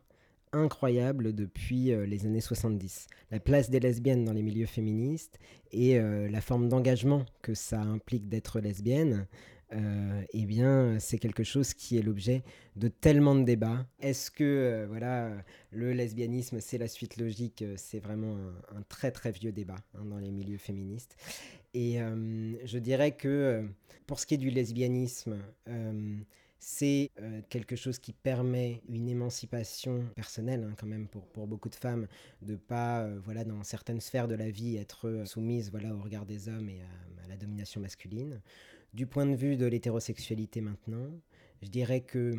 incroyable 0.53 1.35
depuis 1.35 1.87
les 2.07 2.25
années 2.25 2.41
70. 2.41 3.09
La 3.31 3.41
place 3.41 3.69
des 3.69 3.81
lesbiennes 3.81 4.25
dans 4.25 4.33
les 4.33 4.43
milieux 4.43 4.67
féministes 4.67 5.39
et 5.73 5.99
la 5.99 6.41
forme 6.41 6.69
d'engagement 6.69 7.27
que 7.43 7.55
ça 7.55 7.81
implique 7.81 8.29
d'être 8.29 8.61
lesbienne. 8.61 9.27
Euh, 9.73 10.23
eh 10.33 10.47
bien, 10.47 10.99
c'est 11.01 11.19
quelque 11.19 11.43
chose 11.43 11.75
qui 11.75 11.99
est 11.99 12.03
l'objet 12.03 12.45
de 12.77 12.89
tellement 12.89 13.35
de 13.35 13.43
débats. 13.43 13.85
Est-ce 13.99 14.31
que 14.31 14.45
euh, 14.45 14.87
voilà, 14.87 15.33
le 15.73 15.93
lesbianisme, 15.93 16.61
c'est 16.61 16.79
la 16.79 16.87
suite 16.87 17.17
logique 17.17 17.63
euh, 17.63 17.75
C'est 17.77 17.99
vraiment 17.99 18.37
un, 18.77 18.83
très 18.83 19.11
très 19.11 19.33
vieux 19.33 19.51
débat 19.51 19.79
hein, 19.95 20.05
dans 20.05 20.19
les 20.19 20.31
milieux 20.31 20.59
féministes. 20.59 21.17
Et 21.75 21.99
je 22.65 22.79
dirais 22.79 23.13
que 23.13 23.69
pour 24.07 24.19
ce 24.19 24.25
qui 24.25 24.33
est 24.33 24.39
du 24.39 24.49
lesbianisme, 24.49 25.37
c'est 26.59 27.11
quelque 27.51 27.77
chose 27.77 27.99
qui 27.99 28.15
permet 28.15 28.81
une 28.89 29.11
émancipation 29.11 30.07
personnelle 30.15 30.67
hein, 30.67 30.75
quand 30.79 30.87
même 30.87 31.07
pour, 31.07 31.47
beaucoup 31.47 31.69
de 31.69 31.75
femmes 31.75 32.07
de 32.41 32.57
pas 32.57 33.07
voilà 33.27 33.45
dans 33.45 33.63
certaines 33.63 34.01
sphères 34.01 34.27
de 34.27 34.35
la 34.35 34.49
vie 34.49 34.79
être 34.79 35.25
soumises 35.27 35.71
voilà 35.71 35.95
au 35.95 36.01
regard 36.01 36.25
des 36.25 36.49
hommes 36.49 36.71
et 36.71 36.81
à 36.81 37.29
la 37.29 37.37
domination 37.37 37.79
masculine 37.79 38.41
du 38.95 39.07
point 39.07 39.27
de 39.27 39.35
vue 39.35 39.57
de 39.57 39.67
l'hétérosexualité 39.67 40.61
maintenant, 40.61 41.11
je 41.63 41.69
dirais 41.69 42.01
que, 42.01 42.35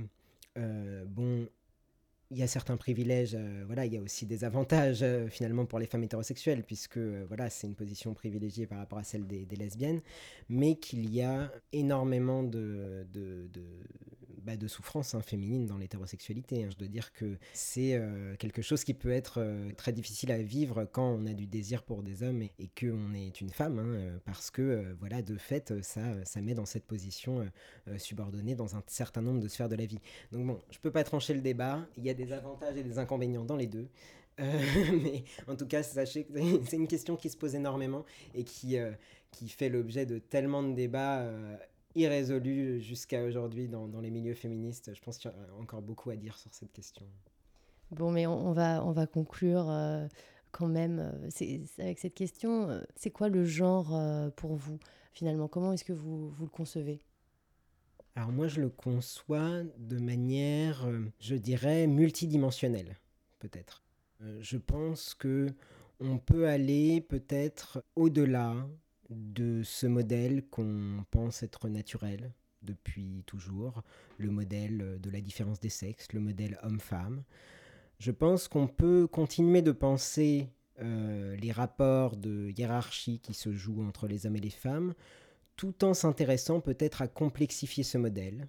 euh, 0.58 1.06
bon, 1.06 1.48
il 2.30 2.38
y 2.38 2.43
a 2.43 2.48
certains 2.48 2.76
privilèges, 2.78 3.36
euh, 3.36 3.64
voilà, 3.66 3.86
il 3.86 3.93
y 3.93 3.98
a 3.98 4.02
aussi 4.02 4.26
des 4.26 4.43
avantages 4.43 5.02
euh, 5.02 5.28
finalement 5.30 5.66
pour 5.66 5.80
les 5.80 5.86
femmes 5.86 6.04
hétérosexuelles, 6.04 6.64
puisque 6.64 6.98
voilà, 6.98 7.50
c'est 7.50 7.68
une 7.68 7.76
position 7.76 8.14
privilégiée 8.14 8.68
par 8.68 8.80
rapport 8.80 9.00
à 9.00 9.04
celle 9.04 9.26
des, 9.26 9.45
lesbiennes, 9.58 10.02
mais 10.50 10.76
qu'il 10.76 11.10
y 11.14 11.22
a 11.22 11.52
énormément 11.72 12.43
de, 12.43 13.08
bah, 14.48 14.58
de 14.58 14.68
souffrances 14.68 15.14
hein, 15.14 15.22
féminines 15.22 15.66
dans 15.68 15.78
l'hétérosexualité. 15.78 16.64
Hein. 16.64 16.70
Je 16.72 16.78
dois 16.78 16.88
dire 16.88 17.14
que 17.14 17.38
c'est 17.54 18.02
quelque 18.39 18.62
chose 18.62 18.84
qui 18.84 18.93
peut 18.93 19.12
être 19.12 19.45
très 19.76 19.91
difficile 19.91 20.32
à 20.32 20.38
vivre 20.38 20.86
quand 20.86 21.08
on 21.08 21.26
a 21.28 21.34
du 21.34 21.45
désir 21.45 21.84
pour 21.84 22.02
des 22.02 22.24
hommes 22.24 22.41
et, 22.41 22.52
et 22.58 22.70
qu'on 22.70 23.14
est 23.14 23.41
une 23.41 23.50
femme, 23.50 23.80
hein, 23.80 24.20
parce 24.26 24.50
que 24.50 24.95
voilà, 25.00 25.22
de 25.22 25.38
fait, 25.38 25.82
ça, 25.84 26.02
ça 26.26 26.41
met 26.41 26.54
dans 26.54 26.66
cette 26.66 26.86
position 26.86 27.45
subordonnée 27.98 28.56
dans 28.56 28.76
un 28.76 28.84
certain 28.88 29.22
nombre 29.22 29.39
de 29.39 29.48
sphères 29.48 29.70
de 29.70 29.76
la 29.76 29.86
vie. 29.86 30.00
Donc 30.32 30.48
bon, 30.48 30.60
je 30.72 30.80
peux 30.80 30.91
pas 30.91 31.04
trancher 31.04 31.34
le 31.34 31.41
débat. 31.41 31.86
Il 31.98 32.06
y 32.06 32.10
a 32.10 32.14
des 32.14 32.32
avantages 32.32 32.78
et 32.78 32.84
des 32.84 32.98
inconvénients 32.98 33.45
dans 33.45 33.56
les 33.56 33.68
deux. 33.68 33.88
Euh, 34.39 34.43
mais 35.04 35.24
en 35.48 35.56
tout 35.56 35.68
cas, 35.68 35.84
sachez 35.84 36.26
que 36.26 36.34
c'est 36.66 36.76
une 36.76 36.88
question 36.88 37.16
qui 37.16 37.30
se 37.30 37.38
pose 37.38 37.56
énormément 37.56 38.06
et 38.34 38.43
qui, 38.43 38.78
euh, 38.78 38.91
qui 39.32 39.50
fait 39.50 39.70
l'objet 39.70 40.06
de 40.06 40.20
tellement 40.20 40.64
de 40.64 40.74
débats 40.74 41.22
euh, 41.22 41.58
irrésolus 41.98 42.82
jusqu'à 42.82 43.24
aujourd'hui 43.24 43.68
dans, 43.68 43.88
dans, 43.88 44.00
les 44.00 44.12
milieux 44.12 44.34
féministes. 44.34 44.91
Je 44.93 45.02
pense 45.02 45.18
qu'il 45.18 45.32
y 45.32 45.34
a 45.34 45.62
encore 45.62 45.82
beaucoup 45.82 46.10
à 46.10 46.16
dire 46.16 46.38
sur 46.38 46.54
cette 46.54 46.72
question. 46.72 47.06
Bon, 47.91 48.12
mais 48.12 48.28
on, 48.28 48.52
va, 48.52 48.84
on 48.86 48.91
va 48.91 49.08
conclure 49.08 49.72
quand 50.52 50.68
même 50.68 51.12
avec 51.80 52.00
cette 52.00 52.14
question. 52.14 52.82
C'est 52.95 53.12
quoi 53.12 53.30
le 53.30 53.45
genre 53.45 53.98
pour 54.36 54.56
vous, 54.56 54.78
finalement? 55.14 55.48
Comment 55.48 55.72
est-ce 55.72 55.86
que 55.86 55.93
vous, 55.93 56.30
vous 56.30 56.43
le 56.43 56.52
concevez? 56.52 57.00
Alors 58.18 58.32
moi, 58.32 58.48
je 58.48 58.62
le 58.62 58.70
conçois 58.70 59.62
de 59.78 60.00
manière, 60.00 60.88
euh, 60.88 61.06
je 61.20 61.36
dirais, 61.36 61.86
multidimensionnelle, 61.86 62.98
peut-être. 63.38 63.84
Euh, 64.24 64.39
je 64.41 64.58
pense 64.58 65.14
que 65.14 65.45
on 66.00 66.18
peut 66.18 66.48
aller 66.48 67.00
peut-être 67.00 67.84
au-delà 67.95 68.68
de 69.10 69.62
ce 69.64 69.88
modèle 69.88 70.45
qu'on 70.49 71.05
pense 71.12 71.43
être 71.43 71.70
naturel 71.70 72.34
depuis 72.62 73.24
toujours, 73.26 73.84
le 74.18 74.32
modèle 74.32 74.99
de 74.99 75.10
la 75.10 75.22
différence 75.22 75.60
des 75.60 75.70
sexes, 75.70 76.12
le 76.14 76.20
modèle 76.20 76.60
homme-femme. 76.64 77.24
Je 77.99 78.12
pense 78.12 78.47
qu'on 78.47 78.68
peut 78.68 79.08
continuer 79.08 79.62
de 79.62 79.72
penser 79.72 80.49
euh, 80.80 81.36
les 81.38 81.51
rapports 81.51 82.18
de 82.18 82.53
hiérarchie 82.55 83.20
qui 83.20 83.34
se 83.34 83.51
jouent 83.51 83.84
entre 83.84 84.08
les 84.08 84.26
hommes 84.26 84.36
et 84.36 84.41
les 84.41 84.49
femmes 84.49 84.93
tout 85.55 85.84
en 85.84 85.95
s'intéressant 85.95 86.62
peut-être 86.62 87.01
à 87.01 87.08
complexifier 87.08 87.84
ce 87.84 87.97
modèle. 87.97 88.47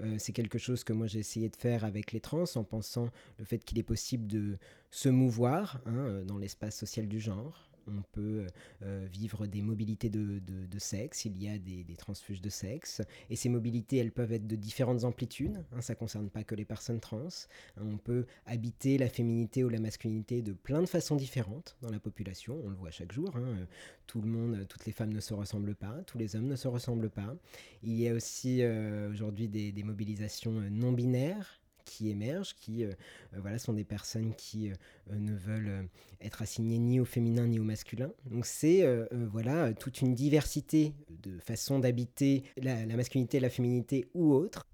Euh, 0.00 0.16
c'est 0.18 0.32
quelque 0.32 0.58
chose 0.58 0.84
que 0.84 0.92
moi 0.92 1.06
j'ai 1.06 1.18
essayé 1.18 1.48
de 1.48 1.56
faire 1.56 1.84
avec 1.84 2.12
les 2.12 2.20
trans 2.20 2.44
en 2.54 2.64
pensant 2.64 3.08
le 3.38 3.44
fait 3.46 3.58
qu'il 3.64 3.78
est 3.78 3.82
possible 3.82 4.26
de 4.26 4.58
se 4.90 5.08
mouvoir 5.08 5.80
hein, 5.86 5.94
euh, 5.94 6.24
dans 6.24 6.36
l'espace 6.36 6.76
social 6.76 7.08
du 7.08 7.18
genre, 7.18 7.69
on 7.86 8.02
peut 8.12 8.46
euh, 8.82 9.06
vivre 9.10 9.46
des 9.46 9.62
mobilités 9.62 10.08
de, 10.08 10.40
sexe, 10.78 11.24
il 11.24 11.42
y 11.42 11.48
a 11.48 11.58
des, 11.58 11.84
transfuges 11.96 12.40
de 12.40 12.48
sexe, 12.48 13.02
et 13.28 13.36
ces 13.36 13.48
mobilités, 13.48 13.98
elles 13.98 14.12
peuvent 14.12 14.32
être 14.32 14.46
de 14.46 14.56
différentes 14.56 15.04
amplitudes, 15.04 15.62
hein, 15.72 15.80
ça 15.80 15.92
ne 15.94 15.98
concerne 15.98 16.30
pas 16.30 16.44
que 16.44 16.54
les 16.54 16.64
personnes 16.64 17.00
trans, 17.00 17.28
hein, 17.76 17.82
on 17.82 17.98
peut 17.98 18.26
habiter 18.46 18.98
la 18.98 19.08
féminité 19.08 19.64
ou 19.64 19.68
la 19.68 19.80
masculinité 19.80 20.42
de 20.42 20.52
plein 20.52 20.80
de 20.80 20.86
façons 20.86 21.16
différentes 21.16 21.76
dans 21.82 21.90
la 21.90 22.00
population, 22.00 22.60
on 22.64 22.70
le 22.70 22.76
voit 22.76 22.90
chaque 22.90 23.12
jour, 23.12 23.36
hein, 23.36 23.66
tout 24.06 24.20
le 24.20 24.28
monde, 24.28 24.66
toutes 24.68 24.86
les 24.86 24.92
femmes 24.92 25.12
ne 25.12 25.20
se 25.20 25.34
ressemblent 25.34 25.74
pas, 25.74 26.02
tous 26.06 26.18
les 26.18 26.36
hommes 26.36 26.46
ne 26.46 26.56
se 26.56 26.68
ressemblent 26.68 27.10
pas, 27.10 27.36
il 27.82 27.94
y 27.94 28.08
a 28.08 28.14
aussi 28.14 28.62
euh, 28.62 29.10
aujourd'hui 29.10 29.48
des, 29.48 29.72
des 29.72 29.82
mobilisations 29.82 30.58
euh, 30.58 30.68
non 30.70 30.92
binaires, 30.92 31.59
qui 31.90 32.08
émergent, 32.08 32.54
qui 32.54 32.84
euh, 32.84 32.92
euh, 33.34 33.40
voilà, 33.40 33.58
sont 33.58 33.72
des 33.72 33.84
personnes 33.84 34.32
qui 34.36 34.70
euh, 34.70 34.74
ne 35.08 35.34
veulent 35.34 35.88
être 36.20 36.40
assignées 36.40 36.78
ni 36.78 37.00
au 37.00 37.04
féminin 37.04 37.48
ni 37.48 37.58
au 37.58 37.64
masculin. 37.64 38.12
Donc 38.26 38.46
c'est 38.46 38.86
voilà, 39.12 39.72
toute 39.72 40.00
une 40.00 40.14
diversité 40.14 40.94
de 41.22 41.38
façons 41.38 41.78
d'habiter 41.78 42.44
la, 42.56 42.86
masculinité, 42.86 43.40
la 43.40 43.50
féminité 43.50 44.08
ou 44.14 44.32
autre. 44.32 44.68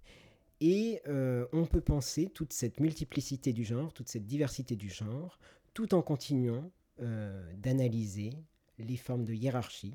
Et 0.60 1.00
on 1.06 1.66
peut 1.66 1.80
penser 1.80 2.28
toute 2.28 2.52
cette 2.52 2.80
multiplicité 2.80 3.52
du 3.52 3.64
genre, 3.64 3.92
toute 3.92 4.08
cette 4.08 4.26
diversité 4.26 4.74
du 4.74 4.90
genre, 4.90 5.38
tout 5.72 5.94
en 5.94 6.02
continuant 6.02 6.70
d'analyser 6.98 8.30
les 8.78 8.96
formes 8.96 9.24
de 9.24 9.32
hiérarchie 9.32 9.94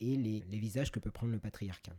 et 0.00 0.16
les, 0.16 0.44
les 0.50 0.58
visages 0.58 0.92
que 0.92 1.00
peut 1.00 1.10
prendre 1.10 1.32
le 1.32 1.38
patriarcat. 1.38 1.96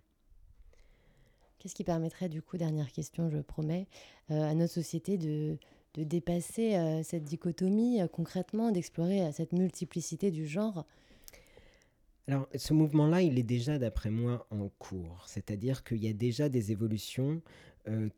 Qu'est-ce 1.62 1.76
qui 1.76 1.84
permettrait, 1.84 2.28
du 2.28 2.42
coup, 2.42 2.58
dernière 2.58 2.92
question, 2.92 3.30
je 3.30 3.38
promets, 3.38 3.86
euh, 4.32 4.42
à 4.42 4.56
notre 4.56 4.74
société 4.74 5.20
de, 5.20 5.60
dépasser 5.96 6.74
euh, 6.74 7.04
cette 7.04 7.24
dichotomie 7.24 8.02
euh, 8.02 8.08
concrètement, 8.08 8.72
d'explorer 8.72 9.32
cette 9.32 9.54
multiplicité 9.54 10.32
du 10.32 10.48
genre? 10.48 10.88
Alors, 12.28 12.48
ce 12.56 12.74
mouvement-là, 12.74 13.22
il 13.22 13.38
est 13.38 13.44
déjà, 13.44 13.78
d'après 13.78 14.10
moi, 14.10 14.48
en 14.50 14.70
cours. 14.80 15.26
C'est-à-dire 15.28 15.84
qu'il 15.84 16.04
y 16.04 16.08
a 16.08 16.14
déjà 16.14 16.50
des 16.50 16.72
évolutions 16.72 17.44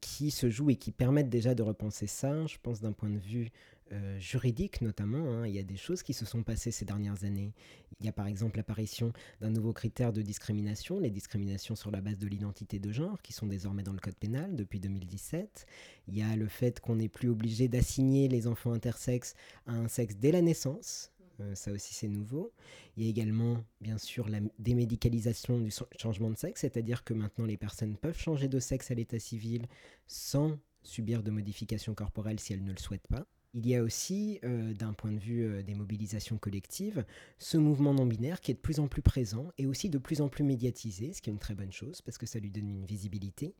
qui 0.02 0.32
se 0.32 0.50
jouent 0.50 0.72
et 0.72 0.76
qui 0.76 0.92
permettent 0.92 1.30
déjà 1.30 1.56
de 1.56 1.64
repenser 1.64 2.08
ça. 2.08 2.46
Je 2.48 2.58
pense 2.62 2.80
d'un 2.82 2.92
point 2.92 3.10
de 3.10 3.18
vue 3.18 3.50
euh, 3.94 4.20
juridiques 4.20 4.82
notamment. 4.82 5.32
Hein. 5.32 5.48
Il 5.48 5.54
y 5.54 5.60
a 5.60 5.64
des 5.64 5.78
choses 5.78 6.04
qui 6.04 6.14
se 6.14 6.26
sont 6.26 6.44
passées 6.44 6.72
ces 6.72 6.86
dernières 6.86 7.24
années. 7.24 7.54
Il 8.00 8.06
y 8.06 8.10
a 8.10 8.12
par 8.12 8.28
exemple 8.28 8.58
l'apparition 8.58 9.14
d'un 9.40 9.50
nouveau 9.50 9.72
critère 9.72 10.12
de 10.12 10.22
discrimination, 10.22 11.00
les 11.00 11.12
discriminations 11.12 11.76
sur 11.76 11.92
la 11.92 12.02
base 12.02 12.18
de 12.18 12.28
l'identité 12.28 12.80
de 12.80 12.92
genre, 12.92 13.22
qui 13.22 13.34
sont 13.34 13.48
désormais 13.48 13.84
dans 13.84 13.94
le 13.94 14.00
code 14.00 14.16
pénal 14.16 14.56
depuis 14.56 14.80
2017. 14.80 15.66
Il 16.08 16.18
y 16.18 16.24
a 16.24 16.36
le 16.36 16.48
fait 16.48 16.80
qu'on 16.80 16.96
n'est 16.96 17.10
plus 17.10 17.30
obligé 17.30 17.68
d'assigner 17.68 18.28
les 18.28 18.48
enfants 18.48 18.74
intersexes 18.74 19.36
à 19.68 19.74
un 19.74 19.88
sexe 19.88 20.16
dès 20.16 20.32
la 20.32 20.42
naissance. 20.42 21.12
Euh, 21.40 21.56
ça 21.56 21.72
aussi 21.72 21.94
c'est 21.94 22.08
nouveau. 22.08 22.52
Il 22.98 23.04
y 23.04 23.08
a 23.08 23.10
également 23.10 23.64
bien 23.80 23.98
sûr 23.98 24.28
la 24.28 24.40
démédicalisation 24.60 25.60
du 25.60 25.72
changement 25.98 26.30
de 26.30 26.38
sexe, 26.38 26.62
c'est-à-dire 26.62 27.04
que 27.04 27.14
maintenant 27.14 27.46
les 27.46 27.58
personnes 27.58 27.96
peuvent 27.96 28.20
changer 28.20 28.48
de 28.48 28.60
sexe 28.60 28.92
à 28.92 28.96
l'état 28.96 29.20
civil 29.20 29.68
sans 30.08 30.58
subir 30.84 31.24
de 31.24 31.32
modifications 31.32 31.94
corporelles 31.94 32.40
si 32.40 32.54
elles 32.54 32.64
ne 32.64 32.72
le 32.72 32.78
souhaitent 32.78 33.08
pas. 33.08 33.26
Il 33.56 33.68
y 33.68 33.76
a 33.76 33.84
aussi, 33.84 34.40
euh, 34.44 34.74
d'un 34.74 34.94
point 34.94 35.12
de 35.12 35.20
vue 35.20 35.44
euh, 35.44 35.62
des 35.62 35.76
mobilisations 35.76 36.38
collectives, 36.38 37.06
ce 37.38 37.58
mouvement 37.58 37.94
non-binaire 37.94 38.42
qui 38.42 38.50
est 38.50 38.56
de 38.56 38.60
plus 38.60 38.80
en 38.80 38.88
plus 38.88 39.04
présent 39.04 39.52
et 39.60 39.68
aussi 39.68 39.90
de 39.90 40.00
plus 40.00 40.22
en 40.22 40.30
plus 40.30 40.44
médiatisé, 40.44 41.14
ce 41.14 41.22
qui 41.22 41.30
est 41.30 41.34
une 41.34 41.40
très 41.40 41.54
bonne 41.54 41.72
chose 41.72 42.02
parce 42.02 42.18
que 42.18 42.26
ça 42.26 42.40
lui 42.40 42.50
donne 42.50 42.68
une 42.68 42.86
visibilité. 42.86 43.54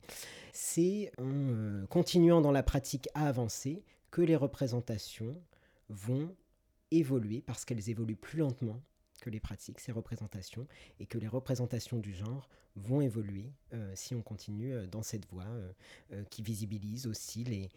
C'est 0.52 1.12
en 1.18 1.30
euh, 1.30 1.86
continuant 1.86 2.40
dans 2.40 2.50
la 2.50 2.64
pratique 2.64 3.08
à 3.14 3.28
avancer 3.28 3.84
que 4.10 4.20
les 4.20 4.34
représentations 4.34 5.40
vont 5.88 6.34
évoluer 6.90 7.40
parce 7.40 7.64
qu'elles 7.64 7.88
évoluent 7.88 8.16
plus 8.16 8.38
lentement 8.38 8.82
que 9.24 9.30
les 9.30 9.40
pratiques, 9.40 9.80
ces 9.80 9.90
représentations, 9.90 10.66
et 11.00 11.06
que 11.06 11.16
les 11.16 11.28
représentations 11.28 11.98
du 11.98 12.12
genre 12.12 12.50
vont 12.76 13.00
évoluer 13.00 13.54
euh, 13.72 13.90
si 13.94 14.14
on 14.14 14.20
continue 14.20 14.74
euh, 14.74 14.86
dans 14.86 15.02
cette 15.02 15.26
voie 15.30 15.46
euh, 15.46 16.24
qui 16.28 16.42
visibilise 16.42 17.06
aussi 17.06 17.42
les, 17.42 17.70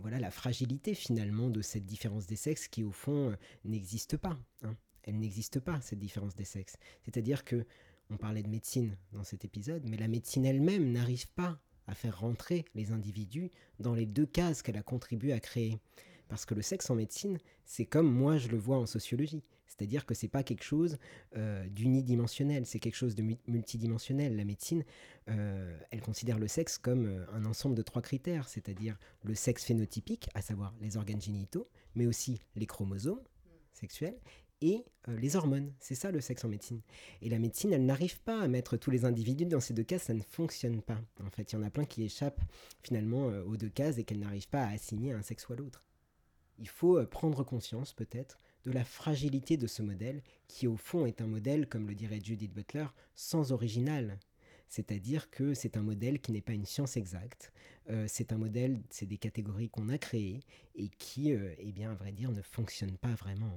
voilà, 0.00 0.18
la 0.18 0.30
fragilité 0.30 0.94
finalement 0.94 1.50
de 1.50 1.60
cette 1.60 1.84
différence 1.84 2.26
des 2.26 2.36
sexes 2.36 2.66
qui 2.66 2.82
au 2.82 2.92
fond 2.92 3.36
n'existe 3.66 4.16
pas. 4.16 4.38
Hein. 4.62 4.74
Elle 5.02 5.18
n'existe 5.18 5.60
pas, 5.60 5.82
cette 5.82 5.98
différence 5.98 6.34
des 6.34 6.44
sexes. 6.44 6.76
C'est-à-dire 7.02 7.44
que, 7.44 7.66
on 8.08 8.16
parlait 8.16 8.42
de 8.42 8.48
médecine 8.48 8.96
dans 9.12 9.24
cet 9.24 9.44
épisode, 9.44 9.84
mais 9.86 9.98
la 9.98 10.08
médecine 10.08 10.46
elle-même 10.46 10.92
n'arrive 10.92 11.28
pas 11.32 11.60
à 11.86 11.94
faire 11.94 12.20
rentrer 12.20 12.64
les 12.74 12.90
individus 12.90 13.50
dans 13.80 13.94
les 13.94 14.06
deux 14.06 14.24
cases 14.24 14.62
qu'elle 14.62 14.78
a 14.78 14.82
contribué 14.82 15.34
à 15.34 15.40
créer. 15.40 15.78
Parce 16.28 16.44
que 16.44 16.54
le 16.54 16.62
sexe 16.62 16.90
en 16.90 16.94
médecine, 16.94 17.38
c'est 17.64 17.86
comme 17.86 18.10
moi 18.10 18.36
je 18.36 18.48
le 18.48 18.58
vois 18.58 18.78
en 18.78 18.86
sociologie. 18.86 19.42
C'est-à-dire 19.78 20.06
que 20.06 20.14
c'est 20.14 20.28
pas 20.28 20.42
quelque 20.42 20.64
chose 20.64 20.98
euh, 21.36 21.66
d'unidimensionnel, 21.68 22.66
c'est 22.66 22.80
quelque 22.80 22.96
chose 22.96 23.14
de 23.14 23.22
multidimensionnel. 23.46 24.36
La 24.36 24.44
médecine, 24.44 24.84
euh, 25.28 25.78
elle 25.90 26.00
considère 26.00 26.38
le 26.38 26.48
sexe 26.48 26.78
comme 26.78 27.06
euh, 27.06 27.24
un 27.32 27.44
ensemble 27.44 27.76
de 27.76 27.82
trois 27.82 28.02
critères, 28.02 28.48
c'est-à-dire 28.48 28.98
le 29.22 29.34
sexe 29.34 29.64
phénotypique, 29.64 30.28
à 30.34 30.42
savoir 30.42 30.74
les 30.80 30.96
organes 30.96 31.20
génitaux, 31.20 31.68
mais 31.94 32.06
aussi 32.06 32.40
les 32.56 32.66
chromosomes 32.66 33.22
sexuels 33.72 34.18
et 34.60 34.84
les 35.06 35.36
hormones. 35.36 35.72
C'est 35.78 35.94
ça 35.94 36.10
le 36.10 36.20
sexe 36.20 36.44
en 36.44 36.48
médecine. 36.48 36.80
Et 37.22 37.28
la 37.28 37.38
médecine, 37.38 37.72
elle 37.72 37.86
n'arrive 37.86 38.20
pas 38.22 38.40
à 38.40 38.48
mettre 38.48 38.76
tous 38.76 38.90
les 38.90 39.04
individus 39.04 39.46
dans 39.46 39.60
ces 39.60 39.72
deux 39.72 39.84
cases, 39.84 40.04
ça 40.04 40.14
ne 40.14 40.22
fonctionne 40.22 40.82
pas. 40.82 41.00
En 41.24 41.30
fait, 41.30 41.52
il 41.52 41.54
y 41.54 41.58
en 41.58 41.62
a 41.62 41.70
plein 41.70 41.84
qui 41.84 42.02
échappent 42.02 42.42
finalement 42.82 43.26
aux 43.26 43.56
deux 43.56 43.68
cases 43.68 43.98
et 43.98 44.04
qu'elles 44.04 44.18
n'arrivent 44.18 44.48
pas 44.48 44.64
à 44.64 44.72
assigner 44.72 45.12
un 45.12 45.22
sexe 45.22 45.48
ou 45.48 45.52
à 45.52 45.56
l'autre. 45.56 45.87
Il 46.58 46.68
faut 46.68 47.04
prendre 47.06 47.44
conscience 47.44 47.92
peut-être 47.92 48.38
de 48.64 48.72
la 48.72 48.84
fragilité 48.84 49.56
de 49.56 49.66
ce 49.66 49.82
modèle, 49.82 50.22
qui 50.46 50.66
au 50.66 50.76
fond 50.76 51.06
est 51.06 51.20
un 51.20 51.26
modèle, 51.26 51.68
comme 51.68 51.86
le 51.86 51.94
dirait 51.94 52.20
Judith 52.22 52.52
Butler, 52.52 52.86
sans 53.14 53.52
original. 53.52 54.18
C'est-à-dire 54.68 55.30
que 55.30 55.54
c'est 55.54 55.76
un 55.76 55.82
modèle 55.82 56.20
qui 56.20 56.32
n'est 56.32 56.42
pas 56.42 56.52
une 56.52 56.66
science 56.66 56.96
exacte, 56.96 57.52
euh, 57.88 58.04
c'est 58.06 58.32
un 58.32 58.38
modèle, 58.38 58.82
c'est 58.90 59.06
des 59.06 59.16
catégories 59.16 59.70
qu'on 59.70 59.88
a 59.88 59.96
créées 59.96 60.40
et 60.74 60.88
qui, 60.98 61.32
euh, 61.32 61.54
eh 61.58 61.72
bien, 61.72 61.90
à 61.90 61.94
vrai 61.94 62.12
dire, 62.12 62.30
ne 62.30 62.42
fonctionnent 62.42 62.98
pas 62.98 63.14
vraiment. 63.14 63.50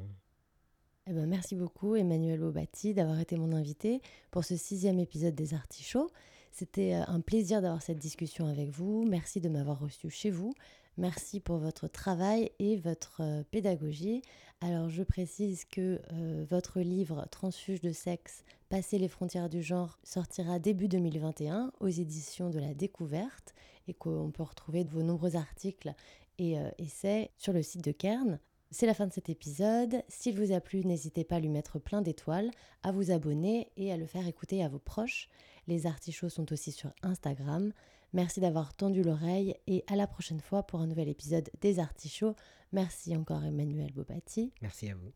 Eh 1.08 1.14
ben, 1.14 1.26
merci 1.26 1.56
beaucoup 1.56 1.96
Emmanuel 1.96 2.42
Aubati 2.44 2.94
d'avoir 2.94 3.20
été 3.20 3.36
mon 3.36 3.52
invité 3.52 4.02
pour 4.30 4.46
ce 4.46 4.56
sixième 4.56 5.00
épisode 5.00 5.36
des 5.36 5.54
Artichauts. 5.54 6.10
C'était 6.52 6.94
euh, 6.94 7.04
un 7.08 7.20
plaisir 7.20 7.62
d'avoir 7.62 7.82
cette 7.82 8.00
discussion 8.00 8.46
avec 8.46 8.70
vous. 8.70 9.06
Merci 9.06 9.42
de 9.42 9.50
m'avoir 9.50 9.80
reçu 9.80 10.10
chez 10.10 10.30
vous. 10.30 10.54
Merci 10.98 11.40
pour 11.40 11.58
votre 11.58 11.88
travail 11.88 12.52
et 12.60 12.78
votre 12.78 13.22
euh, 13.22 13.44
pédagogie. 13.50 14.22
Alors 14.60 14.90
je 14.90 15.04
précise 15.04 15.66
que 15.66 16.02
euh, 16.12 16.46
votre 16.50 16.82
livre 16.82 17.26
Transfuge 17.32 17.82
de 17.82 17.92
sexe, 17.92 18.44
Passer 18.72 18.98
les 18.98 19.10
frontières 19.10 19.50
du 19.50 19.62
genre 19.62 20.00
sortira 20.02 20.58
début 20.58 20.88
2021 20.88 21.74
aux 21.82 21.90
éditions 21.90 22.50
de 22.50 22.58
la 22.58 22.74
Découverte 22.74 23.54
et 23.90 23.94
qu'on 23.94 24.32
peut 24.32 24.44
retrouver 24.44 24.86
vos 24.86 25.04
nombreux 25.04 25.36
articles 25.36 25.94
et 26.38 26.58
euh, 26.58 26.70
essais 26.78 27.32
sur 27.38 27.52
le 27.52 27.64
site 27.64 27.84
de 27.84 27.92
Kern. 27.92 28.40
C'est 28.70 28.86
la 28.86 28.94
fin 28.94 29.08
de 29.08 29.12
cet 29.12 29.28
épisode. 29.28 30.02
S'il 30.08 30.40
vous 30.40 30.54
a 30.54 30.62
plu, 30.62 30.86
n'hésitez 30.86 31.26
pas 31.26 31.36
à 31.36 31.40
lui 31.42 31.50
mettre 31.50 31.80
plein 31.80 32.02
d'étoiles, 32.02 32.50
à 32.82 32.94
vous 32.94 33.12
abonner 33.12 33.68
et 33.76 33.92
à 33.92 33.98
le 33.98 34.06
faire 34.06 34.26
écouter 34.26 34.64
à 34.64 34.70
vos 34.70 34.80
proches. 34.80 35.28
Les 35.68 35.86
artichauts 35.86 36.30
sont 36.30 36.54
aussi 36.54 36.72
sur 36.72 36.94
Instagram. 37.04 37.74
Merci 38.14 38.40
d'avoir 38.40 38.74
tendu 38.74 39.04
l'oreille 39.04 39.56
et 39.68 39.84
à 39.88 39.96
la 39.96 40.08
prochaine 40.08 40.42
fois 40.42 40.64
pour 40.64 40.82
un 40.82 40.88
nouvel 40.88 41.08
épisode 41.08 41.50
des 41.62 41.80
artichauts. 41.80 42.36
Merci 42.74 43.16
encore 43.16 43.44
Emmanuel 43.44 43.92
Bobati. 43.94 44.54
Merci 44.62 44.90
à 44.90 44.96
vous. 44.96 45.12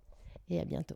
Et 0.50 0.60
à 0.60 0.66
bientôt. 0.66 0.96